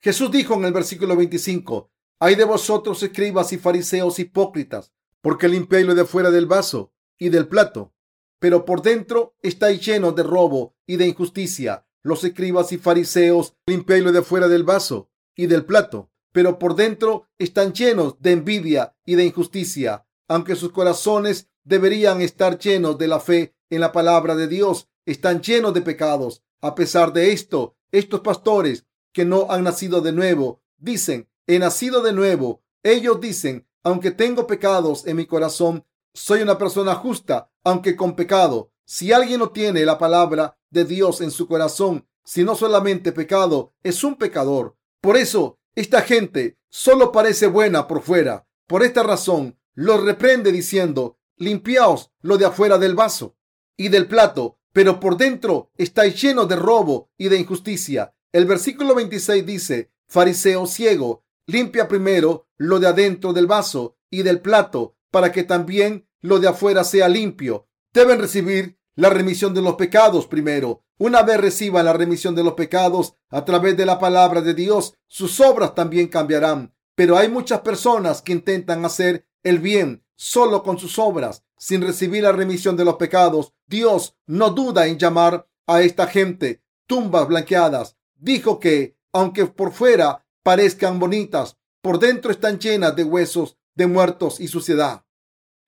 Jesús 0.00 0.30
dijo 0.30 0.54
en 0.54 0.66
el 0.66 0.72
versículo 0.72 1.16
25, 1.16 1.90
hay 2.20 2.36
de 2.36 2.44
vosotros 2.44 3.02
escribas 3.02 3.52
y 3.52 3.58
fariseos 3.58 4.18
hipócritas, 4.18 4.92
porque 5.20 5.48
limpiáis 5.48 5.86
lo 5.86 5.94
de 5.94 6.04
fuera 6.04 6.30
del 6.30 6.46
vaso 6.46 6.92
y 7.18 7.30
del 7.30 7.48
plato, 7.48 7.94
pero 8.38 8.64
por 8.64 8.82
dentro 8.82 9.34
estáis 9.42 9.84
llenos 9.84 10.14
de 10.14 10.22
robo 10.22 10.76
y 10.86 10.96
de 10.96 11.08
injusticia. 11.08 11.86
Los 12.02 12.22
escribas 12.22 12.70
y 12.72 12.78
fariseos 12.78 13.56
limpiáis 13.66 14.04
lo 14.04 14.12
de 14.12 14.22
fuera 14.22 14.48
del 14.48 14.62
vaso 14.62 15.10
y 15.34 15.46
del 15.46 15.64
plato, 15.64 16.10
pero 16.34 16.58
por 16.58 16.74
dentro 16.74 17.28
están 17.38 17.72
llenos 17.72 18.20
de 18.20 18.32
envidia 18.32 18.96
y 19.06 19.14
de 19.14 19.24
injusticia, 19.24 20.04
aunque 20.26 20.56
sus 20.56 20.72
corazones 20.72 21.48
deberían 21.62 22.20
estar 22.20 22.58
llenos 22.58 22.98
de 22.98 23.06
la 23.06 23.20
fe 23.20 23.54
en 23.70 23.80
la 23.80 23.92
palabra 23.92 24.34
de 24.34 24.48
Dios, 24.48 24.88
están 25.06 25.42
llenos 25.42 25.72
de 25.74 25.82
pecados. 25.82 26.42
A 26.60 26.74
pesar 26.74 27.12
de 27.12 27.30
esto, 27.30 27.76
estos 27.92 28.18
pastores 28.22 28.84
que 29.12 29.24
no 29.24 29.46
han 29.48 29.62
nacido 29.62 30.00
de 30.00 30.10
nuevo 30.10 30.60
dicen, 30.76 31.28
he 31.46 31.60
nacido 31.60 32.02
de 32.02 32.12
nuevo. 32.12 32.64
Ellos 32.82 33.20
dicen, 33.20 33.68
aunque 33.84 34.10
tengo 34.10 34.48
pecados 34.48 35.06
en 35.06 35.14
mi 35.18 35.26
corazón, 35.26 35.86
soy 36.14 36.42
una 36.42 36.58
persona 36.58 36.96
justa, 36.96 37.52
aunque 37.62 37.94
con 37.94 38.16
pecado. 38.16 38.72
Si 38.84 39.12
alguien 39.12 39.38
no 39.38 39.50
tiene 39.50 39.84
la 39.84 39.98
palabra 39.98 40.58
de 40.70 40.84
Dios 40.84 41.20
en 41.20 41.30
su 41.30 41.46
corazón, 41.46 42.08
si 42.24 42.42
no 42.42 42.56
solamente 42.56 43.12
pecado, 43.12 43.72
es 43.84 44.02
un 44.02 44.16
pecador. 44.16 44.76
Por 45.00 45.16
eso, 45.16 45.60
esta 45.74 46.02
gente 46.02 46.58
solo 46.68 47.12
parece 47.12 47.46
buena 47.46 47.88
por 47.88 48.02
fuera. 48.02 48.46
Por 48.66 48.82
esta 48.82 49.02
razón, 49.02 49.58
los 49.74 50.04
reprende 50.04 50.52
diciendo, 50.52 51.18
limpiaos 51.36 52.12
lo 52.20 52.38
de 52.38 52.46
afuera 52.46 52.78
del 52.78 52.94
vaso 52.94 53.36
y 53.76 53.88
del 53.88 54.06
plato, 54.06 54.58
pero 54.72 55.00
por 55.00 55.16
dentro 55.16 55.70
estáis 55.76 56.20
llenos 56.20 56.48
de 56.48 56.56
robo 56.56 57.10
y 57.16 57.28
de 57.28 57.38
injusticia. 57.38 58.14
El 58.32 58.46
versículo 58.46 58.94
26 58.94 59.44
dice, 59.44 59.92
fariseo 60.08 60.66
ciego, 60.66 61.24
limpia 61.46 61.88
primero 61.88 62.48
lo 62.56 62.78
de 62.78 62.86
adentro 62.86 63.32
del 63.32 63.46
vaso 63.46 63.96
y 64.10 64.22
del 64.22 64.40
plato, 64.40 64.96
para 65.10 65.32
que 65.32 65.42
también 65.42 66.08
lo 66.20 66.38
de 66.38 66.48
afuera 66.48 66.84
sea 66.84 67.08
limpio. 67.08 67.68
Deben 67.92 68.18
recibir 68.18 68.78
la 68.94 69.10
remisión 69.10 69.54
de 69.54 69.62
los 69.62 69.74
pecados 69.74 70.26
primero. 70.26 70.83
Una 70.98 71.22
vez 71.22 71.38
reciban 71.38 71.84
la 71.84 71.92
remisión 71.92 72.34
de 72.34 72.44
los 72.44 72.54
pecados 72.54 73.14
a 73.30 73.44
través 73.44 73.76
de 73.76 73.84
la 73.84 73.98
palabra 73.98 74.40
de 74.40 74.54
Dios, 74.54 74.94
sus 75.08 75.40
obras 75.40 75.74
también 75.74 76.08
cambiarán. 76.08 76.72
Pero 76.94 77.16
hay 77.16 77.28
muchas 77.28 77.60
personas 77.60 78.22
que 78.22 78.32
intentan 78.32 78.84
hacer 78.84 79.26
el 79.42 79.58
bien 79.58 80.04
solo 80.14 80.62
con 80.62 80.78
sus 80.78 80.98
obras, 80.98 81.42
sin 81.58 81.82
recibir 81.82 82.22
la 82.22 82.32
remisión 82.32 82.76
de 82.76 82.84
los 82.84 82.94
pecados. 82.94 83.52
Dios 83.66 84.16
no 84.26 84.50
duda 84.50 84.86
en 84.86 84.98
llamar 84.98 85.48
a 85.66 85.82
esta 85.82 86.06
gente 86.06 86.62
tumbas 86.86 87.26
blanqueadas. 87.26 87.96
Dijo 88.14 88.60
que, 88.60 88.96
aunque 89.12 89.46
por 89.46 89.72
fuera 89.72 90.24
parezcan 90.42 90.98
bonitas, 90.98 91.56
por 91.80 91.98
dentro 91.98 92.30
están 92.30 92.58
llenas 92.58 92.94
de 92.94 93.04
huesos 93.04 93.56
de 93.74 93.86
muertos 93.86 94.40
y 94.40 94.48
suciedad. 94.48 95.04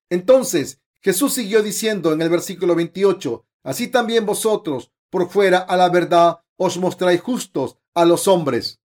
Entonces 0.08 0.80
Jesús 1.00 1.34
siguió 1.34 1.62
diciendo 1.62 2.12
en 2.12 2.22
el 2.22 2.28
versículo 2.28 2.74
28, 2.74 3.44
así 3.64 3.88
también 3.88 4.26
vosotros 4.26 4.92
por 5.16 5.31
fuera 5.31 5.61
a 5.61 5.79
la 5.79 5.88
verdad 5.88 6.40
os 6.59 6.76
mostráis 6.76 7.22
justos 7.22 7.79
a 7.94 8.05
los 8.05 8.29
hombres, 8.29 8.81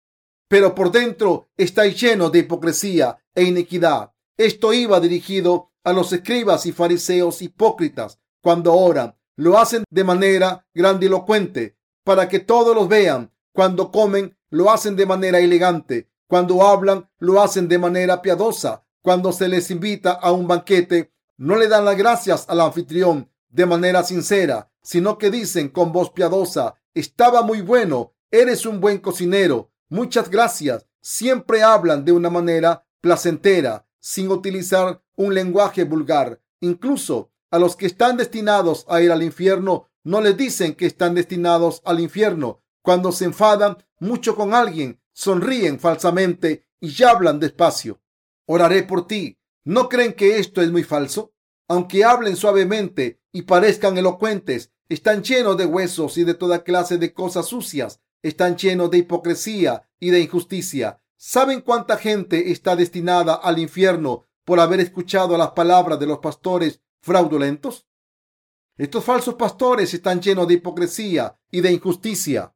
pero 0.49 0.75
por 0.75 0.91
dentro 0.91 1.47
estáis 1.55 1.97
llenos 2.01 2.33
de 2.33 2.39
hipocresía 2.39 3.17
e 3.33 3.43
iniquidad. 3.43 4.11
Esto 4.35 4.73
iba 4.73 4.99
dirigido 4.99 5.71
a 5.85 5.93
los 5.93 6.11
escribas 6.11 6.65
y 6.65 6.73
fariseos 6.73 7.41
hipócritas 7.41 8.19
cuando 8.41 8.73
oran. 8.73 9.15
Lo 9.37 9.57
hacen 9.57 9.85
de 9.89 10.03
manera 10.03 10.67
grandilocuente 10.73 11.77
para 12.03 12.27
que 12.27 12.39
todos 12.39 12.75
los 12.75 12.89
vean. 12.89 13.31
Cuando 13.53 13.89
comen, 13.89 14.37
lo 14.49 14.69
hacen 14.69 14.97
de 14.97 15.05
manera 15.05 15.39
elegante. 15.39 16.09
Cuando 16.27 16.61
hablan, 16.61 17.09
lo 17.19 17.41
hacen 17.41 17.69
de 17.69 17.77
manera 17.77 18.21
piadosa. 18.21 18.83
Cuando 19.01 19.31
se 19.31 19.47
les 19.47 19.71
invita 19.71 20.11
a 20.11 20.33
un 20.33 20.45
banquete, 20.45 21.13
no 21.37 21.55
le 21.55 21.69
dan 21.69 21.85
las 21.85 21.95
gracias 21.95 22.43
al 22.49 22.59
anfitrión 22.59 23.31
de 23.47 23.65
manera 23.65 24.03
sincera, 24.03 24.69
sino 24.87 25.17
que 25.17 25.29
dicen 25.29 25.67
con 25.67 25.91
voz 25.91 26.11
piadosa, 26.11 26.75
estaba 26.93 27.41
muy 27.41 27.59
bueno, 27.59 28.13
eres 28.31 28.65
un 28.65 28.79
buen 28.79 28.99
cocinero, 28.99 29.69
muchas 29.89 30.29
gracias. 30.29 30.87
Siempre 31.01 31.61
hablan 31.61 32.05
de 32.05 32.13
una 32.13 32.29
manera 32.29 32.87
placentera 33.01 33.85
sin 33.99 34.31
utilizar 34.31 35.03
un 35.17 35.33
lenguaje 35.33 35.83
vulgar. 35.83 36.41
Incluso 36.61 37.33
a 37.51 37.59
los 37.59 37.75
que 37.75 37.85
están 37.85 38.15
destinados 38.15 38.85
a 38.87 39.01
ir 39.01 39.11
al 39.11 39.23
infierno, 39.23 39.89
no 40.05 40.21
les 40.21 40.37
dicen 40.37 40.73
que 40.73 40.85
están 40.85 41.15
destinados 41.15 41.81
al 41.83 41.99
infierno. 41.99 42.63
Cuando 42.81 43.11
se 43.11 43.25
enfadan 43.25 43.83
mucho 43.99 44.37
con 44.37 44.53
alguien, 44.53 45.01
sonríen 45.11 45.81
falsamente 45.81 46.65
y 46.79 47.03
hablan 47.03 47.41
despacio. 47.41 47.99
Oraré 48.45 48.83
por 48.83 49.05
ti. 49.05 49.37
¿No 49.65 49.89
creen 49.89 50.13
que 50.13 50.39
esto 50.39 50.61
es 50.61 50.71
muy 50.71 50.83
falso? 50.83 51.33
Aunque 51.67 52.05
hablen 52.05 52.37
suavemente 52.37 53.19
y 53.33 53.41
parezcan 53.41 53.97
elocuentes, 53.97 54.71
están 54.89 55.23
llenos 55.23 55.57
de 55.57 55.65
huesos 55.65 56.17
y 56.17 56.23
de 56.23 56.33
toda 56.33 56.63
clase 56.63 56.97
de 56.97 57.13
cosas 57.13 57.47
sucias. 57.47 57.99
Están 58.21 58.57
llenos 58.57 58.89
de 58.89 58.99
hipocresía 58.99 59.89
y 59.99 60.09
de 60.09 60.21
injusticia. 60.21 61.01
¿Saben 61.15 61.61
cuánta 61.61 61.97
gente 61.97 62.51
está 62.51 62.75
destinada 62.75 63.35
al 63.35 63.59
infierno 63.59 64.25
por 64.45 64.59
haber 64.59 64.79
escuchado 64.79 65.37
las 65.37 65.51
palabras 65.51 65.99
de 65.99 66.07
los 66.07 66.19
pastores 66.19 66.81
fraudulentos? 67.01 67.87
Estos 68.77 69.03
falsos 69.03 69.35
pastores 69.35 69.93
están 69.93 70.21
llenos 70.21 70.47
de 70.47 70.55
hipocresía 70.55 71.39
y 71.49 71.61
de 71.61 71.71
injusticia 71.71 72.53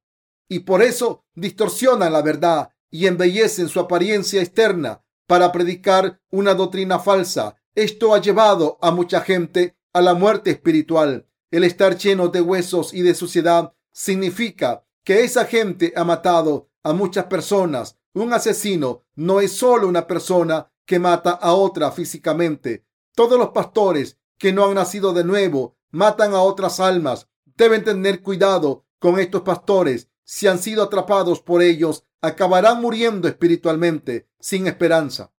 y 0.52 0.60
por 0.60 0.84
eso 0.84 1.24
distorsionan 1.34 2.12
la 2.12 2.22
verdad 2.22 2.72
y 2.90 3.08
embellecen 3.08 3.70
su 3.70 3.80
apariencia 3.80 4.42
externa 4.42 5.02
para 5.26 5.50
predicar 5.54 6.20
una 6.30 6.54
doctrina 6.54 7.00
falsa. 7.00 7.56
Esto 7.74 8.14
ha 8.14 8.20
llevado 8.20 8.78
a 8.82 8.92
mucha 8.92 9.22
gente 9.22 9.78
a 9.94 10.02
la 10.02 10.14
muerte 10.14 10.52
espiritual. 10.52 11.26
El 11.52 11.64
estar 11.64 11.98
lleno 11.98 12.30
de 12.30 12.42
huesos 12.42 12.94
y 12.94 13.02
de 13.02 13.14
suciedad 13.14 13.74
significa 13.92 14.86
que 15.04 15.24
esa 15.24 15.46
gente 15.46 15.94
ha 15.96 16.04
matado 16.04 16.70
a 16.84 16.94
muchas 16.94 17.26
personas 17.26 17.98
un 18.14 18.34
asesino 18.34 19.06
no 19.16 19.40
es 19.40 19.54
solo 19.54 19.88
una 19.88 20.06
persona 20.06 20.72
que 20.86 21.00
mata 21.00 21.32
a 21.32 21.54
otra 21.54 21.92
físicamente. 21.92 22.86
Todos 23.16 23.40
los 23.40 23.50
pastores 23.50 24.18
que 24.38 24.52
no 24.52 24.66
han 24.66 24.76
nacido 24.76 25.14
de 25.14 25.24
nuevo 25.24 25.78
matan 25.92 26.34
a 26.34 26.42
otras 26.42 26.80
almas. 26.80 27.30
Deben 27.46 27.84
tener 27.84 28.22
cuidado 28.22 28.86
con 29.00 29.20
estos 29.20 29.44
pastores. 29.44 30.10
Si 30.24 30.48
han 30.48 30.60
sido 30.60 30.84
atrapados 30.84 31.42
por 31.42 31.62
ellos, 31.62 32.06
acabarán 32.22 32.82
muriendo 32.82 33.28
espiritualmente, 33.28 34.28
sin 34.40 34.68
esperanza. 34.68 35.32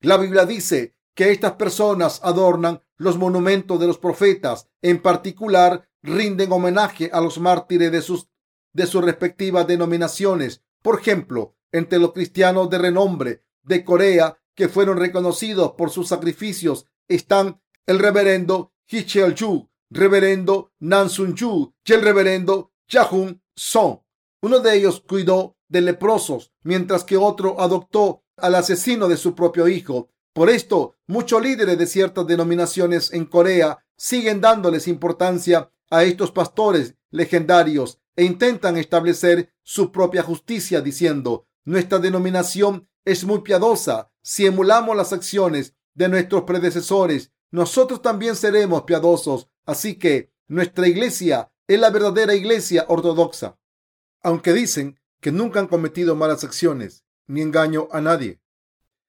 La 0.00 0.16
Biblia 0.16 0.46
dice 0.46 0.96
que 1.14 1.30
estas 1.30 1.52
personas 1.52 2.20
adornan 2.22 2.82
los 2.96 3.16
monumentos 3.18 3.78
de 3.80 3.86
los 3.86 3.98
profetas. 3.98 4.68
En 4.82 5.00
particular, 5.00 5.88
rinden 6.02 6.52
homenaje 6.52 7.10
a 7.12 7.20
los 7.20 7.38
mártires 7.38 7.92
de 7.92 8.02
sus, 8.02 8.28
de 8.72 8.86
sus 8.86 9.04
respectivas 9.04 9.66
denominaciones. 9.66 10.62
Por 10.82 11.00
ejemplo, 11.00 11.56
entre 11.72 11.98
los 11.98 12.12
cristianos 12.12 12.70
de 12.70 12.78
renombre 12.78 13.42
de 13.62 13.84
Corea 13.84 14.38
que 14.54 14.68
fueron 14.68 14.98
reconocidos 14.98 15.72
por 15.72 15.90
sus 15.90 16.08
sacrificios 16.08 16.86
están 17.08 17.60
el 17.86 17.98
reverendo 17.98 18.72
Hichel 18.88 19.34
Yu, 19.34 19.68
reverendo 19.90 20.72
Nan 20.80 21.10
Sun 21.10 21.34
Yu 21.34 21.74
y 21.84 21.92
el 21.92 22.02
reverendo 22.02 22.72
Jahun 22.88 23.42
Song. 23.54 23.98
Uno 24.42 24.60
de 24.60 24.76
ellos 24.76 25.02
cuidó 25.06 25.56
de 25.68 25.80
leprosos, 25.80 26.52
mientras 26.62 27.04
que 27.04 27.16
otro 27.16 27.60
adoptó 27.60 28.22
al 28.36 28.54
asesino 28.54 29.08
de 29.08 29.16
su 29.16 29.34
propio 29.34 29.68
hijo. 29.68 30.08
Por 30.36 30.50
esto, 30.50 30.96
muchos 31.06 31.40
líderes 31.40 31.78
de 31.78 31.86
ciertas 31.86 32.26
denominaciones 32.26 33.10
en 33.14 33.24
Corea 33.24 33.78
siguen 33.96 34.42
dándoles 34.42 34.86
importancia 34.86 35.70
a 35.88 36.04
estos 36.04 36.30
pastores 36.30 36.94
legendarios 37.10 38.02
e 38.16 38.24
intentan 38.24 38.76
establecer 38.76 39.54
su 39.62 39.90
propia 39.90 40.22
justicia 40.22 40.82
diciendo, 40.82 41.46
nuestra 41.64 42.00
denominación 42.00 42.86
es 43.06 43.24
muy 43.24 43.40
piadosa. 43.40 44.10
Si 44.20 44.44
emulamos 44.44 44.94
las 44.94 45.14
acciones 45.14 45.74
de 45.94 46.10
nuestros 46.10 46.42
predecesores, 46.42 47.32
nosotros 47.50 48.02
también 48.02 48.36
seremos 48.36 48.82
piadosos. 48.82 49.48
Así 49.64 49.94
que 49.94 50.34
nuestra 50.48 50.86
iglesia 50.86 51.50
es 51.66 51.80
la 51.80 51.88
verdadera 51.88 52.34
iglesia 52.34 52.84
ortodoxa. 52.88 53.58
Aunque 54.22 54.52
dicen 54.52 55.00
que 55.22 55.32
nunca 55.32 55.60
han 55.60 55.66
cometido 55.66 56.14
malas 56.14 56.44
acciones 56.44 57.06
ni 57.26 57.40
engaño 57.40 57.88
a 57.90 58.02
nadie. 58.02 58.38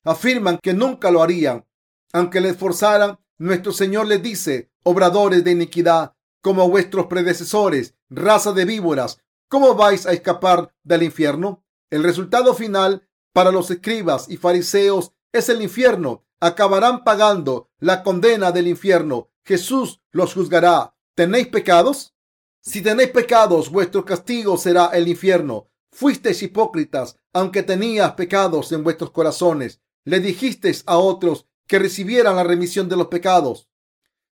Afirman 0.08 0.58
que 0.64 0.74
nunca 0.74 1.12
lo 1.12 1.22
harían. 1.22 1.66
Aunque 2.14 2.40
les 2.40 2.56
forzaran, 2.56 3.20
nuestro 3.38 3.74
Señor 3.74 4.08
les 4.08 4.24
dice, 4.24 4.72
obradores 4.84 5.44
de 5.44 5.52
iniquidad, 5.52 6.14
como 6.42 6.70
vuestros 6.70 7.08
predecesores, 7.08 7.94
raza 8.10 8.54
de 8.54 8.64
víboras, 8.64 9.20
¿cómo 9.50 9.76
vais 9.76 10.06
a 10.06 10.14
escapar 10.14 10.74
del 10.82 11.04
infierno? 11.04 11.66
El 11.90 12.06
resultado 12.06 12.54
final 12.54 13.06
para 13.34 13.52
los 13.52 13.70
escribas 13.70 14.30
y 14.30 14.38
fariseos 14.38 15.12
es 15.34 15.50
el 15.50 15.62
infierno. 15.62 16.24
Acabarán 16.40 17.04
pagando 17.04 17.70
la 17.80 18.02
condena 18.02 18.54
del 18.54 18.70
infierno. 18.70 19.30
Jesús 19.44 20.02
los 20.12 20.34
juzgará. 20.34 20.96
¿Tenéis 21.16 21.50
pecados? 21.50 22.16
Si 22.62 22.82
tenéis 22.82 23.10
pecados, 23.10 23.70
vuestro 23.70 24.06
castigo 24.06 24.56
será 24.56 24.86
el 24.94 25.10
infierno. 25.10 25.68
Fuisteis 25.92 26.42
hipócritas, 26.44 27.18
aunque 27.34 27.62
tenías 27.62 28.14
pecados 28.14 28.72
en 28.72 28.86
vuestros 28.86 29.12
corazones. 29.12 29.82
Le 30.08 30.22
dijisteis 30.22 30.84
a 30.86 30.98
otros 31.00 31.48
que 31.68 31.80
recibieran 31.80 32.38
la 32.38 32.46
remisión 32.46 32.88
de 32.88 32.96
los 32.96 33.08
pecados. 33.08 33.68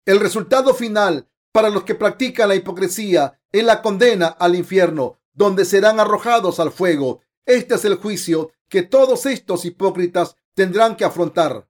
El 0.03 0.19
resultado 0.19 0.73
final 0.73 1.29
para 1.51 1.69
los 1.69 1.83
que 1.83 1.93
practican 1.93 2.49
la 2.49 2.55
hipocresía 2.55 3.39
es 3.51 3.63
la 3.63 3.83
condena 3.83 4.29
al 4.29 4.55
infierno, 4.55 5.19
donde 5.31 5.65
serán 5.65 5.99
arrojados 5.99 6.59
al 6.59 6.71
fuego. 6.71 7.21
Este 7.45 7.75
es 7.75 7.85
el 7.85 7.97
juicio 7.97 8.51
que 8.67 8.81
todos 8.81 9.27
estos 9.27 9.63
hipócritas 9.63 10.37
tendrán 10.55 10.95
que 10.95 11.05
afrontar. 11.05 11.69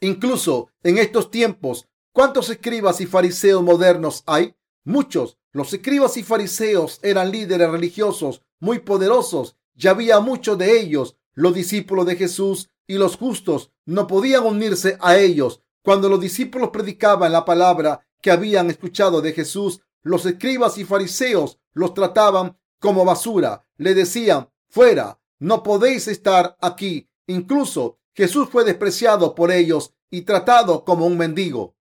Incluso 0.00 0.70
en 0.82 0.96
estos 0.96 1.30
tiempos, 1.30 1.86
¿cuántos 2.12 2.48
escribas 2.48 3.02
y 3.02 3.06
fariseos 3.06 3.62
modernos 3.62 4.22
hay? 4.24 4.54
Muchos. 4.82 5.36
Los 5.52 5.74
escribas 5.74 6.16
y 6.16 6.22
fariseos 6.22 7.00
eran 7.02 7.30
líderes 7.30 7.70
religiosos 7.70 8.40
muy 8.60 8.78
poderosos 8.78 9.56
y 9.74 9.88
había 9.88 10.20
muchos 10.20 10.56
de 10.56 10.80
ellos. 10.80 11.18
Los 11.34 11.52
discípulos 11.52 12.06
de 12.06 12.16
Jesús 12.16 12.70
y 12.86 12.94
los 12.94 13.16
justos 13.16 13.72
no 13.84 14.06
podían 14.06 14.44
unirse 14.44 14.96
a 15.00 15.16
ellos. 15.16 15.62
Cuando 15.82 16.08
los 16.08 16.20
discípulos 16.20 16.70
predicaban 16.70 17.32
la 17.32 17.44
palabra 17.44 18.06
que 18.20 18.30
habían 18.30 18.70
escuchado 18.70 19.20
de 19.20 19.32
Jesús, 19.32 19.82
los 20.02 20.26
escribas 20.26 20.78
y 20.78 20.84
fariseos 20.84 21.58
los 21.72 21.94
trataban 21.94 22.58
como 22.80 23.04
basura. 23.04 23.66
Le 23.76 23.94
decían, 23.94 24.48
fuera, 24.68 25.20
no 25.38 25.62
podéis 25.62 26.08
estar 26.08 26.56
aquí. 26.60 27.08
Incluso 27.26 27.98
Jesús 28.14 28.48
fue 28.50 28.64
despreciado 28.64 29.34
por 29.34 29.50
ellos 29.52 29.94
y 30.10 30.22
tratado 30.22 30.84
como 30.84 31.06
un 31.06 31.18
mendigo. 31.18 31.76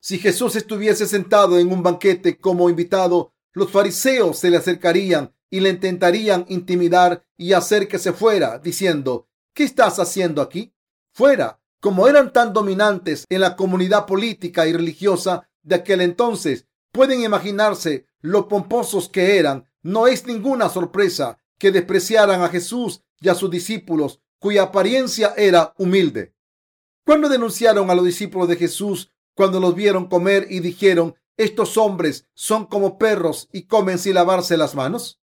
Si 0.00 0.18
Jesús 0.18 0.56
estuviese 0.56 1.06
sentado 1.06 1.58
en 1.58 1.72
un 1.72 1.82
banquete 1.82 2.38
como 2.38 2.70
invitado, 2.70 3.32
los 3.52 3.70
fariseos 3.70 4.38
se 4.38 4.50
le 4.50 4.56
acercarían 4.56 5.34
y 5.50 5.60
le 5.60 5.70
intentarían 5.70 6.46
intimidar 6.48 7.24
y 7.36 7.52
hacer 7.52 7.88
que 7.88 7.98
se 7.98 8.12
fuera, 8.12 8.58
diciendo, 8.58 9.27
¿qué 9.58 9.64
estás 9.64 9.98
haciendo 9.98 10.40
aquí? 10.40 10.72
Fuera. 11.12 11.60
Como 11.80 12.06
eran 12.06 12.32
tan 12.32 12.52
dominantes 12.52 13.24
en 13.28 13.40
la 13.40 13.56
comunidad 13.56 14.06
política 14.06 14.68
y 14.68 14.72
religiosa 14.72 15.50
de 15.62 15.74
aquel 15.74 16.00
entonces, 16.00 16.68
pueden 16.92 17.24
imaginarse 17.24 18.06
lo 18.20 18.46
pomposos 18.46 19.08
que 19.08 19.36
eran. 19.36 19.68
No 19.82 20.06
es 20.06 20.26
ninguna 20.26 20.68
sorpresa 20.68 21.38
que 21.58 21.72
despreciaran 21.72 22.40
a 22.42 22.48
Jesús 22.50 23.02
y 23.20 23.30
a 23.30 23.34
sus 23.34 23.50
discípulos, 23.50 24.20
cuya 24.38 24.62
apariencia 24.62 25.34
era 25.36 25.74
humilde. 25.76 26.36
Cuando 27.04 27.28
denunciaron 27.28 27.90
a 27.90 27.96
los 27.96 28.04
discípulos 28.04 28.46
de 28.46 28.54
Jesús, 28.54 29.10
cuando 29.34 29.58
los 29.58 29.74
vieron 29.74 30.06
comer 30.06 30.46
y 30.48 30.60
dijeron, 30.60 31.16
estos 31.36 31.76
hombres 31.76 32.28
son 32.32 32.66
como 32.66 32.96
perros 32.96 33.48
y 33.52 33.62
comen 33.62 33.98
sin 33.98 34.14
lavarse 34.14 34.56
las 34.56 34.76
manos. 34.76 35.20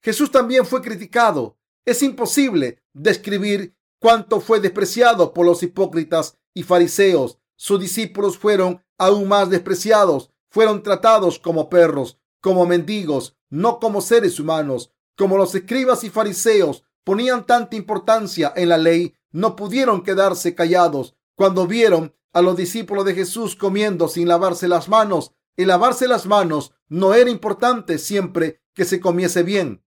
Jesús 0.00 0.30
también 0.30 0.64
fue 0.64 0.80
criticado. 0.80 1.58
Es 1.84 2.02
imposible 2.02 2.80
describir 2.92 3.74
cuánto 3.98 4.40
fue 4.40 4.60
despreciado 4.60 5.32
por 5.32 5.46
los 5.46 5.62
hipócritas 5.62 6.38
y 6.54 6.62
fariseos. 6.62 7.38
Sus 7.56 7.80
discípulos 7.80 8.38
fueron 8.38 8.82
aún 8.98 9.26
más 9.26 9.50
despreciados, 9.50 10.30
fueron 10.48 10.82
tratados 10.82 11.38
como 11.38 11.68
perros, 11.68 12.18
como 12.40 12.66
mendigos, 12.66 13.36
no 13.50 13.80
como 13.80 14.00
seres 14.00 14.38
humanos. 14.38 14.92
Como 15.16 15.36
los 15.36 15.54
escribas 15.54 16.04
y 16.04 16.10
fariseos 16.10 16.84
ponían 17.04 17.46
tanta 17.46 17.76
importancia 17.76 18.52
en 18.54 18.68
la 18.68 18.78
ley, 18.78 19.14
no 19.32 19.56
pudieron 19.56 20.02
quedarse 20.02 20.54
callados 20.54 21.16
cuando 21.34 21.66
vieron 21.66 22.14
a 22.32 22.42
los 22.42 22.56
discípulos 22.56 23.04
de 23.04 23.14
Jesús 23.14 23.56
comiendo 23.56 24.08
sin 24.08 24.28
lavarse 24.28 24.68
las 24.68 24.88
manos. 24.88 25.32
El 25.56 25.68
lavarse 25.68 26.06
las 26.06 26.26
manos 26.26 26.72
no 26.88 27.14
era 27.14 27.30
importante 27.30 27.98
siempre 27.98 28.62
que 28.74 28.84
se 28.84 29.00
comiese 29.00 29.42
bien. 29.42 29.81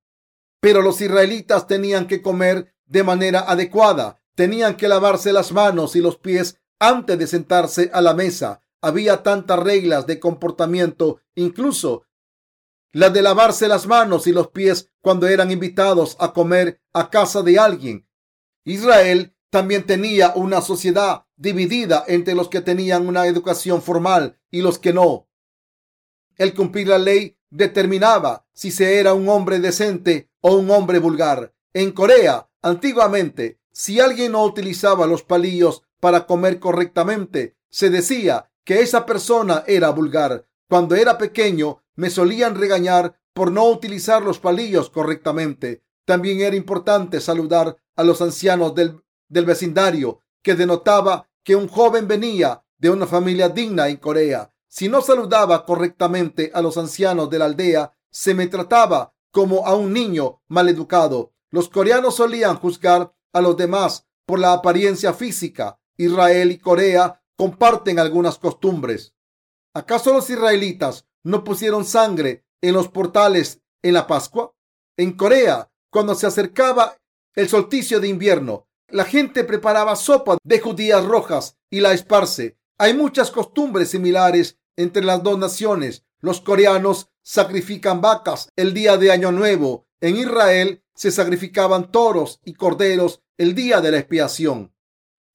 Pero 0.65 0.81
los 0.81 0.99
israelitas 0.99 1.67
tenían 1.67 2.07
que 2.07 2.23
comer 2.23 2.73
de 2.87 3.03
manera 3.03 3.41
adecuada. 3.41 4.19
Tenían 4.33 4.77
que 4.77 4.87
lavarse 4.87 5.31
las 5.31 5.51
manos 5.51 5.95
y 5.95 6.01
los 6.01 6.17
pies 6.17 6.59
antes 6.79 7.19
de 7.19 7.27
sentarse 7.27 7.91
a 7.93 8.01
la 8.01 8.15
mesa. 8.15 8.61
Había 8.81 9.21
tantas 9.21 9.59
reglas 9.59 10.07
de 10.07 10.19
comportamiento, 10.19 11.19
incluso 11.35 12.07
las 12.93 13.13
de 13.13 13.21
lavarse 13.21 13.67
las 13.67 13.85
manos 13.85 14.25
y 14.25 14.31
los 14.31 14.47
pies 14.47 14.89
cuando 15.01 15.27
eran 15.27 15.51
invitados 15.51 16.17
a 16.19 16.33
comer 16.33 16.81
a 16.93 17.11
casa 17.11 17.43
de 17.43 17.59
alguien. 17.59 18.07
Israel 18.63 19.35
también 19.51 19.85
tenía 19.85 20.33
una 20.33 20.61
sociedad 20.61 21.27
dividida 21.35 22.05
entre 22.07 22.33
los 22.33 22.49
que 22.49 22.61
tenían 22.61 23.07
una 23.07 23.27
educación 23.27 23.83
formal 23.83 24.39
y 24.49 24.63
los 24.63 24.79
que 24.79 24.93
no. 24.93 25.29
El 26.37 26.55
cumplir 26.55 26.87
la 26.87 26.97
ley 26.97 27.37
determinaba 27.51 28.47
si 28.51 28.71
se 28.71 28.99
era 28.99 29.13
un 29.13 29.29
hombre 29.29 29.59
decente 29.59 30.31
o 30.47 30.53
un 30.57 30.69
hombre 30.69 30.99
vulgar. 30.99 31.55
En 31.73 31.91
Corea, 31.91 32.47
antiguamente, 32.61 33.59
si 33.71 33.99
alguien 33.99 34.33
no 34.33 34.45
utilizaba 34.45 35.07
los 35.07 35.23
palillos 35.23 35.81
para 35.99 36.27
comer 36.27 36.59
correctamente, 36.59 37.57
se 37.71 37.89
decía 37.89 38.51
que 38.63 38.81
esa 38.81 39.07
persona 39.07 39.63
era 39.65 39.89
vulgar. 39.89 40.45
Cuando 40.69 40.93
era 40.93 41.17
pequeño, 41.17 41.81
me 41.95 42.11
solían 42.11 42.53
regañar 42.53 43.19
por 43.33 43.51
no 43.51 43.65
utilizar 43.65 44.21
los 44.21 44.37
palillos 44.37 44.91
correctamente. 44.91 45.81
También 46.05 46.41
era 46.41 46.55
importante 46.55 47.21
saludar 47.21 47.77
a 47.95 48.03
los 48.03 48.21
ancianos 48.21 48.75
del, 48.75 49.01
del 49.27 49.45
vecindario, 49.45 50.19
que 50.43 50.53
denotaba 50.53 51.27
que 51.43 51.55
un 51.55 51.67
joven 51.67 52.07
venía 52.07 52.63
de 52.77 52.91
una 52.91 53.07
familia 53.07 53.49
digna 53.49 53.87
en 53.87 53.97
Corea. 53.97 54.53
Si 54.67 54.89
no 54.89 55.01
saludaba 55.01 55.65
correctamente 55.65 56.51
a 56.53 56.61
los 56.61 56.77
ancianos 56.77 57.31
de 57.31 57.39
la 57.39 57.45
aldea, 57.45 57.93
se 58.11 58.35
me 58.35 58.45
trataba 58.45 59.14
como 59.35 59.67
a 59.67 59.75
un 59.75 59.91
niño 59.91 60.41
maleducado. 60.47 61.33
Los 61.51 61.67
coreanos 61.67 62.15
solían 62.15 62.55
juzgar 62.55 63.13
a 63.33 63.41
los 63.41 63.57
demás 63.57 64.07
por 64.25 64.39
la 64.39 64.53
apariencia 64.53 65.13
física. 65.13 65.77
Israel 65.97 66.51
y 66.51 66.57
Corea 66.57 67.21
comparten 67.35 67.99
algunas 67.99 68.37
costumbres. 68.39 69.13
¿Acaso 69.73 70.13
los 70.13 70.29
israelitas 70.29 71.05
no 71.23 71.43
pusieron 71.43 71.83
sangre 71.83 72.45
en 72.61 72.75
los 72.75 72.87
portales 72.87 73.61
en 73.81 73.95
la 73.95 74.07
Pascua? 74.07 74.55
En 74.95 75.11
Corea, 75.17 75.69
cuando 75.89 76.15
se 76.15 76.27
acercaba 76.27 76.95
el 77.35 77.49
solsticio 77.49 77.99
de 77.99 78.07
invierno, 78.07 78.69
la 78.87 79.03
gente 79.03 79.43
preparaba 79.43 79.97
sopa 79.97 80.37
de 80.45 80.61
judías 80.61 81.03
rojas 81.03 81.57
y 81.69 81.81
la 81.81 81.91
esparce. 81.91 82.57
Hay 82.77 82.93
muchas 82.93 83.31
costumbres 83.31 83.89
similares 83.89 84.57
entre 84.77 85.03
las 85.03 85.21
dos 85.23 85.37
naciones. 85.37 86.05
Los 86.21 86.41
coreanos 86.41 87.09
sacrifican 87.21 88.01
vacas 88.01 88.49
el 88.55 88.73
día 88.73 88.97
de 88.97 89.11
Año 89.11 89.31
Nuevo. 89.31 89.87
En 90.01 90.15
Israel 90.15 90.83
se 90.93 91.11
sacrificaban 91.11 91.91
toros 91.91 92.39
y 92.45 92.53
corderos 92.53 93.21
el 93.37 93.55
día 93.55 93.81
de 93.81 93.91
la 93.91 93.97
expiación. 93.97 94.73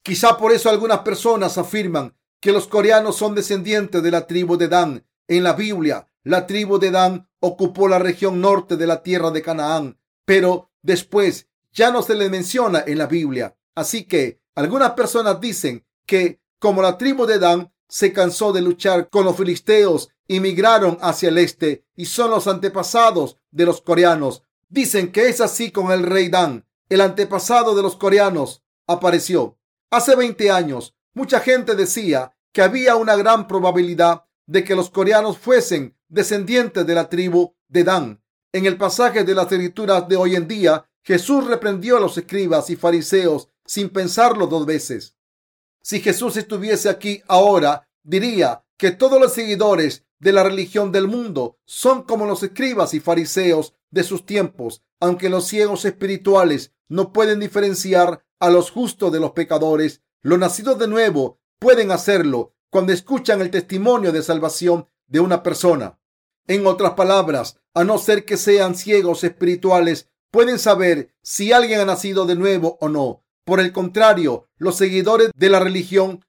Quizá 0.03 0.37
por 0.37 0.51
eso 0.51 0.69
algunas 0.69 0.99
personas 0.99 1.57
afirman 1.57 2.15
que 2.39 2.51
los 2.51 2.67
coreanos 2.67 3.15
son 3.15 3.35
descendientes 3.35 4.01
de 4.01 4.11
la 4.11 4.25
tribu 4.25 4.57
de 4.57 4.67
Dan. 4.67 5.05
En 5.27 5.43
la 5.43 5.53
Biblia, 5.53 6.07
la 6.23 6.47
tribu 6.47 6.79
de 6.79 6.91
Dan 6.91 7.29
ocupó 7.39 7.87
la 7.87 7.99
región 7.99 8.41
norte 8.41 8.77
de 8.77 8.87
la 8.87 9.03
tierra 9.03 9.31
de 9.31 9.41
Canaán, 9.41 9.99
pero 10.25 10.71
después 10.81 11.47
ya 11.71 11.91
no 11.91 12.01
se 12.01 12.15
le 12.15 12.29
menciona 12.29 12.83
en 12.85 12.97
la 12.97 13.05
Biblia. 13.05 13.55
Así 13.75 14.05
que 14.05 14.41
algunas 14.55 14.91
personas 14.91 15.39
dicen 15.39 15.85
que 16.05 16.41
como 16.59 16.81
la 16.81 16.97
tribu 16.97 17.25
de 17.25 17.39
Dan 17.39 17.71
se 17.87 18.13
cansó 18.13 18.53
de 18.53 18.61
luchar 18.61 19.09
con 19.09 19.25
los 19.25 19.37
filisteos 19.37 20.09
y 20.31 20.39
migraron 20.39 20.97
hacia 21.01 21.27
el 21.27 21.37
este 21.39 21.83
y 21.93 22.05
son 22.05 22.31
los 22.31 22.47
antepasados 22.47 23.35
de 23.51 23.65
los 23.65 23.81
coreanos. 23.81 24.43
Dicen 24.69 25.11
que 25.11 25.27
es 25.27 25.41
así 25.41 25.71
con 25.71 25.91
el 25.91 26.03
rey 26.03 26.29
Dan, 26.29 26.65
el 26.87 27.01
antepasado 27.01 27.75
de 27.75 27.81
los 27.81 27.97
coreanos, 27.97 28.63
apareció. 28.87 29.57
Hace 29.89 30.15
20 30.15 30.49
años, 30.49 30.95
mucha 31.13 31.41
gente 31.41 31.75
decía 31.75 32.33
que 32.53 32.61
había 32.61 32.95
una 32.95 33.17
gran 33.17 33.45
probabilidad 33.45 34.23
de 34.45 34.63
que 34.63 34.73
los 34.73 34.89
coreanos 34.89 35.37
fuesen 35.37 35.97
descendientes 36.07 36.87
de 36.87 36.95
la 36.95 37.09
tribu 37.09 37.53
de 37.67 37.83
Dan. 37.83 38.23
En 38.53 38.65
el 38.65 38.77
pasaje 38.77 39.25
de 39.25 39.35
las 39.35 39.51
escrituras 39.51 40.07
de 40.07 40.15
hoy 40.15 40.37
en 40.37 40.47
día, 40.47 40.89
Jesús 41.03 41.45
reprendió 41.45 41.97
a 41.97 41.99
los 41.99 42.17
escribas 42.17 42.69
y 42.69 42.77
fariseos 42.77 43.49
sin 43.65 43.89
pensarlo 43.89 44.47
dos 44.47 44.65
veces. 44.65 45.17
Si 45.81 45.99
Jesús 45.99 46.37
estuviese 46.37 46.87
aquí 46.87 47.21
ahora, 47.27 47.85
diría 48.01 48.63
que 48.77 48.91
todos 48.91 49.19
los 49.19 49.33
seguidores 49.33 50.05
de 50.21 50.31
la 50.31 50.43
religión 50.43 50.91
del 50.91 51.07
mundo 51.07 51.57
son 51.65 52.03
como 52.03 52.25
los 52.25 52.43
escribas 52.43 52.93
y 52.93 52.99
fariseos 52.99 53.73
de 53.89 54.03
sus 54.03 54.25
tiempos, 54.25 54.83
aunque 54.99 55.29
los 55.29 55.47
ciegos 55.47 55.83
espirituales 55.83 56.73
no 56.87 57.11
pueden 57.11 57.39
diferenciar 57.39 58.23
a 58.39 58.49
los 58.51 58.69
justos 58.69 59.11
de 59.11 59.19
los 59.19 59.31
pecadores, 59.31 60.01
los 60.21 60.37
nacidos 60.37 60.77
de 60.77 60.87
nuevo 60.87 61.39
pueden 61.59 61.91
hacerlo 61.91 62.53
cuando 62.69 62.93
escuchan 62.93 63.41
el 63.41 63.49
testimonio 63.49 64.11
de 64.11 64.21
salvación 64.21 64.85
de 65.07 65.19
una 65.19 65.41
persona. 65.41 65.99
En 66.47 66.67
otras 66.67 66.93
palabras, 66.93 67.59
a 67.73 67.83
no 67.83 67.97
ser 67.97 68.23
que 68.23 68.37
sean 68.37 68.75
ciegos 68.75 69.23
espirituales, 69.23 70.07
pueden 70.29 70.59
saber 70.59 71.15
si 71.23 71.51
alguien 71.51 71.79
ha 71.79 71.85
nacido 71.85 72.25
de 72.25 72.35
nuevo 72.35 72.77
o 72.79 72.89
no. 72.89 73.23
Por 73.43 73.59
el 73.59 73.73
contrario, 73.73 74.47
los 74.57 74.75
seguidores 74.75 75.31
de 75.35 75.49
la 75.49 75.59
religión 75.59 76.23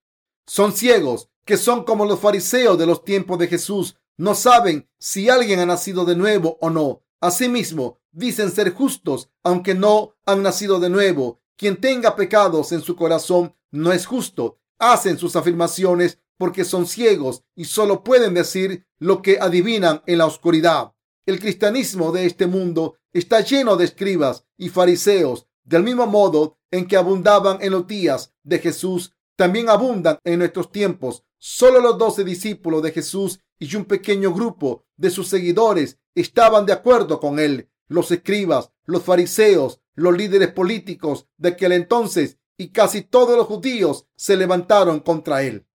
son 0.47 0.73
ciegos 0.73 1.29
que 1.45 1.57
son 1.57 1.85
como 1.85 2.05
los 2.05 2.21
fariseos 2.21 2.79
de 2.79 2.87
los 2.87 3.05
tiempos 3.05 3.39
de 3.39 3.49
Jesús, 3.49 3.97
no 4.17 4.35
saben 4.35 4.89
si 4.99 5.29
alguien 5.29 5.61
ha 5.61 5.67
nacido 5.67 6.05
de 6.05 6.17
nuevo 6.17 6.59
o 6.61 6.71
no. 6.71 7.03
Asimismo, 7.21 7.99
dicen 8.13 8.51
ser 8.51 8.73
justos, 8.73 9.31
aunque 9.43 9.75
no 9.75 10.17
han 10.27 10.43
nacido 10.43 10.79
de 10.81 10.91
nuevo. 10.91 11.41
Quien 11.57 11.81
tenga 11.81 12.17
pecados 12.17 12.73
en 12.73 12.83
su 12.83 12.97
corazón 12.97 13.55
no 13.71 13.93
es 13.93 14.07
justo. 14.07 14.59
Hacen 14.79 15.19
sus 15.19 15.37
afirmaciones 15.37 16.19
porque 16.37 16.65
son 16.65 16.87
ciegos 16.87 17.45
y 17.55 17.65
solo 17.67 18.03
pueden 18.03 18.35
decir 18.35 18.87
lo 18.99 19.23
que 19.23 19.39
adivinan 19.41 20.03
en 20.07 20.19
la 20.19 20.27
oscuridad. 20.27 20.93
El 21.25 21.39
cristianismo 21.39 22.11
de 22.11 22.27
este 22.27 22.47
mundo 22.47 22.97
está 23.13 23.41
lleno 23.41 23.77
de 23.77 23.85
escribas 23.85 24.45
y 24.57 24.69
fariseos, 24.69 25.47
del 25.63 25.85
mismo 25.85 26.07
modo 26.07 26.59
en 26.73 26.89
que 26.89 26.97
abundaban 26.97 27.59
en 27.61 27.73
los 27.73 27.87
días 27.87 28.35
de 28.43 28.59
Jesús, 28.59 29.15
también 29.37 29.69
abundan 29.69 30.19
en 30.25 30.41
nuestros 30.41 30.73
tiempos 30.73 31.25
Solo 31.45 31.81
los 31.81 31.99
doce 31.99 32.23
discípulos 32.23 32.85
de 32.85 32.93
Jesús 32.93 33.41
y 33.59 33.75
un 33.75 33.85
pequeño 33.85 34.33
grupo 34.33 34.87
de 34.97 35.11
sus 35.11 35.27
seguidores 35.27 35.99
estaban 36.15 36.67
de 36.67 36.73
acuerdo 36.73 37.19
con 37.19 37.41
él. 37.41 37.69
Los 37.89 38.13
escribas, 38.13 38.71
los 38.85 39.03
fariseos, 39.03 39.81
los 39.97 40.17
líderes 40.17 40.53
políticos 40.53 41.27
de 41.39 41.49
aquel 41.49 41.73
entonces 41.73 42.39
y 42.57 42.69
casi 42.69 43.03
todos 43.03 43.37
los 43.37 43.49
judíos 43.49 44.07
se 44.15 44.37
levantaron 44.37 45.01
contra 45.01 45.43
él. 45.43 45.67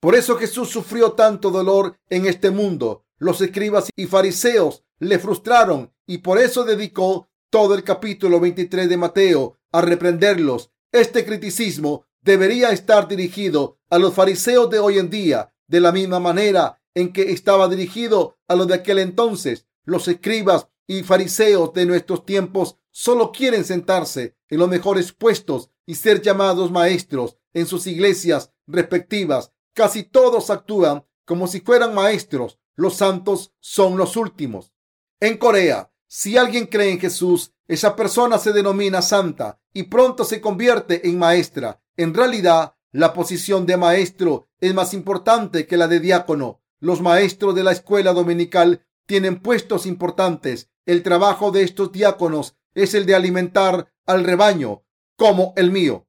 Por 0.00 0.14
eso 0.14 0.36
Jesús 0.36 0.68
sufrió 0.68 1.12
tanto 1.12 1.50
dolor 1.50 1.96
en 2.10 2.26
este 2.26 2.50
mundo. 2.50 3.06
Los 3.16 3.40
escribas 3.40 3.88
y 3.96 4.04
fariseos 4.04 4.84
le 4.98 5.18
frustraron 5.18 5.94
y 6.06 6.18
por 6.18 6.38
eso 6.38 6.64
dedicó 6.64 7.30
todo 7.48 7.74
el 7.74 7.84
capítulo 7.84 8.38
23 8.38 8.86
de 8.86 8.96
Mateo 8.98 9.56
a 9.72 9.80
reprenderlos. 9.80 10.72
Este 10.92 11.24
criticismo 11.24 12.04
debería 12.22 12.70
estar 12.70 13.08
dirigido 13.08 13.78
a 13.88 13.98
los 13.98 14.14
fariseos 14.14 14.70
de 14.70 14.78
hoy 14.78 14.98
en 14.98 15.10
día, 15.10 15.54
de 15.66 15.80
la 15.80 15.92
misma 15.92 16.20
manera 16.20 16.80
en 16.94 17.12
que 17.12 17.32
estaba 17.32 17.68
dirigido 17.68 18.38
a 18.48 18.54
los 18.56 18.66
de 18.66 18.74
aquel 18.74 18.98
entonces. 18.98 19.66
Los 19.84 20.08
escribas 20.08 20.68
y 20.86 21.02
fariseos 21.02 21.72
de 21.72 21.86
nuestros 21.86 22.26
tiempos 22.26 22.76
solo 22.90 23.32
quieren 23.32 23.64
sentarse 23.64 24.36
en 24.48 24.58
los 24.58 24.68
mejores 24.68 25.12
puestos 25.12 25.70
y 25.86 25.94
ser 25.94 26.20
llamados 26.20 26.70
maestros 26.70 27.36
en 27.54 27.66
sus 27.66 27.86
iglesias 27.86 28.52
respectivas. 28.66 29.52
Casi 29.72 30.02
todos 30.02 30.50
actúan 30.50 31.04
como 31.24 31.46
si 31.46 31.60
fueran 31.60 31.94
maestros. 31.94 32.58
Los 32.74 32.96
santos 32.96 33.52
son 33.60 33.96
los 33.96 34.16
últimos. 34.16 34.72
En 35.20 35.38
Corea, 35.38 35.92
si 36.08 36.36
alguien 36.36 36.66
cree 36.66 36.90
en 36.90 36.98
Jesús, 36.98 37.52
esa 37.68 37.94
persona 37.94 38.38
se 38.38 38.52
denomina 38.52 39.00
santa 39.00 39.59
y 39.72 39.84
pronto 39.84 40.24
se 40.24 40.40
convierte 40.40 41.08
en 41.08 41.18
maestra. 41.18 41.82
En 41.96 42.14
realidad, 42.14 42.74
la 42.92 43.12
posición 43.12 43.66
de 43.66 43.76
maestro 43.76 44.48
es 44.60 44.74
más 44.74 44.94
importante 44.94 45.66
que 45.66 45.76
la 45.76 45.86
de 45.88 46.00
diácono. 46.00 46.60
Los 46.80 47.00
maestros 47.00 47.54
de 47.54 47.64
la 47.64 47.72
escuela 47.72 48.12
dominical 48.12 48.84
tienen 49.06 49.40
puestos 49.40 49.86
importantes. 49.86 50.70
El 50.86 51.02
trabajo 51.02 51.50
de 51.50 51.62
estos 51.62 51.92
diáconos 51.92 52.56
es 52.74 52.94
el 52.94 53.06
de 53.06 53.14
alimentar 53.14 53.92
al 54.06 54.24
rebaño, 54.24 54.82
como 55.16 55.52
el 55.56 55.70
mío. 55.70 56.06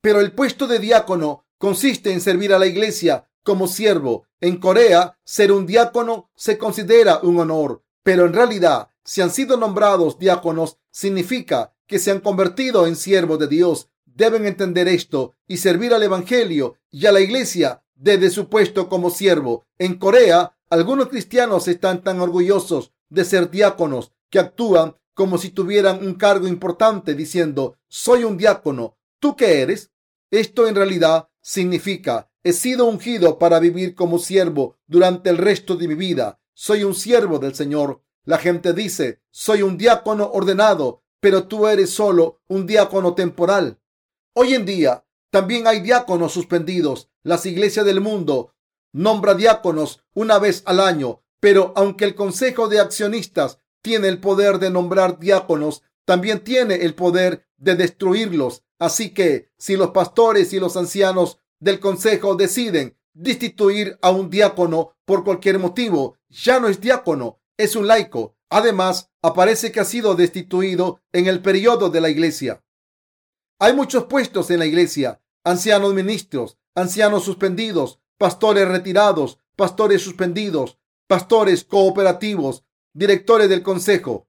Pero 0.00 0.20
el 0.20 0.32
puesto 0.32 0.66
de 0.66 0.78
diácono 0.78 1.46
consiste 1.58 2.12
en 2.12 2.20
servir 2.20 2.52
a 2.52 2.58
la 2.58 2.66
iglesia 2.66 3.30
como 3.42 3.66
siervo. 3.68 4.26
En 4.40 4.58
Corea, 4.58 5.18
ser 5.24 5.52
un 5.52 5.66
diácono 5.66 6.30
se 6.34 6.58
considera 6.58 7.20
un 7.22 7.38
honor, 7.38 7.84
pero 8.02 8.26
en 8.26 8.32
realidad, 8.32 8.88
si 9.04 9.20
han 9.20 9.30
sido 9.30 9.56
nombrados 9.56 10.18
diáconos, 10.18 10.78
significa 10.90 11.74
que 11.92 11.98
se 11.98 12.10
han 12.10 12.20
convertido 12.20 12.86
en 12.86 12.96
siervos 12.96 13.38
de 13.38 13.48
Dios 13.48 13.90
deben 14.06 14.46
entender 14.46 14.88
esto 14.88 15.34
y 15.46 15.58
servir 15.58 15.92
al 15.92 16.02
Evangelio 16.02 16.78
y 16.90 17.04
a 17.04 17.12
la 17.12 17.20
iglesia 17.20 17.84
desde 17.94 18.30
su 18.30 18.48
puesto 18.48 18.88
como 18.88 19.10
siervo. 19.10 19.66
En 19.76 19.98
Corea, 19.98 20.56
algunos 20.70 21.10
cristianos 21.10 21.68
están 21.68 22.02
tan 22.02 22.18
orgullosos 22.20 22.94
de 23.10 23.26
ser 23.26 23.50
diáconos 23.50 24.14
que 24.30 24.38
actúan 24.38 24.96
como 25.12 25.36
si 25.36 25.50
tuvieran 25.50 26.02
un 26.02 26.14
cargo 26.14 26.48
importante 26.48 27.14
diciendo, 27.14 27.76
soy 27.88 28.24
un 28.24 28.38
diácono. 28.38 28.96
¿Tú 29.18 29.36
qué 29.36 29.60
eres? 29.60 29.90
Esto 30.30 30.66
en 30.68 30.76
realidad 30.76 31.28
significa, 31.42 32.30
he 32.42 32.54
sido 32.54 32.86
ungido 32.86 33.38
para 33.38 33.60
vivir 33.60 33.94
como 33.94 34.18
siervo 34.18 34.78
durante 34.86 35.28
el 35.28 35.36
resto 35.36 35.76
de 35.76 35.88
mi 35.88 35.94
vida. 35.94 36.40
Soy 36.54 36.84
un 36.84 36.94
siervo 36.94 37.38
del 37.38 37.54
Señor. 37.54 38.00
La 38.24 38.38
gente 38.38 38.72
dice, 38.72 39.20
soy 39.30 39.60
un 39.60 39.76
diácono 39.76 40.30
ordenado, 40.32 41.01
pero 41.22 41.46
tú 41.46 41.68
eres 41.68 41.90
solo 41.90 42.40
un 42.48 42.66
diácono 42.66 43.14
temporal. 43.14 43.78
Hoy 44.34 44.54
en 44.54 44.66
día 44.66 45.06
también 45.30 45.68
hay 45.68 45.80
diáconos 45.80 46.32
suspendidos. 46.32 47.10
Las 47.22 47.46
iglesias 47.46 47.86
del 47.86 48.00
mundo 48.00 48.56
nombra 48.92 49.34
diáconos 49.34 50.02
una 50.14 50.40
vez 50.40 50.64
al 50.66 50.80
año, 50.80 51.22
pero 51.38 51.72
aunque 51.76 52.06
el 52.06 52.16
Consejo 52.16 52.66
de 52.66 52.80
Accionistas 52.80 53.58
tiene 53.82 54.08
el 54.08 54.18
poder 54.18 54.58
de 54.58 54.70
nombrar 54.70 55.20
diáconos, 55.20 55.84
también 56.04 56.42
tiene 56.42 56.74
el 56.84 56.96
poder 56.96 57.46
de 57.56 57.76
destruirlos. 57.76 58.64
Así 58.80 59.14
que 59.14 59.52
si 59.56 59.76
los 59.76 59.90
pastores 59.90 60.52
y 60.52 60.58
los 60.58 60.76
ancianos 60.76 61.38
del 61.60 61.78
Consejo 61.78 62.34
deciden 62.34 62.98
destituir 63.14 63.96
a 64.02 64.10
un 64.10 64.28
diácono 64.28 64.96
por 65.04 65.22
cualquier 65.22 65.60
motivo, 65.60 66.16
ya 66.28 66.58
no 66.58 66.66
es 66.66 66.80
diácono, 66.80 67.38
es 67.56 67.76
un 67.76 67.86
laico. 67.86 68.34
Además, 68.50 69.11
aparece 69.22 69.72
que 69.72 69.80
ha 69.80 69.84
sido 69.84 70.14
destituido 70.14 71.00
en 71.12 71.28
el 71.28 71.40
periodo 71.40 71.88
de 71.88 72.00
la 72.00 72.10
iglesia. 72.10 72.62
Hay 73.58 73.72
muchos 73.74 74.04
puestos 74.04 74.50
en 74.50 74.58
la 74.58 74.66
iglesia, 74.66 75.22
ancianos 75.44 75.94
ministros, 75.94 76.58
ancianos 76.74 77.24
suspendidos, 77.24 78.00
pastores 78.18 78.66
retirados, 78.66 79.38
pastores 79.56 80.02
suspendidos, 80.02 80.78
pastores 81.06 81.64
cooperativos, 81.64 82.64
directores 82.92 83.48
del 83.48 83.62
consejo. 83.62 84.26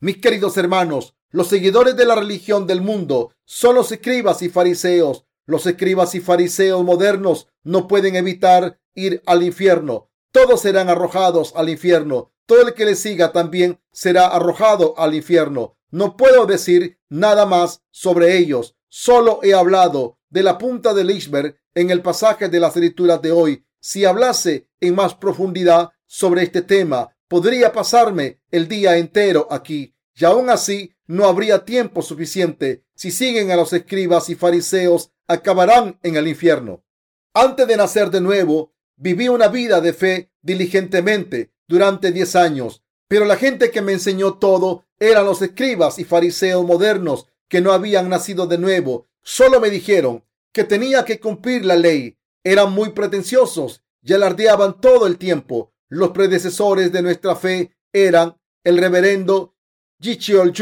Mis 0.00 0.18
queridos 0.18 0.56
hermanos, 0.56 1.14
los 1.30 1.48
seguidores 1.48 1.96
de 1.96 2.06
la 2.06 2.14
religión 2.14 2.66
del 2.66 2.80
mundo 2.80 3.32
son 3.44 3.74
los 3.74 3.90
escribas 3.92 4.42
y 4.42 4.48
fariseos. 4.48 5.26
Los 5.46 5.66
escribas 5.66 6.14
y 6.14 6.20
fariseos 6.20 6.84
modernos 6.84 7.48
no 7.62 7.88
pueden 7.88 8.16
evitar 8.16 8.80
ir 8.94 9.22
al 9.26 9.42
infierno. 9.42 10.08
Todos 10.30 10.62
serán 10.62 10.88
arrojados 10.88 11.52
al 11.56 11.68
infierno. 11.68 12.33
Todo 12.46 12.68
el 12.68 12.74
que 12.74 12.84
les 12.84 12.98
siga 12.98 13.32
también 13.32 13.80
será 13.90 14.26
arrojado 14.26 14.94
al 14.98 15.14
infierno. 15.14 15.78
No 15.90 16.16
puedo 16.16 16.44
decir 16.46 16.98
nada 17.08 17.46
más 17.46 17.82
sobre 17.90 18.36
ellos. 18.36 18.76
Solo 18.88 19.40
he 19.42 19.54
hablado 19.54 20.18
de 20.28 20.42
la 20.42 20.58
punta 20.58 20.92
del 20.92 21.10
iceberg 21.10 21.56
en 21.74 21.90
el 21.90 22.02
pasaje 22.02 22.48
de 22.48 22.60
las 22.60 22.76
escrituras 22.76 23.22
de 23.22 23.32
hoy. 23.32 23.64
Si 23.80 24.04
hablase 24.04 24.68
en 24.80 24.94
más 24.94 25.14
profundidad 25.14 25.90
sobre 26.06 26.42
este 26.42 26.62
tema, 26.62 27.16
podría 27.28 27.72
pasarme 27.72 28.40
el 28.50 28.68
día 28.68 28.96
entero 28.98 29.48
aquí 29.50 29.94
y 30.14 30.24
aún 30.24 30.50
así 30.50 30.94
no 31.06 31.26
habría 31.26 31.64
tiempo 31.64 32.02
suficiente. 32.02 32.84
Si 32.94 33.10
siguen 33.10 33.50
a 33.50 33.56
los 33.56 33.72
escribas 33.72 34.28
y 34.30 34.34
fariseos, 34.34 35.12
acabarán 35.26 35.98
en 36.02 36.16
el 36.16 36.28
infierno. 36.28 36.84
Antes 37.32 37.66
de 37.66 37.76
nacer 37.76 38.10
de 38.10 38.20
nuevo, 38.20 38.74
viví 38.96 39.28
una 39.28 39.48
vida 39.48 39.80
de 39.80 39.92
fe 39.92 40.30
diligentemente 40.40 41.53
durante 41.68 42.12
diez 42.12 42.36
años. 42.36 42.82
Pero 43.08 43.24
la 43.24 43.36
gente 43.36 43.70
que 43.70 43.82
me 43.82 43.92
enseñó 43.92 44.34
todo 44.34 44.84
eran 44.98 45.26
los 45.26 45.42
escribas 45.42 45.98
y 45.98 46.04
fariseos 46.04 46.64
modernos 46.64 47.26
que 47.48 47.60
no 47.60 47.72
habían 47.72 48.08
nacido 48.08 48.46
de 48.46 48.58
nuevo. 48.58 49.06
Solo 49.22 49.60
me 49.60 49.70
dijeron 49.70 50.24
que 50.52 50.64
tenía 50.64 51.04
que 51.04 51.20
cumplir 51.20 51.64
la 51.64 51.76
ley. 51.76 52.16
Eran 52.42 52.72
muy 52.72 52.90
pretenciosos 52.90 53.82
y 54.02 54.12
alardeaban 54.12 54.80
todo 54.80 55.06
el 55.06 55.18
tiempo. 55.18 55.72
Los 55.88 56.10
predecesores 56.10 56.92
de 56.92 57.02
nuestra 57.02 57.36
fe 57.36 57.76
eran 57.92 58.36
el 58.64 58.78
reverendo 58.78 59.54
Jichiol 60.00 60.52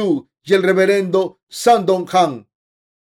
y 0.44 0.54
el 0.54 0.62
reverendo 0.62 1.40
Sandong 1.48 2.08
Han. 2.12 2.48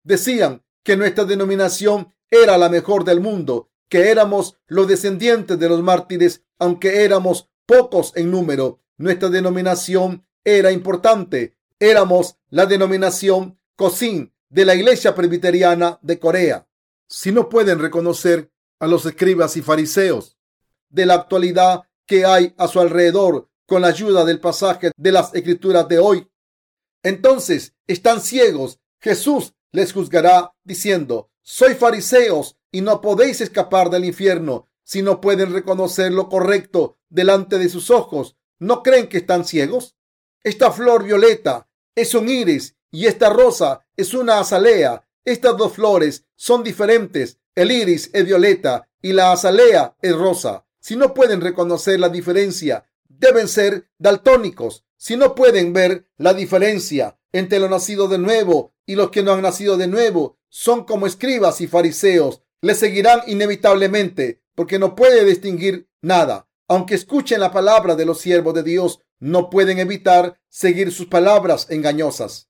Decían 0.03 0.63
que 0.83 0.97
nuestra 0.97 1.25
denominación 1.25 2.13
era 2.29 2.57
la 2.57 2.69
mejor 2.69 3.03
del 3.03 3.19
mundo, 3.19 3.69
que 3.89 4.09
éramos 4.09 4.57
los 4.67 4.87
descendientes 4.87 5.59
de 5.59 5.69
los 5.69 5.83
mártires, 5.83 6.43
aunque 6.57 7.03
éramos 7.03 7.49
pocos 7.71 8.11
en 8.17 8.29
número. 8.29 8.81
Nuestra 8.97 9.29
denominación 9.29 10.25
era 10.43 10.73
importante. 10.73 11.55
Éramos 11.79 12.35
la 12.49 12.65
denominación 12.65 13.57
Cosin 13.77 14.33
de 14.49 14.65
la 14.65 14.75
Iglesia 14.75 15.15
Presbiteriana 15.15 15.97
de 16.01 16.19
Corea. 16.19 16.67
Si 17.07 17.31
no 17.31 17.47
pueden 17.47 17.79
reconocer 17.79 18.51
a 18.79 18.87
los 18.87 19.05
escribas 19.05 19.55
y 19.55 19.61
fariseos 19.61 20.37
de 20.89 21.05
la 21.05 21.13
actualidad 21.13 21.83
que 22.05 22.25
hay 22.25 22.53
a 22.57 22.67
su 22.67 22.81
alrededor 22.81 23.47
con 23.65 23.83
la 23.83 23.87
ayuda 23.87 24.25
del 24.25 24.41
pasaje 24.41 24.91
de 24.97 25.11
las 25.13 25.33
escrituras 25.33 25.87
de 25.87 25.99
hoy, 25.99 26.29
entonces 27.03 27.73
están 27.87 28.19
ciegos. 28.19 28.81
Jesús 28.99 29.53
les 29.71 29.93
juzgará 29.93 30.53
diciendo, 30.65 31.31
soy 31.41 31.75
fariseos 31.75 32.57
y 32.69 32.81
no 32.81 32.99
podéis 32.99 33.39
escapar 33.39 33.89
del 33.89 34.03
infierno 34.03 34.67
si 34.83 35.01
no 35.01 35.21
pueden 35.21 35.53
reconocer 35.53 36.11
lo 36.11 36.27
correcto 36.27 36.97
delante 37.11 37.59
de 37.59 37.69
sus 37.69 37.91
ojos. 37.91 38.37
¿No 38.57 38.81
creen 38.81 39.07
que 39.07 39.17
están 39.17 39.45
ciegos? 39.45 39.95
Esta 40.43 40.71
flor 40.71 41.03
violeta 41.03 41.67
es 41.93 42.15
un 42.15 42.29
iris 42.29 42.75
y 42.89 43.05
esta 43.05 43.29
rosa 43.29 43.85
es 43.95 44.15
una 44.15 44.39
azalea. 44.39 45.07
Estas 45.23 45.55
dos 45.57 45.73
flores 45.73 46.25
son 46.35 46.63
diferentes. 46.63 47.37
El 47.53 47.71
iris 47.71 48.09
es 48.13 48.25
violeta 48.25 48.89
y 49.01 49.13
la 49.13 49.31
azalea 49.31 49.95
es 50.01 50.15
rosa. 50.15 50.65
Si 50.79 50.95
no 50.95 51.13
pueden 51.13 51.41
reconocer 51.41 51.99
la 51.99 52.09
diferencia, 52.09 52.85
deben 53.07 53.47
ser 53.47 53.89
daltónicos. 53.99 54.85
Si 54.97 55.15
no 55.15 55.35
pueden 55.35 55.73
ver 55.73 56.07
la 56.17 56.33
diferencia 56.33 57.19
entre 57.31 57.59
lo 57.59 57.69
nacido 57.69 58.07
de 58.07 58.17
nuevo 58.17 58.73
y 58.85 58.95
los 58.95 59.11
que 59.11 59.23
no 59.23 59.33
han 59.33 59.41
nacido 59.41 59.77
de 59.77 59.87
nuevo, 59.87 60.37
son 60.49 60.85
como 60.85 61.07
escribas 61.07 61.61
y 61.61 61.67
fariseos. 61.67 62.41
Le 62.61 62.75
seguirán 62.75 63.21
inevitablemente 63.27 64.41
porque 64.55 64.79
no 64.79 64.95
puede 64.95 65.25
distinguir 65.25 65.89
nada. 66.01 66.47
Aunque 66.71 66.95
escuchen 66.95 67.41
la 67.41 67.51
palabra 67.51 67.97
de 67.97 68.05
los 68.05 68.21
siervos 68.21 68.53
de 68.53 68.63
Dios, 68.63 69.01
no 69.19 69.49
pueden 69.49 69.77
evitar 69.79 70.39
seguir 70.47 70.93
sus 70.93 71.07
palabras 71.07 71.67
engañosas. 71.69 72.49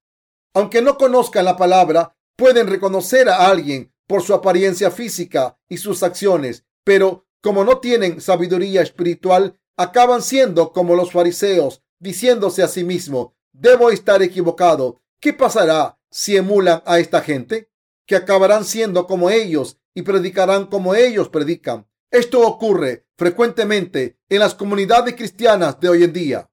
Aunque 0.54 0.84
no 0.84 1.00
conozcan 1.00 1.44
la 1.44 1.58
palabra, 1.58 2.16
pueden 2.36 2.68
reconocer 2.68 3.30
a 3.30 3.48
alguien 3.48 3.92
por 4.06 4.22
su 4.22 4.36
apariencia 4.36 4.92
física 4.92 5.58
y 5.68 5.78
sus 5.78 6.04
acciones, 6.04 6.66
pero 6.84 7.26
como 7.42 7.64
no 7.64 7.80
tienen 7.80 8.22
sabiduría 8.22 8.84
espiritual, 8.84 9.60
acaban 9.76 10.22
siendo 10.22 10.72
como 10.72 10.94
los 10.94 11.12
fariseos, 11.12 11.82
diciéndose 11.98 12.62
a 12.62 12.68
sí 12.68 12.84
mismo, 12.84 13.34
debo 13.52 13.90
estar 13.90 14.22
equivocado. 14.22 15.02
¿Qué 15.20 15.34
pasará 15.34 15.98
si 16.12 16.38
emulan 16.38 16.84
a 16.86 17.00
esta 17.00 17.22
gente? 17.22 17.72
Que 18.06 18.18
acabarán 18.18 18.66
siendo 18.66 19.08
como 19.08 19.32
ellos 19.32 19.80
y 19.96 20.04
predicarán 20.04 20.68
como 20.68 20.94
ellos 20.94 21.30
predican. 21.30 21.88
Esto 22.12 22.46
ocurre 22.46 23.06
frecuentemente 23.18 24.20
en 24.28 24.40
las 24.40 24.54
comunidades 24.54 25.16
cristianas 25.16 25.80
de 25.80 25.88
hoy 25.88 26.04
en 26.04 26.12
día. 26.12 26.52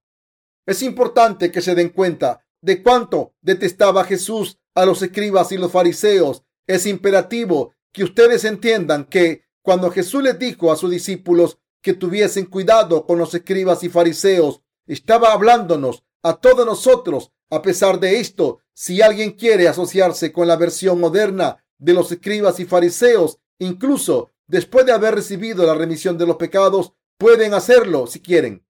Es 0.65 0.83
importante 0.83 1.51
que 1.51 1.61
se 1.61 1.75
den 1.75 1.89
cuenta 1.89 2.47
de 2.61 2.81
cuánto 2.81 3.35
detestaba 3.41 4.05
Jesús 4.05 4.61
a 4.77 4.87
los 4.87 5.03
escribas 5.03 5.51
y 5.51 5.59
los 5.59 5.73
fariseos. 5.73 6.45
Es 6.69 6.87
imperativo 6.87 7.75
que 7.93 8.05
ustedes 8.05 8.45
entiendan 8.45 9.05
que 9.07 9.47
cuando 9.61 9.91
Jesús 9.91 10.23
les 10.23 10.39
dijo 10.39 10.71
a 10.71 10.77
sus 10.77 10.93
discípulos 10.93 11.59
que 11.83 11.95
tuviesen 11.95 12.47
cuidado 12.47 13.05
con 13.05 13.19
los 13.19 13.35
escribas 13.35 13.83
y 13.83 13.89
fariseos, 13.89 14.63
estaba 14.87 15.33
hablándonos 15.33 16.05
a 16.23 16.35
todos 16.37 16.65
nosotros. 16.65 17.33
A 17.51 17.63
pesar 17.63 17.99
de 17.99 18.21
esto, 18.21 18.61
si 18.75 19.03
alguien 19.03 19.33
quiere 19.33 19.67
asociarse 19.67 20.33
con 20.33 20.47
la 20.47 20.57
versión 20.57 21.01
moderna 21.01 21.65
de 21.79 21.95
los 21.95 22.13
escribas 22.13 22.61
y 22.61 22.65
fariseos, 22.65 23.41
incluso 23.59 24.31
después 24.49 24.85
de 24.87 24.93
haber 24.93 25.15
recibido 25.15 25.65
la 25.65 25.75
remisión 25.75 26.19
de 26.19 26.27
los 26.27 26.37
pecados, 26.37 26.93
pueden 27.19 27.55
hacerlo 27.55 28.07
si 28.07 28.21
quieren. 28.21 28.67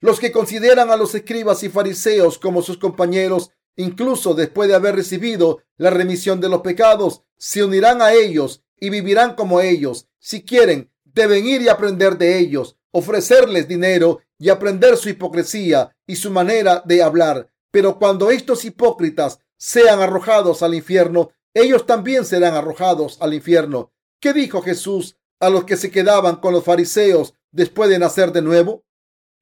Los 0.00 0.18
que 0.18 0.32
consideran 0.32 0.90
a 0.90 0.96
los 0.96 1.14
escribas 1.14 1.62
y 1.62 1.68
fariseos 1.68 2.38
como 2.38 2.62
sus 2.62 2.78
compañeros, 2.78 3.50
incluso 3.76 4.34
después 4.34 4.68
de 4.68 4.74
haber 4.74 4.96
recibido 4.96 5.62
la 5.76 5.90
remisión 5.90 6.40
de 6.40 6.48
los 6.48 6.62
pecados, 6.62 7.22
se 7.36 7.62
unirán 7.62 8.00
a 8.00 8.12
ellos 8.12 8.64
y 8.78 8.90
vivirán 8.90 9.34
como 9.34 9.60
ellos. 9.60 10.08
Si 10.18 10.42
quieren, 10.42 10.90
deben 11.04 11.46
ir 11.46 11.60
y 11.62 11.68
aprender 11.68 12.16
de 12.16 12.38
ellos, 12.38 12.76
ofrecerles 12.92 13.68
dinero 13.68 14.20
y 14.38 14.48
aprender 14.48 14.96
su 14.96 15.10
hipocresía 15.10 15.94
y 16.06 16.16
su 16.16 16.30
manera 16.30 16.82
de 16.86 17.02
hablar. 17.02 17.50
Pero 17.70 17.98
cuando 17.98 18.30
estos 18.30 18.64
hipócritas 18.64 19.40
sean 19.58 20.00
arrojados 20.00 20.62
al 20.62 20.74
infierno, 20.74 21.30
ellos 21.52 21.84
también 21.84 22.24
serán 22.24 22.54
arrojados 22.54 23.18
al 23.20 23.34
infierno. 23.34 23.92
¿Qué 24.20 24.34
dijo 24.34 24.60
Jesús 24.60 25.16
a 25.40 25.48
los 25.48 25.64
que 25.64 25.78
se 25.78 25.90
quedaban 25.90 26.36
con 26.36 26.52
los 26.52 26.62
fariseos 26.62 27.32
después 27.52 27.88
de 27.88 27.98
nacer 27.98 28.32
de 28.32 28.42
nuevo? 28.42 28.84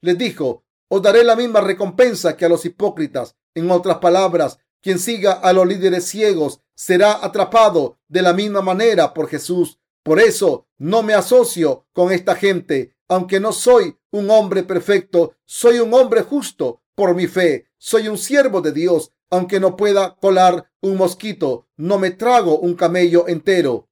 Les 0.00 0.16
dijo, 0.16 0.64
os 0.88 1.02
daré 1.02 1.24
la 1.24 1.34
misma 1.34 1.60
recompensa 1.60 2.36
que 2.36 2.44
a 2.44 2.48
los 2.48 2.64
hipócritas. 2.64 3.34
En 3.54 3.72
otras 3.72 3.98
palabras, 3.98 4.60
quien 4.80 5.00
siga 5.00 5.32
a 5.32 5.52
los 5.52 5.66
líderes 5.66 6.04
ciegos 6.04 6.60
será 6.76 7.24
atrapado 7.24 7.98
de 8.06 8.22
la 8.22 8.32
misma 8.32 8.62
manera 8.62 9.12
por 9.14 9.28
Jesús. 9.28 9.80
Por 10.04 10.20
eso 10.20 10.68
no 10.78 11.02
me 11.02 11.14
asocio 11.14 11.86
con 11.92 12.12
esta 12.12 12.36
gente. 12.36 12.94
Aunque 13.08 13.40
no 13.40 13.52
soy 13.52 13.98
un 14.12 14.30
hombre 14.30 14.62
perfecto, 14.62 15.34
soy 15.44 15.80
un 15.80 15.92
hombre 15.92 16.22
justo 16.22 16.82
por 16.94 17.16
mi 17.16 17.26
fe. 17.26 17.66
Soy 17.78 18.06
un 18.06 18.16
siervo 18.16 18.60
de 18.60 18.70
Dios. 18.70 19.10
Aunque 19.28 19.58
no 19.58 19.76
pueda 19.76 20.14
colar 20.14 20.70
un 20.80 20.96
mosquito, 20.96 21.66
no 21.76 21.98
me 21.98 22.12
trago 22.12 22.60
un 22.60 22.76
camello 22.76 23.26
entero. 23.26 23.87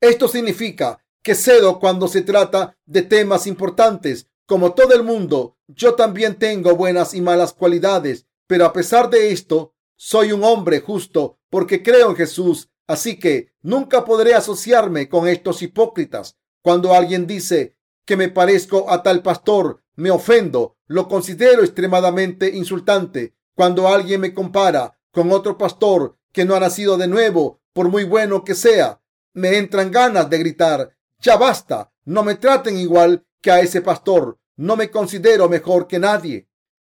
Esto 0.00 0.28
significa 0.28 0.98
que 1.22 1.34
cedo 1.34 1.80
cuando 1.80 2.08
se 2.08 2.22
trata 2.22 2.76
de 2.84 3.02
temas 3.02 3.46
importantes 3.46 4.28
como 4.46 4.74
todo 4.74 4.94
el 4.94 5.02
mundo, 5.02 5.56
yo 5.66 5.94
también 5.94 6.38
tengo 6.38 6.76
buenas 6.76 7.14
y 7.14 7.20
malas 7.20 7.52
cualidades, 7.52 8.26
pero 8.46 8.64
a 8.64 8.72
pesar 8.72 9.10
de 9.10 9.32
esto, 9.32 9.74
soy 9.96 10.30
un 10.30 10.44
hombre 10.44 10.80
justo 10.80 11.40
porque 11.50 11.82
creo 11.82 12.10
en 12.10 12.16
Jesús, 12.16 12.70
así 12.86 13.18
que 13.18 13.52
nunca 13.62 14.04
podré 14.04 14.34
asociarme 14.34 15.08
con 15.08 15.26
estos 15.26 15.62
hipócritas. 15.62 16.36
Cuando 16.62 16.94
alguien 16.94 17.26
dice 17.26 17.76
que 18.04 18.16
me 18.16 18.28
parezco 18.28 18.88
a 18.88 19.02
tal 19.02 19.22
pastor, 19.22 19.82
me 19.96 20.12
ofendo, 20.12 20.76
lo 20.86 21.08
considero 21.08 21.64
extremadamente 21.64 22.54
insultante. 22.54 23.34
Cuando 23.54 23.88
alguien 23.88 24.20
me 24.20 24.32
compara 24.32 24.96
con 25.10 25.32
otro 25.32 25.58
pastor 25.58 26.18
que 26.30 26.44
no 26.44 26.54
ha 26.54 26.60
nacido 26.60 26.96
de 26.98 27.08
nuevo, 27.08 27.62
por 27.72 27.88
muy 27.88 28.04
bueno 28.04 28.44
que 28.44 28.54
sea, 28.54 29.00
me 29.36 29.56
entran 29.56 29.90
ganas 29.90 30.28
de 30.28 30.38
gritar, 30.38 30.96
ya 31.20 31.36
basta, 31.36 31.92
no 32.04 32.24
me 32.24 32.34
traten 32.34 32.76
igual 32.76 33.24
a 33.50 33.60
ese 33.60 33.82
pastor. 33.82 34.38
No 34.56 34.76
me 34.76 34.90
considero 34.90 35.48
mejor 35.48 35.86
que 35.86 35.98
nadie. 35.98 36.48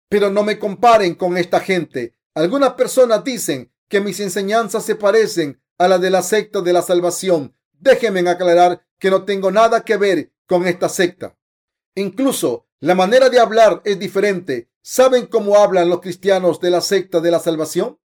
Pero 0.10 0.30
no 0.30 0.44
me 0.44 0.60
comparen 0.60 1.16
con 1.16 1.38
esta 1.38 1.60
gente. 1.60 2.16
Algunas 2.34 2.74
personas 2.74 3.24
dicen 3.24 3.72
que 3.88 4.02
mis 4.02 4.20
enseñanzas 4.20 4.84
se 4.86 4.96
parecen 4.96 5.62
a 5.78 5.88
la 5.88 5.98
de 6.00 6.10
la 6.10 6.22
secta 6.22 6.62
de 6.62 6.74
la 6.74 6.82
salvación. 6.82 7.56
Déjenme 7.74 8.28
aclarar 8.30 8.86
que 9.00 9.10
no 9.10 9.24
tengo 9.24 9.52
nada 9.52 9.84
que 9.84 9.98
ver 9.98 10.34
con 10.46 10.68
esta 10.68 10.89
secta. 10.89 11.38
Incluso 11.96 12.68
la 12.80 12.96
manera 12.96 13.30
de 13.30 13.39
hablar 13.39 13.82
es 13.86 14.00
diferente. 14.00 14.70
¿Saben 14.82 15.28
cómo 15.28 15.58
hablan 15.58 15.89
los 15.89 16.02
cristianos 16.02 16.60
de 16.60 16.72
la 16.72 16.82
secta 16.82 17.20
de 17.20 17.32
la 17.32 17.39
salvación? 17.39 18.00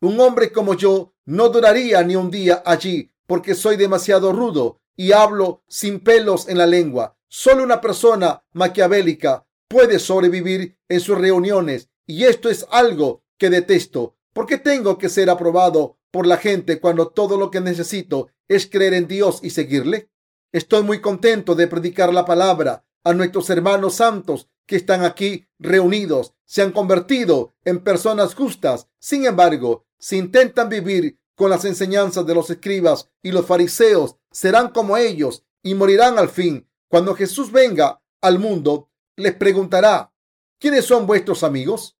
Un 0.00 0.18
hombre 0.20 0.52
como 0.52 0.74
yo 0.74 1.14
no 1.24 1.48
duraría 1.48 2.02
ni 2.02 2.16
un 2.16 2.30
día 2.30 2.62
allí 2.64 3.12
porque 3.26 3.54
soy 3.54 3.76
demasiado 3.76 4.32
rudo 4.32 4.80
y 4.96 5.12
hablo 5.12 5.62
sin 5.68 6.00
pelos 6.00 6.48
en 6.48 6.58
la 6.58 6.66
lengua. 6.66 7.16
Solo 7.28 7.62
una 7.62 7.80
persona 7.80 8.44
maquiavélica 8.52 9.46
puede 9.68 9.98
sobrevivir 9.98 10.78
en 10.88 11.00
sus 11.00 11.18
reuniones 11.18 11.90
y 12.06 12.24
esto 12.24 12.48
es 12.48 12.66
algo 12.70 13.24
que 13.38 13.50
detesto. 13.50 14.16
¿Por 14.32 14.46
qué 14.46 14.58
tengo 14.58 14.98
que 14.98 15.08
ser 15.08 15.28
aprobado 15.28 15.98
por 16.10 16.26
la 16.26 16.36
gente 16.36 16.80
cuando 16.80 17.08
todo 17.08 17.36
lo 17.36 17.50
que 17.50 17.60
necesito 17.60 18.28
es 18.48 18.66
creer 18.66 18.94
en 18.94 19.08
Dios 19.08 19.40
y 19.42 19.50
seguirle? 19.50 20.10
Estoy 20.52 20.82
muy 20.82 21.00
contento 21.00 21.54
de 21.54 21.66
predicar 21.66 22.12
la 22.14 22.24
palabra 22.24 22.84
a 23.04 23.12
nuestros 23.12 23.50
hermanos 23.50 23.94
santos 23.94 24.48
que 24.66 24.76
están 24.76 25.04
aquí 25.04 25.46
reunidos. 25.58 26.34
Se 26.44 26.62
han 26.62 26.72
convertido 26.72 27.54
en 27.64 27.82
personas 27.82 28.34
justas. 28.34 28.88
Sin 28.98 29.26
embargo, 29.26 29.86
si 29.98 30.16
intentan 30.16 30.68
vivir 30.68 31.18
con 31.36 31.50
las 31.50 31.64
enseñanzas 31.64 32.26
de 32.26 32.34
los 32.34 32.50
escribas 32.50 33.08
y 33.22 33.30
los 33.30 33.46
fariseos, 33.46 34.16
serán 34.32 34.70
como 34.70 34.96
ellos 34.96 35.44
y 35.62 35.74
morirán 35.74 36.18
al 36.18 36.28
fin. 36.28 36.68
Cuando 36.88 37.14
Jesús 37.14 37.52
venga 37.52 38.02
al 38.20 38.38
mundo, 38.38 38.90
les 39.16 39.34
preguntará, 39.34 40.12
¿quiénes 40.58 40.84
son 40.84 41.06
vuestros 41.06 41.44
amigos? 41.44 41.96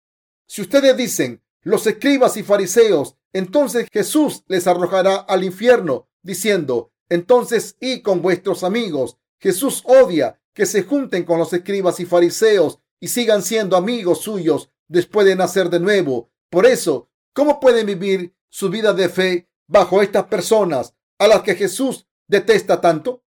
Si 0.46 0.62
ustedes 0.62 0.96
dicen, 0.96 1.42
los 1.62 1.86
escribas 1.86 2.36
y 2.36 2.42
fariseos, 2.42 3.16
entonces 3.32 3.88
Jesús 3.92 4.44
les 4.46 4.66
arrojará 4.66 5.16
al 5.16 5.44
infierno, 5.44 6.08
diciendo, 6.22 6.92
entonces 7.08 7.76
y 7.80 8.02
con 8.02 8.22
vuestros 8.22 8.64
amigos. 8.64 9.18
Jesús 9.38 9.82
odia 9.84 10.40
que 10.54 10.64
se 10.66 10.82
junten 10.82 11.24
con 11.24 11.38
los 11.38 11.52
escribas 11.52 12.00
y 12.00 12.06
fariseos 12.06 12.78
y 13.00 13.08
sigan 13.08 13.42
siendo 13.42 13.76
amigos 13.76 14.20
suyos 14.20 14.70
después 14.88 15.26
de 15.26 15.36
nacer 15.36 15.68
de 15.68 15.80
nuevo. 15.80 16.30
Por 16.48 16.66
eso, 16.66 17.10
¿cómo 17.32 17.60
pueden 17.60 17.86
vivir 17.86 18.35
su 18.48 18.70
vida 18.70 18.92
de 18.92 19.08
fe 19.08 19.48
bajo 19.66 20.02
estas 20.02 20.24
personas 20.24 20.94
a 21.18 21.26
las 21.26 21.42
que 21.42 21.54
Jesús 21.54 22.06
detesta 22.26 22.80
tanto? 22.80 23.24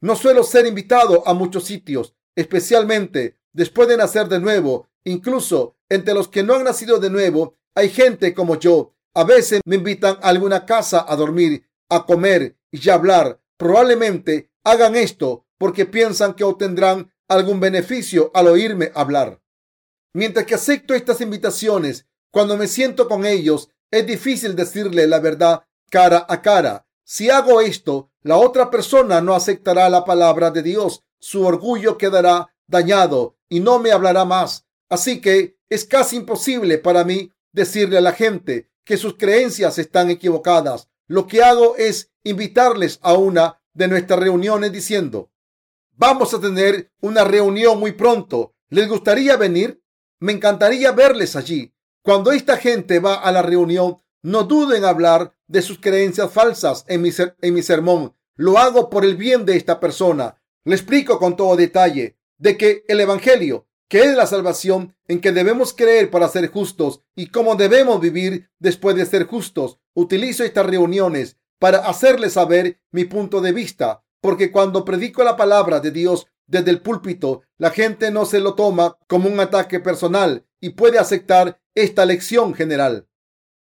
No 0.00 0.14
suelo 0.16 0.44
ser 0.44 0.66
invitado 0.66 1.26
a 1.26 1.34
muchos 1.34 1.64
sitios, 1.64 2.14
especialmente 2.34 3.38
después 3.52 3.88
de 3.88 3.96
nacer 3.96 4.28
de 4.28 4.40
nuevo. 4.40 4.88
Incluso 5.04 5.76
entre 5.88 6.14
los 6.14 6.28
que 6.28 6.42
no 6.42 6.54
han 6.54 6.64
nacido 6.64 6.98
de 6.98 7.10
nuevo, 7.10 7.56
hay 7.74 7.88
gente 7.88 8.34
como 8.34 8.58
yo. 8.58 8.92
A 9.14 9.24
veces 9.24 9.60
me 9.64 9.76
invitan 9.76 10.16
a 10.22 10.28
alguna 10.28 10.66
casa 10.66 11.04
a 11.08 11.16
dormir, 11.16 11.66
a 11.88 12.04
comer 12.04 12.56
y 12.70 12.88
a 12.88 12.94
hablar. 12.94 13.40
Probablemente 13.56 14.50
hagan 14.64 14.96
esto 14.96 15.46
porque 15.58 15.86
piensan 15.86 16.34
que 16.34 16.44
obtendrán 16.44 17.10
algún 17.28 17.60
beneficio 17.60 18.30
al 18.34 18.48
oírme 18.48 18.92
hablar. 18.94 19.40
Mientras 20.12 20.46
que 20.46 20.54
acepto 20.54 20.94
estas 20.94 21.20
invitaciones, 21.20 22.06
cuando 22.30 22.56
me 22.56 22.68
siento 22.68 23.08
con 23.08 23.24
ellos, 23.24 23.70
es 23.90 24.06
difícil 24.06 24.56
decirle 24.56 25.06
la 25.06 25.20
verdad 25.20 25.64
cara 25.90 26.26
a 26.28 26.42
cara. 26.42 26.86
Si 27.04 27.30
hago 27.30 27.60
esto, 27.60 28.10
la 28.22 28.36
otra 28.36 28.70
persona 28.70 29.20
no 29.20 29.34
aceptará 29.34 29.88
la 29.88 30.04
palabra 30.04 30.50
de 30.50 30.62
Dios. 30.62 31.04
Su 31.18 31.46
orgullo 31.46 31.96
quedará 31.96 32.52
dañado 32.66 33.36
y 33.48 33.60
no 33.60 33.78
me 33.78 33.92
hablará 33.92 34.24
más. 34.24 34.66
Así 34.88 35.20
que 35.20 35.58
es 35.68 35.84
casi 35.84 36.16
imposible 36.16 36.78
para 36.78 37.04
mí 37.04 37.30
decirle 37.52 37.98
a 37.98 38.00
la 38.00 38.12
gente 38.12 38.70
que 38.84 38.96
sus 38.96 39.16
creencias 39.16 39.78
están 39.78 40.10
equivocadas. 40.10 40.88
Lo 41.06 41.26
que 41.26 41.42
hago 41.42 41.76
es 41.76 42.10
invitarles 42.24 42.98
a 43.02 43.14
una 43.14 43.60
de 43.72 43.88
nuestras 43.88 44.18
reuniones 44.18 44.72
diciendo, 44.72 45.30
vamos 45.92 46.34
a 46.34 46.40
tener 46.40 46.90
una 47.00 47.24
reunión 47.24 47.78
muy 47.78 47.92
pronto. 47.92 48.54
¿Les 48.68 48.88
gustaría 48.88 49.36
venir? 49.36 49.82
Me 50.18 50.32
encantaría 50.32 50.92
verles 50.92 51.36
allí. 51.36 51.72
Cuando 52.06 52.30
esta 52.30 52.56
gente 52.56 53.00
va 53.00 53.14
a 53.14 53.32
la 53.32 53.42
reunión, 53.42 54.00
no 54.22 54.44
duden 54.44 54.78
en 54.78 54.84
hablar 54.84 55.34
de 55.48 55.60
sus 55.60 55.80
creencias 55.80 56.30
falsas 56.30 56.84
en 56.86 57.02
mi, 57.02 57.62
sermón. 57.62 58.14
Lo 58.36 58.58
hago 58.58 58.90
por 58.90 59.04
el 59.04 59.16
bien 59.16 59.44
de 59.44 59.56
esta 59.56 59.80
persona. 59.80 60.40
Le 60.62 60.76
explico 60.76 61.18
con 61.18 61.34
todo 61.34 61.56
detalle 61.56 62.16
de 62.38 62.56
que 62.56 62.84
el 62.86 63.00
Evangelio, 63.00 63.66
que 63.88 64.04
es 64.04 64.14
la 64.14 64.28
salvación 64.28 64.94
en 65.08 65.20
que 65.20 65.32
debemos 65.32 65.72
creer 65.72 66.08
para 66.08 66.28
ser 66.28 66.46
justos 66.48 67.02
y 67.16 67.26
cómo 67.26 67.56
debemos 67.56 68.00
vivir 68.00 68.50
después 68.60 68.94
de 68.94 69.04
ser 69.04 69.26
justos, 69.26 69.80
utilizo 69.92 70.44
estas 70.44 70.64
reuniones 70.64 71.38
para 71.58 71.78
hacerles 71.78 72.34
saber 72.34 72.78
mi 72.92 73.04
punto 73.04 73.40
de 73.40 73.50
vista, 73.50 74.04
porque 74.20 74.52
cuando 74.52 74.84
predico 74.84 75.24
la 75.24 75.36
palabra 75.36 75.80
de 75.80 75.90
Dios 75.90 76.28
desde 76.46 76.70
el 76.70 76.82
púlpito, 76.82 77.42
la 77.58 77.70
gente 77.70 78.12
no 78.12 78.26
se 78.26 78.38
lo 78.38 78.54
toma 78.54 78.96
como 79.08 79.28
un 79.28 79.40
ataque 79.40 79.80
personal 79.80 80.46
y 80.60 80.70
puede 80.70 81.00
aceptar 81.00 81.58
esta 81.76 82.04
lección 82.06 82.54
general. 82.54 83.06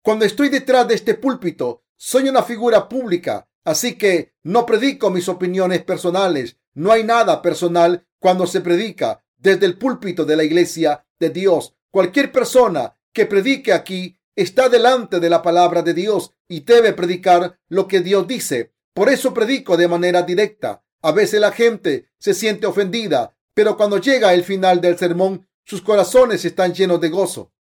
Cuando 0.03 0.25
estoy 0.25 0.49
detrás 0.49 0.87
de 0.89 0.97
este 0.97 1.15
púlpito, 1.15 1.85
soy 1.97 2.29
una 2.29 2.43
figura 2.43 2.89
pública, 2.89 3.49
así 3.65 3.97
que 3.97 4.35
no 4.43 4.67
predico 4.67 5.09
mis 5.09 5.29
opiniones 5.29 5.85
personales. 5.85 6.59
No 6.75 6.91
hay 6.91 7.05
nada 7.05 7.41
personal 7.41 8.05
cuando 8.19 8.47
se 8.47 8.61
predica 8.61 9.25
desde 9.37 9.67
el 9.67 9.79
púlpito 9.79 10.25
de 10.25 10.37
la 10.37 10.43
iglesia 10.43 11.07
de 11.21 11.31
Dios. 11.31 11.77
Cualquier 11.93 12.33
persona 12.33 12.97
que 13.13 13.27
predique 13.27 13.73
aquí 13.73 14.19
está 14.35 14.69
delante 14.69 15.21
de 15.21 15.31
la 15.31 15.41
palabra 15.41 15.83
de 15.83 15.95
Dios 15.95 16.35
y 16.49 16.61
debe 16.61 16.93
predicar 16.93 17.61
lo 17.69 17.87
que 17.87 18.01
Dios 18.01 18.27
dice. 18.27 18.73
Por 18.95 19.11
eso 19.11 19.33
predico 19.33 19.77
de 19.77 19.87
manera 19.87 20.23
directa. 20.23 20.83
A 21.03 21.13
veces 21.13 21.41
la 21.41 21.53
gente 21.53 22.09
se 22.19 22.35
siente 22.35 22.67
ofendida, 22.67 23.37
pero 23.55 23.77
cuando 23.77 23.99
llega 23.99 24.35
el 24.35 24.43
final 24.43 24.81
del 24.81 24.99
sermón, 24.99 25.47
sus 25.65 25.83
corazones 25.83 26.45
están 26.45 26.75
llenos 26.75 27.01
de 27.01 27.11
gozo. 27.11 27.52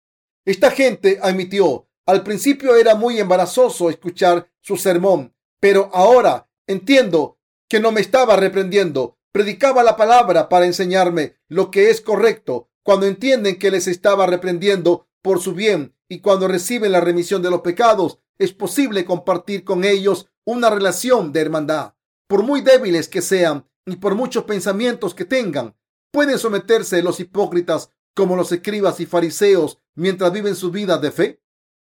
Esta 0.45 0.71
gente 0.71 1.19
admitió, 1.21 1.87
al 2.07 2.23
principio 2.23 2.75
era 2.75 2.95
muy 2.95 3.19
embarazoso 3.19 3.89
escuchar 3.89 4.49
su 4.59 4.75
sermón, 4.75 5.35
pero 5.59 5.91
ahora 5.93 6.49
entiendo 6.67 7.37
que 7.69 7.79
no 7.79 7.91
me 7.91 8.01
estaba 8.01 8.35
reprendiendo. 8.35 9.17
Predicaba 9.31 9.83
la 9.83 9.95
palabra 9.95 10.49
para 10.49 10.65
enseñarme 10.65 11.37
lo 11.47 11.71
que 11.71 11.89
es 11.89 12.01
correcto. 12.01 12.69
Cuando 12.83 13.05
entienden 13.05 13.59
que 13.59 13.71
les 13.71 13.87
estaba 13.87 14.25
reprendiendo 14.25 15.07
por 15.21 15.39
su 15.39 15.53
bien 15.53 15.95
y 16.09 16.19
cuando 16.19 16.47
reciben 16.47 16.91
la 16.91 16.99
remisión 16.99 17.41
de 17.41 17.51
los 17.51 17.61
pecados, 17.61 18.19
es 18.39 18.51
posible 18.51 19.05
compartir 19.05 19.63
con 19.63 19.85
ellos 19.85 20.27
una 20.43 20.69
relación 20.69 21.31
de 21.31 21.41
hermandad. 21.41 21.93
Por 22.27 22.43
muy 22.43 22.61
débiles 22.61 23.07
que 23.07 23.21
sean 23.21 23.69
y 23.85 23.97
por 23.97 24.15
muchos 24.15 24.45
pensamientos 24.45 25.13
que 25.13 25.25
tengan, 25.25 25.75
pueden 26.11 26.39
someterse 26.39 27.03
los 27.03 27.19
hipócritas 27.19 27.91
como 28.15 28.35
los 28.35 28.51
escribas 28.51 28.99
y 28.99 29.05
fariseos 29.05 29.77
mientras 29.95 30.31
viven 30.31 30.55
su 30.55 30.71
vida 30.71 30.97
de 30.97 31.11
fe. 31.11 31.41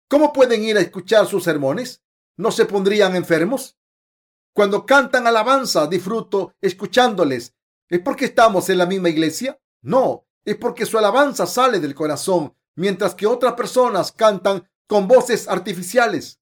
¿Cómo 0.09 0.32
pueden 0.32 0.64
ir 0.64 0.76
a 0.76 0.80
escuchar 0.80 1.26
sus 1.26 1.44
sermones? 1.44 2.03
¿No 2.36 2.51
se 2.51 2.64
pondrían 2.64 3.16
enfermos? 3.16 3.76
Cuando 4.53 4.86
cantan 4.86 5.26
alabanza, 5.26 5.86
disfruto 5.86 6.55
escuchándoles. 6.61 7.55
¿Es 7.88 8.01
porque 8.01 8.26
estamos 8.26 8.68
en 8.70 8.78
la 8.78 8.86
misma 8.86 9.09
iglesia? 9.09 9.61
No, 9.82 10.26
es 10.44 10.57
porque 10.57 10.86
su 10.86 10.99
alabanza 10.99 11.46
sale 11.46 11.78
del 11.78 11.94
corazón, 11.94 12.55
mientras 12.74 13.14
que 13.14 13.26
otras 13.26 13.53
personas 13.55 14.12
cantan 14.12 14.68
con 14.86 15.07
voces 15.07 15.46
artificiales. 15.49 16.40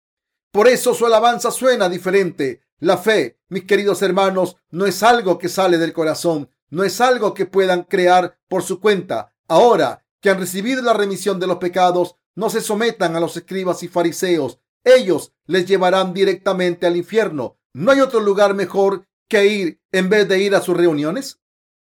Por 0.52 0.68
eso 0.68 0.94
su 0.94 1.07
alabanza 1.07 1.50
suena 1.50 1.88
diferente. 1.88 2.62
La 2.78 2.98
fe, 2.98 3.40
mis 3.48 3.64
queridos 3.64 4.02
hermanos, 4.02 4.57
no 4.70 4.86
es 4.86 5.02
algo 5.02 5.38
que 5.38 5.48
sale 5.48 5.78
del 5.78 5.92
corazón, 5.92 6.50
no 6.70 6.84
es 6.84 7.00
algo 7.00 7.34
que 7.34 7.46
puedan 7.46 7.84
crear 7.84 8.38
por 8.46 8.62
su 8.62 8.78
cuenta. 8.78 9.32
Ahora 9.48 10.03
que 10.25 10.31
han 10.31 10.39
recibido 10.39 10.81
la 10.81 10.95
remisión 10.95 11.39
de 11.39 11.47
los 11.47 11.59
pecados, 11.59 12.16
no 12.35 12.49
se 12.49 12.62
sometan 12.62 13.14
a 13.14 13.20
los 13.20 13.37
escribas 13.37 13.83
y 13.83 13.89
fariseos. 13.89 14.59
Ellos 14.83 15.35
les 15.45 15.66
llevarán 15.66 16.14
directamente 16.14 16.87
al 16.87 16.97
infierno. 16.97 17.59
¿No 17.75 17.91
hay 17.91 18.01
otro 18.01 18.20
lugar 18.20 18.55
mejor 18.55 19.07
que 19.29 19.45
ir 19.45 19.83
en 19.93 20.09
vez 20.09 20.27
de 20.27 20.39
ir 20.39 20.55
a 20.55 20.62
sus 20.62 20.79
reuniones? 20.79 21.43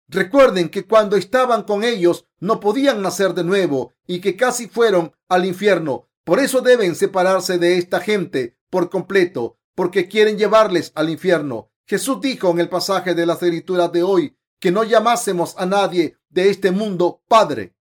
Recuerden 0.10 0.68
que 0.68 0.86
cuando 0.86 1.16
estaban 1.16 1.64
con 1.64 1.86
ellos 1.86 2.26
no 2.42 2.60
podían 2.60 3.02
nacer 3.02 3.36
de 3.36 3.46
nuevo 3.46 3.94
y 4.06 4.20
que 4.20 4.36
casi 4.36 4.68
fueron 4.68 5.14
al 5.30 5.46
infierno. 5.46 6.10
Por 6.26 6.42
eso 6.42 6.60
deben 6.60 6.96
separarse 6.96 7.58
de 7.58 7.78
esta 7.78 8.02
gente 8.02 8.58
por 8.70 8.90
completo, 8.90 9.60
porque 9.76 10.10
quieren 10.10 10.38
llevarles 10.38 10.92
al 10.96 11.10
infierno. 11.10 11.72
Jesús 11.86 12.20
dijo 12.20 12.52
en 12.52 12.60
el 12.60 12.68
pasaje 12.68 13.16
de 13.16 13.26
las 13.26 13.42
escrituras 13.42 13.94
de 13.94 14.04
hoy 14.04 14.36
que 14.60 14.72
no 14.72 14.84
llamásemos 14.84 15.56
a 15.58 15.66
nadie 15.66 16.18
de 16.28 16.50
este 16.50 16.72
mundo 16.72 17.22
padre. 17.30 17.75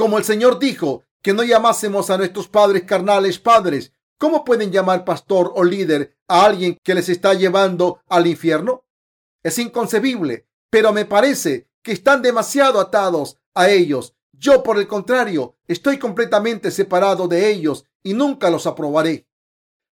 Como 0.00 0.16
el 0.16 0.24
Señor 0.24 0.58
dijo 0.58 1.04
que 1.20 1.34
no 1.34 1.42
llamásemos 1.42 2.08
a 2.08 2.16
nuestros 2.16 2.48
padres 2.48 2.84
carnales 2.84 3.38
padres, 3.38 3.92
¿cómo 4.16 4.46
pueden 4.46 4.72
llamar 4.72 5.04
pastor 5.04 5.52
o 5.54 5.62
líder 5.62 6.16
a 6.26 6.46
alguien 6.46 6.78
que 6.82 6.94
les 6.94 7.10
está 7.10 7.34
llevando 7.34 8.00
al 8.08 8.26
infierno? 8.26 8.86
Es 9.42 9.58
inconcebible, 9.58 10.46
pero 10.70 10.94
me 10.94 11.04
parece 11.04 11.68
que 11.82 11.92
están 11.92 12.22
demasiado 12.22 12.80
atados 12.80 13.36
a 13.52 13.68
ellos. 13.68 14.14
Yo, 14.32 14.62
por 14.62 14.78
el 14.78 14.88
contrario, 14.88 15.58
estoy 15.68 15.98
completamente 15.98 16.70
separado 16.70 17.28
de 17.28 17.50
ellos 17.50 17.84
y 18.02 18.14
nunca 18.14 18.48
los 18.48 18.66
aprobaré. 18.66 19.28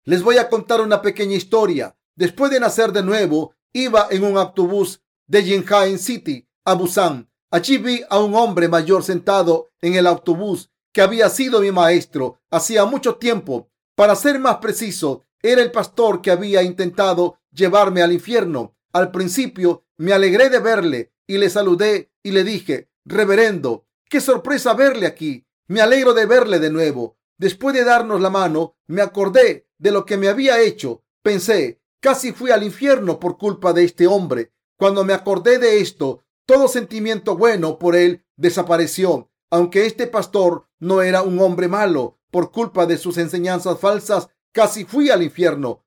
Les 0.05 0.23
voy 0.23 0.39
a 0.39 0.49
contar 0.49 0.83
una 0.83 1.03
pequeña 1.03 1.35
historia. 1.35 1.97
Después 2.15 2.53
de 2.53 2.61
nacer 2.61 2.93
de 2.93 3.03
nuevo, 3.03 3.57
iba 3.73 4.07
en 4.13 4.23
un 4.23 4.39
autobús 4.39 5.03
de 5.27 5.43
Jinhain 5.43 5.99
City 5.99 6.49
a 6.65 6.75
Busan. 6.75 7.29
Allí 7.51 7.79
vi 7.79 8.03
a 8.09 8.19
un 8.19 8.35
hombre 8.35 8.69
mayor 8.69 9.03
sentado 9.03 9.71
en 9.81 9.95
el 9.95 10.07
autobús 10.07 10.71
que 10.93 11.03
había 11.03 11.29
sido 11.29 11.61
mi 11.61 11.71
maestro 11.71 12.41
hacía 12.51 12.87
mucho 12.87 13.17
tiempo. 13.17 13.71
Para 13.95 14.17
ser 14.17 14.39
más 14.39 14.57
preciso, 14.57 15.25
era 15.43 15.63
el 15.63 15.71
pastor 15.71 16.23
que 16.23 16.31
había 16.31 16.63
intentado 16.63 17.39
llevarme 17.53 18.03
al 18.03 18.13
infierno. 18.13 18.77
Al 18.93 19.11
principio 19.11 19.85
me 19.99 20.13
alegré 20.13 20.49
de 20.49 20.59
verle 20.59 21.13
y 21.27 21.39
le 21.39 21.51
saludé 21.51 22.11
y 22.23 22.31
le 22.31 22.45
dije, 22.45 22.89
Reverendo, 23.05 23.87
qué 24.09 24.21
sorpresa 24.21 24.75
verle 24.75 25.07
aquí. 25.07 25.47
Me 25.69 25.81
alegro 25.81 26.15
de 26.15 26.27
verle 26.27 26.59
de 26.59 26.71
nuevo. 26.71 27.19
Después 27.39 27.77
de 27.77 27.85
darnos 27.85 28.21
la 28.21 28.31
mano, 28.31 28.77
me 28.87 29.03
acordé 29.03 29.69
de 29.79 29.91
lo 29.91 30.05
que 30.05 30.17
me 30.17 30.29
había 30.29 30.61
hecho. 30.61 31.05
Pensé, 31.23 31.81
casi 32.01 32.33
fui 32.33 32.51
al 32.51 32.63
infierno 32.63 33.21
por 33.21 33.37
culpa 33.37 33.73
de 33.73 33.85
este 33.85 34.07
hombre. 34.07 34.53
Cuando 34.79 35.05
me 35.05 35.13
acordé 35.13 35.59
de 35.59 35.81
esto, 35.81 36.25
todo 36.47 36.69
sentimiento 36.69 37.37
bueno 37.37 37.79
por 37.79 37.97
él 37.97 38.25
desapareció. 38.37 39.31
Aunque 39.51 39.87
este 39.87 40.07
pastor 40.07 40.69
no 40.79 41.03
era 41.03 41.23
un 41.23 41.39
hombre 41.41 41.69
malo, 41.69 42.19
por 42.31 42.51
culpa 42.53 42.87
de 42.87 42.99
sus 42.99 43.19
enseñanzas 43.19 43.79
falsas, 43.79 44.29
casi 44.53 44.85
fui 44.85 45.11
al 45.11 45.23
infierno. 45.23 45.85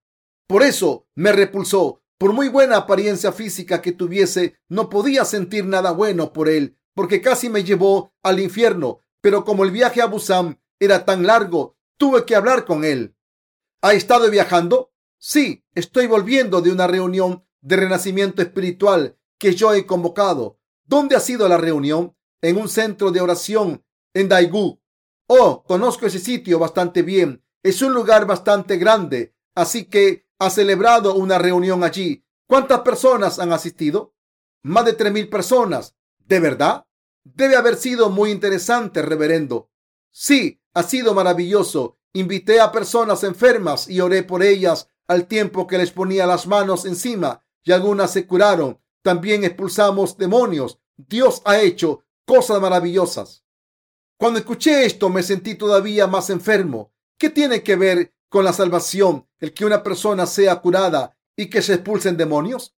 Por 0.47 0.63
eso 0.63 1.07
me 1.15 1.31
repulsó. 1.31 2.01
Por 2.17 2.33
muy 2.33 2.49
buena 2.49 2.75
apariencia 2.75 3.31
física 3.31 3.81
que 3.81 3.93
tuviese, 3.93 4.59
no 4.67 4.89
podía 4.89 5.23
sentir 5.23 5.65
nada 5.65 5.91
bueno 5.91 6.33
por 6.33 6.49
él, 6.49 6.77
porque 6.93 7.21
casi 7.21 7.49
me 7.49 7.63
llevó 7.63 8.13
al 8.23 8.41
infierno. 8.41 8.99
Pero 9.21 9.45
como 9.45 9.63
el 9.63 9.71
viaje 9.71 10.01
a 10.01 10.07
Busan 10.07 10.61
era 10.79 11.05
tan 11.05 11.25
largo, 11.25 11.77
tuve 11.97 12.25
que 12.25 12.35
hablar 12.35 12.65
con 12.65 12.83
él. 12.83 13.15
¿Ha 13.81 13.93
estado 13.93 14.29
viajando? 14.29 14.91
Sí, 15.17 15.63
estoy 15.75 16.07
volviendo 16.07 16.61
de 16.61 16.71
una 16.71 16.87
reunión 16.87 17.45
de 17.61 17.77
renacimiento 17.77 18.41
espiritual 18.41 19.18
que 19.39 19.55
yo 19.55 19.73
he 19.73 19.85
convocado. 19.85 20.59
¿Dónde 20.85 21.15
ha 21.15 21.19
sido 21.19 21.47
la 21.47 21.57
reunión? 21.57 22.15
En 22.41 22.57
un 22.57 22.69
centro 22.69 23.11
de 23.11 23.21
oración 23.21 23.83
en 24.13 24.29
Daegu. 24.29 24.79
Oh, 25.27 25.63
conozco 25.63 26.05
ese 26.05 26.19
sitio 26.19 26.59
bastante 26.59 27.01
bien. 27.01 27.43
Es 27.63 27.81
un 27.81 27.93
lugar 27.93 28.25
bastante 28.25 28.77
grande, 28.77 29.35
así 29.55 29.85
que 29.85 30.27
ha 30.39 30.49
celebrado 30.49 31.15
una 31.15 31.37
reunión 31.37 31.83
allí. 31.83 32.25
¿Cuántas 32.47 32.81
personas 32.81 33.39
han 33.39 33.51
asistido? 33.51 34.15
Más 34.63 34.85
de 34.85 34.93
tres 34.93 35.11
mil 35.11 35.29
personas. 35.29 35.95
¿De 36.17 36.39
verdad? 36.39 36.85
Debe 37.23 37.55
haber 37.55 37.75
sido 37.75 38.09
muy 38.09 38.31
interesante, 38.31 39.01
reverendo. 39.01 39.69
Sí, 40.11 40.61
ha 40.73 40.83
sido 40.83 41.13
maravilloso. 41.13 41.97
Invité 42.13 42.59
a 42.59 42.71
personas 42.71 43.23
enfermas 43.23 43.87
y 43.87 44.01
oré 44.01 44.23
por 44.23 44.41
ellas 44.41 44.89
al 45.07 45.27
tiempo 45.27 45.67
que 45.67 45.77
les 45.77 45.91
ponía 45.91 46.25
las 46.25 46.47
manos 46.47 46.85
encima 46.85 47.43
y 47.63 47.71
algunas 47.71 48.11
se 48.11 48.25
curaron. 48.25 48.79
También 49.01 49.43
expulsamos 49.43 50.17
demonios. 50.17 50.79
Dios 50.97 51.41
ha 51.45 51.59
hecho 51.59 52.03
cosas 52.25 52.61
maravillosas. 52.61 53.43
Cuando 54.17 54.39
escuché 54.39 54.85
esto 54.85 55.09
me 55.09 55.23
sentí 55.23 55.55
todavía 55.55 56.07
más 56.07 56.29
enfermo. 56.29 56.91
¿Qué 57.17 57.29
tiene 57.29 57.63
que 57.63 57.75
ver 57.75 58.13
con 58.27 58.43
la 58.43 58.53
salvación 58.53 59.27
el 59.39 59.53
que 59.53 59.65
una 59.65 59.81
persona 59.81 60.25
sea 60.25 60.57
curada 60.57 61.17
y 61.35 61.49
que 61.49 61.61
se 61.61 61.75
expulsen 61.75 62.17
demonios? 62.17 62.75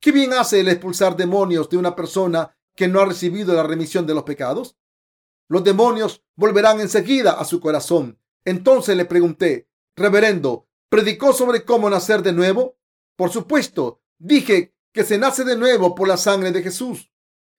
¿Qué 0.00 0.12
bien 0.12 0.32
hace 0.32 0.60
el 0.60 0.68
expulsar 0.68 1.16
demonios 1.16 1.68
de 1.68 1.76
una 1.76 1.94
persona 1.94 2.56
que 2.74 2.88
no 2.88 3.00
ha 3.00 3.06
recibido 3.06 3.54
la 3.54 3.62
remisión 3.62 4.06
de 4.06 4.14
los 4.14 4.24
pecados? 4.24 4.76
Los 5.48 5.62
demonios 5.62 6.24
volverán 6.36 6.80
enseguida 6.80 7.32
a 7.32 7.44
su 7.44 7.60
corazón. 7.60 8.18
Entonces 8.44 8.96
le 8.96 9.04
pregunté, 9.04 9.68
reverendo, 9.94 10.66
¿predicó 10.88 11.32
sobre 11.32 11.64
cómo 11.64 11.90
nacer 11.90 12.22
de 12.22 12.32
nuevo? 12.32 12.78
Por 13.16 13.30
supuesto, 13.30 14.00
dije 14.18 14.74
que 14.92 15.04
se 15.04 15.18
nace 15.18 15.44
de 15.44 15.56
nuevo 15.56 15.94
por 15.94 16.08
la 16.08 16.16
sangre 16.16 16.52
de 16.52 16.62
Jesús. 16.62 17.10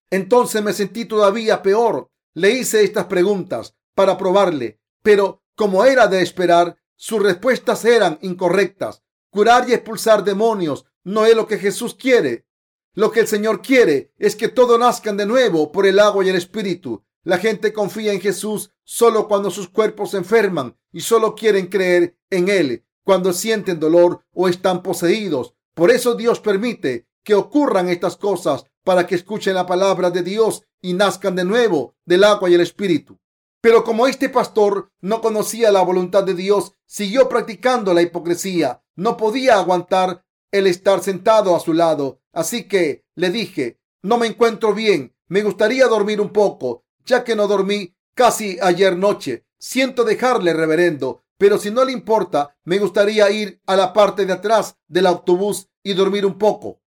Entonces 0.09 0.61
me 0.61 0.73
sentí 0.73 1.05
todavía 1.05 1.61
peor. 1.61 2.11
Le 2.33 2.51
hice 2.51 2.83
estas 2.83 3.05
preguntas 3.05 3.75
para 3.95 4.17
probarle, 4.17 4.79
pero 5.01 5.43
como 5.55 5.85
era 5.85 6.07
de 6.07 6.21
esperar, 6.21 6.77
sus 6.95 7.21
respuestas 7.21 7.83
eran 7.85 8.19
incorrectas. 8.21 9.03
Curar 9.29 9.69
y 9.69 9.73
expulsar 9.73 10.23
demonios 10.23 10.85
no 11.03 11.25
es 11.25 11.35
lo 11.35 11.47
que 11.47 11.57
Jesús 11.57 11.95
quiere. 11.95 12.45
Lo 12.93 13.11
que 13.11 13.21
el 13.21 13.27
Señor 13.27 13.61
quiere 13.61 14.13
es 14.17 14.35
que 14.35 14.49
todos 14.49 14.77
nazcan 14.79 15.17
de 15.17 15.25
nuevo 15.25 15.71
por 15.71 15.85
el 15.85 15.99
agua 15.99 16.25
y 16.25 16.29
el 16.29 16.35
Espíritu. 16.35 17.03
La 17.23 17.37
gente 17.37 17.71
confía 17.71 18.11
en 18.11 18.19
Jesús 18.19 18.71
solo 18.83 19.27
cuando 19.27 19.49
sus 19.51 19.69
cuerpos 19.69 20.11
se 20.11 20.17
enferman 20.17 20.77
y 20.91 21.01
solo 21.01 21.35
quieren 21.35 21.67
creer 21.67 22.17
en 22.29 22.49
Él 22.49 22.85
cuando 23.03 23.33
sienten 23.33 23.79
dolor 23.79 24.25
o 24.33 24.47
están 24.47 24.83
poseídos. 24.83 25.55
Por 25.73 25.91
eso 25.91 26.15
Dios 26.15 26.39
permite 26.39 27.07
que 27.23 27.35
ocurran 27.35 27.89
estas 27.89 28.17
cosas 28.17 28.65
para 28.83 29.05
que 29.05 29.15
escuchen 29.15 29.55
la 29.55 29.65
palabra 29.65 30.09
de 30.09 30.23
Dios 30.23 30.63
y 30.81 30.93
nazcan 30.93 31.35
de 31.35 31.45
nuevo 31.45 31.95
del 32.05 32.23
agua 32.23 32.49
y 32.49 32.55
el 32.55 32.61
Espíritu. 32.61 33.19
Pero 33.61 33.83
como 33.83 34.07
este 34.07 34.29
pastor 34.29 34.91
no 35.01 35.21
conocía 35.21 35.71
la 35.71 35.83
voluntad 35.83 36.23
de 36.23 36.33
Dios, 36.33 36.73
siguió 36.87 37.29
practicando 37.29 37.93
la 37.93 38.01
hipocresía. 38.01 38.83
No 38.95 39.17
podía 39.17 39.59
aguantar 39.59 40.25
el 40.51 40.65
estar 40.65 41.03
sentado 41.03 41.55
a 41.55 41.59
su 41.59 41.73
lado. 41.73 42.21
Así 42.33 42.67
que 42.67 43.05
le 43.15 43.29
dije, 43.29 43.79
no 44.01 44.17
me 44.17 44.25
encuentro 44.27 44.73
bien, 44.73 45.15
me 45.27 45.43
gustaría 45.43 45.87
dormir 45.87 46.19
un 46.19 46.29
poco, 46.29 46.85
ya 47.05 47.23
que 47.23 47.35
no 47.35 47.47
dormí 47.47 47.95
casi 48.15 48.57
ayer 48.61 48.97
noche. 48.97 49.45
Siento 49.59 50.03
dejarle, 50.03 50.53
reverendo, 50.53 51.23
pero 51.37 51.59
si 51.59 51.69
no 51.69 51.85
le 51.85 51.91
importa, 51.91 52.57
me 52.63 52.79
gustaría 52.79 53.29
ir 53.29 53.61
a 53.67 53.75
la 53.75 53.93
parte 53.93 54.25
de 54.25 54.33
atrás 54.33 54.75
del 54.87 55.05
autobús 55.05 55.69
y 55.83 55.93
dormir 55.93 56.25
un 56.25 56.37
poco. 56.37 56.80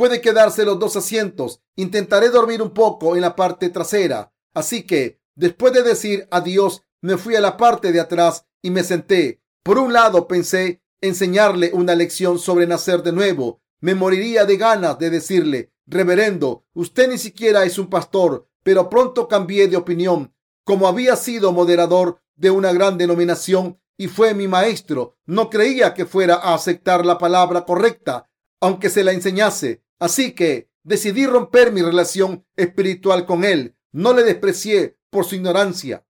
Puede 0.00 0.22
quedarse 0.22 0.64
los 0.64 0.78
dos 0.78 0.96
asientos. 0.96 1.60
Intentaré 1.76 2.30
dormir 2.30 2.62
un 2.62 2.70
poco 2.70 3.16
en 3.16 3.20
la 3.20 3.36
parte 3.36 3.68
trasera. 3.68 4.32
Así 4.54 4.84
que, 4.84 5.20
después 5.34 5.74
de 5.74 5.82
decir 5.82 6.26
adiós, 6.30 6.80
me 7.02 7.18
fui 7.18 7.36
a 7.36 7.40
la 7.42 7.58
parte 7.58 7.92
de 7.92 8.00
atrás 8.00 8.46
y 8.62 8.70
me 8.70 8.82
senté. 8.82 9.42
Por 9.62 9.78
un 9.78 9.92
lado 9.92 10.26
pensé 10.26 10.80
enseñarle 11.02 11.72
una 11.74 11.94
lección 11.94 12.38
sobre 12.38 12.66
nacer 12.66 13.02
de 13.02 13.12
nuevo. 13.12 13.60
Me 13.80 13.94
moriría 13.94 14.46
de 14.46 14.56
ganas 14.56 14.98
de 14.98 15.10
decirle, 15.10 15.70
reverendo, 15.86 16.64
usted 16.72 17.10
ni 17.10 17.18
siquiera 17.18 17.66
es 17.66 17.78
un 17.78 17.90
pastor, 17.90 18.48
pero 18.62 18.88
pronto 18.88 19.28
cambié 19.28 19.68
de 19.68 19.76
opinión. 19.76 20.34
Como 20.64 20.88
había 20.88 21.14
sido 21.14 21.52
moderador 21.52 22.22
de 22.36 22.50
una 22.50 22.72
gran 22.72 22.96
denominación 22.96 23.78
y 23.98 24.08
fue 24.08 24.32
mi 24.32 24.48
maestro, 24.48 25.18
no 25.26 25.50
creía 25.50 25.92
que 25.92 26.06
fuera 26.06 26.36
a 26.36 26.54
aceptar 26.54 27.04
la 27.04 27.18
palabra 27.18 27.66
correcta, 27.66 28.30
aunque 28.62 28.88
se 28.88 29.04
la 29.04 29.12
enseñase. 29.12 29.82
Así 30.00 30.34
que 30.34 30.68
decidí 30.82 31.26
romper 31.26 31.70
mi 31.70 31.82
relación 31.82 32.44
espiritual 32.56 33.24
con 33.24 33.44
él. 33.44 33.76
No 33.92 34.12
le 34.12 34.24
desprecié 34.24 34.98
por 35.10 35.24
su 35.24 35.36
ignorancia. 35.36 36.04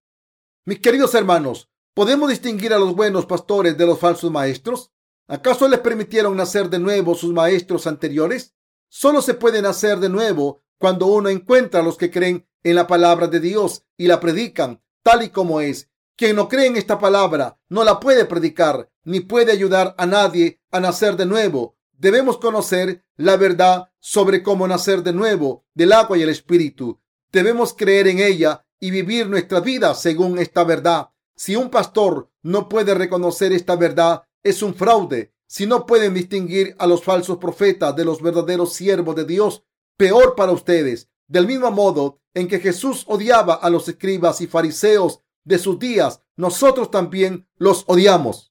Mis 0.65 0.79
queridos 0.79 1.15
hermanos, 1.15 1.71
¿Podemos 2.01 2.31
distinguir 2.31 2.73
a 2.73 2.79
los 2.79 2.95
buenos 2.95 3.27
pastores 3.27 3.77
de 3.77 3.85
los 3.85 3.99
falsos 3.99 4.31
maestros? 4.31 4.93
¿Acaso 5.27 5.69
les 5.69 5.81
permitieron 5.81 6.37
nacer 6.37 6.71
de 6.71 6.79
nuevo 6.79 7.17
sus 7.17 7.33
maestros 7.33 7.87
anteriores? 7.89 8.55
Solo 8.89 9.21
se 9.23 9.35
puede 9.35 9.61
nacer 9.61 9.99
de 9.99 10.09
nuevo 10.09 10.63
cuando 10.79 11.07
uno 11.07 11.29
encuentra 11.29 11.81
a 11.81 11.83
los 11.83 11.97
que 11.97 12.11
creen 12.11 12.49
en 12.63 12.77
la 12.77 12.87
palabra 12.87 13.27
de 13.27 13.41
Dios 13.41 13.85
y 13.97 14.07
la 14.07 14.21
predican 14.21 14.83
tal 15.03 15.25
y 15.25 15.31
como 15.31 15.61
es. 15.61 15.91
Quien 16.17 16.37
no 16.37 16.49
cree 16.49 16.67
en 16.67 16.77
esta 16.77 16.99
palabra 16.99 17.59
no 17.69 17.83
la 17.83 17.99
puede 17.99 18.25
predicar 18.25 18.89
ni 19.03 19.21
puede 19.21 19.51
ayudar 19.51 19.95
a 19.99 20.07
nadie 20.07 20.61
a 20.71 20.79
nacer 20.79 21.17
de 21.17 21.27
nuevo. 21.27 21.77
Debemos 22.01 22.39
conocer 22.39 23.05
la 23.19 23.37
verdad 23.37 23.91
sobre 23.99 24.43
cómo 24.43 24.67
nacer 24.67 25.03
de 25.03 25.13
nuevo 25.13 25.67
del 25.75 25.93
agua 25.93 26.17
y 26.17 26.23
el 26.23 26.31
espíritu. 26.31 26.99
Debemos 27.31 27.75
creer 27.75 28.09
en 28.09 28.21
ella 28.21 28.65
y 28.81 28.91
vivir 28.91 29.29
nuestra 29.29 29.61
vida 29.61 29.95
según 29.95 30.39
esta 30.39 30.65
verdad. 30.65 31.11
Si 31.37 31.57
un 31.57 31.69
pastor 31.69 32.31
no 32.41 32.71
puede 32.71 32.95
reconocer 32.95 33.53
esta 33.53 33.77
verdad, 33.77 34.23
es 34.43 34.63
un 34.63 34.75
fraude. 34.75 35.35
Si 35.47 35.67
no 35.67 35.85
pueden 35.85 36.15
distinguir 36.15 36.75
a 36.79 36.87
los 36.87 37.05
falsos 37.05 37.37
profetas 37.37 37.95
de 37.95 38.07
los 38.07 38.23
verdaderos 38.23 38.73
siervos 38.73 39.15
de 39.15 39.27
Dios, 39.27 39.63
peor 39.99 40.35
para 40.35 40.53
ustedes. 40.53 41.11
Del 41.29 41.47
mismo 41.47 41.71
modo 41.71 42.23
en 42.33 42.49
que 42.49 42.61
Jesús 42.61 43.05
odiaba 43.09 43.57
a 43.57 43.69
los 43.69 43.87
escribas 43.87 44.41
y 44.41 44.47
fariseos 44.47 45.21
de 45.45 45.59
sus 45.59 45.79
días, 45.79 46.23
nosotros 46.35 46.91
también 46.91 47.47
los 47.57 47.85
odiamos. 47.89 48.50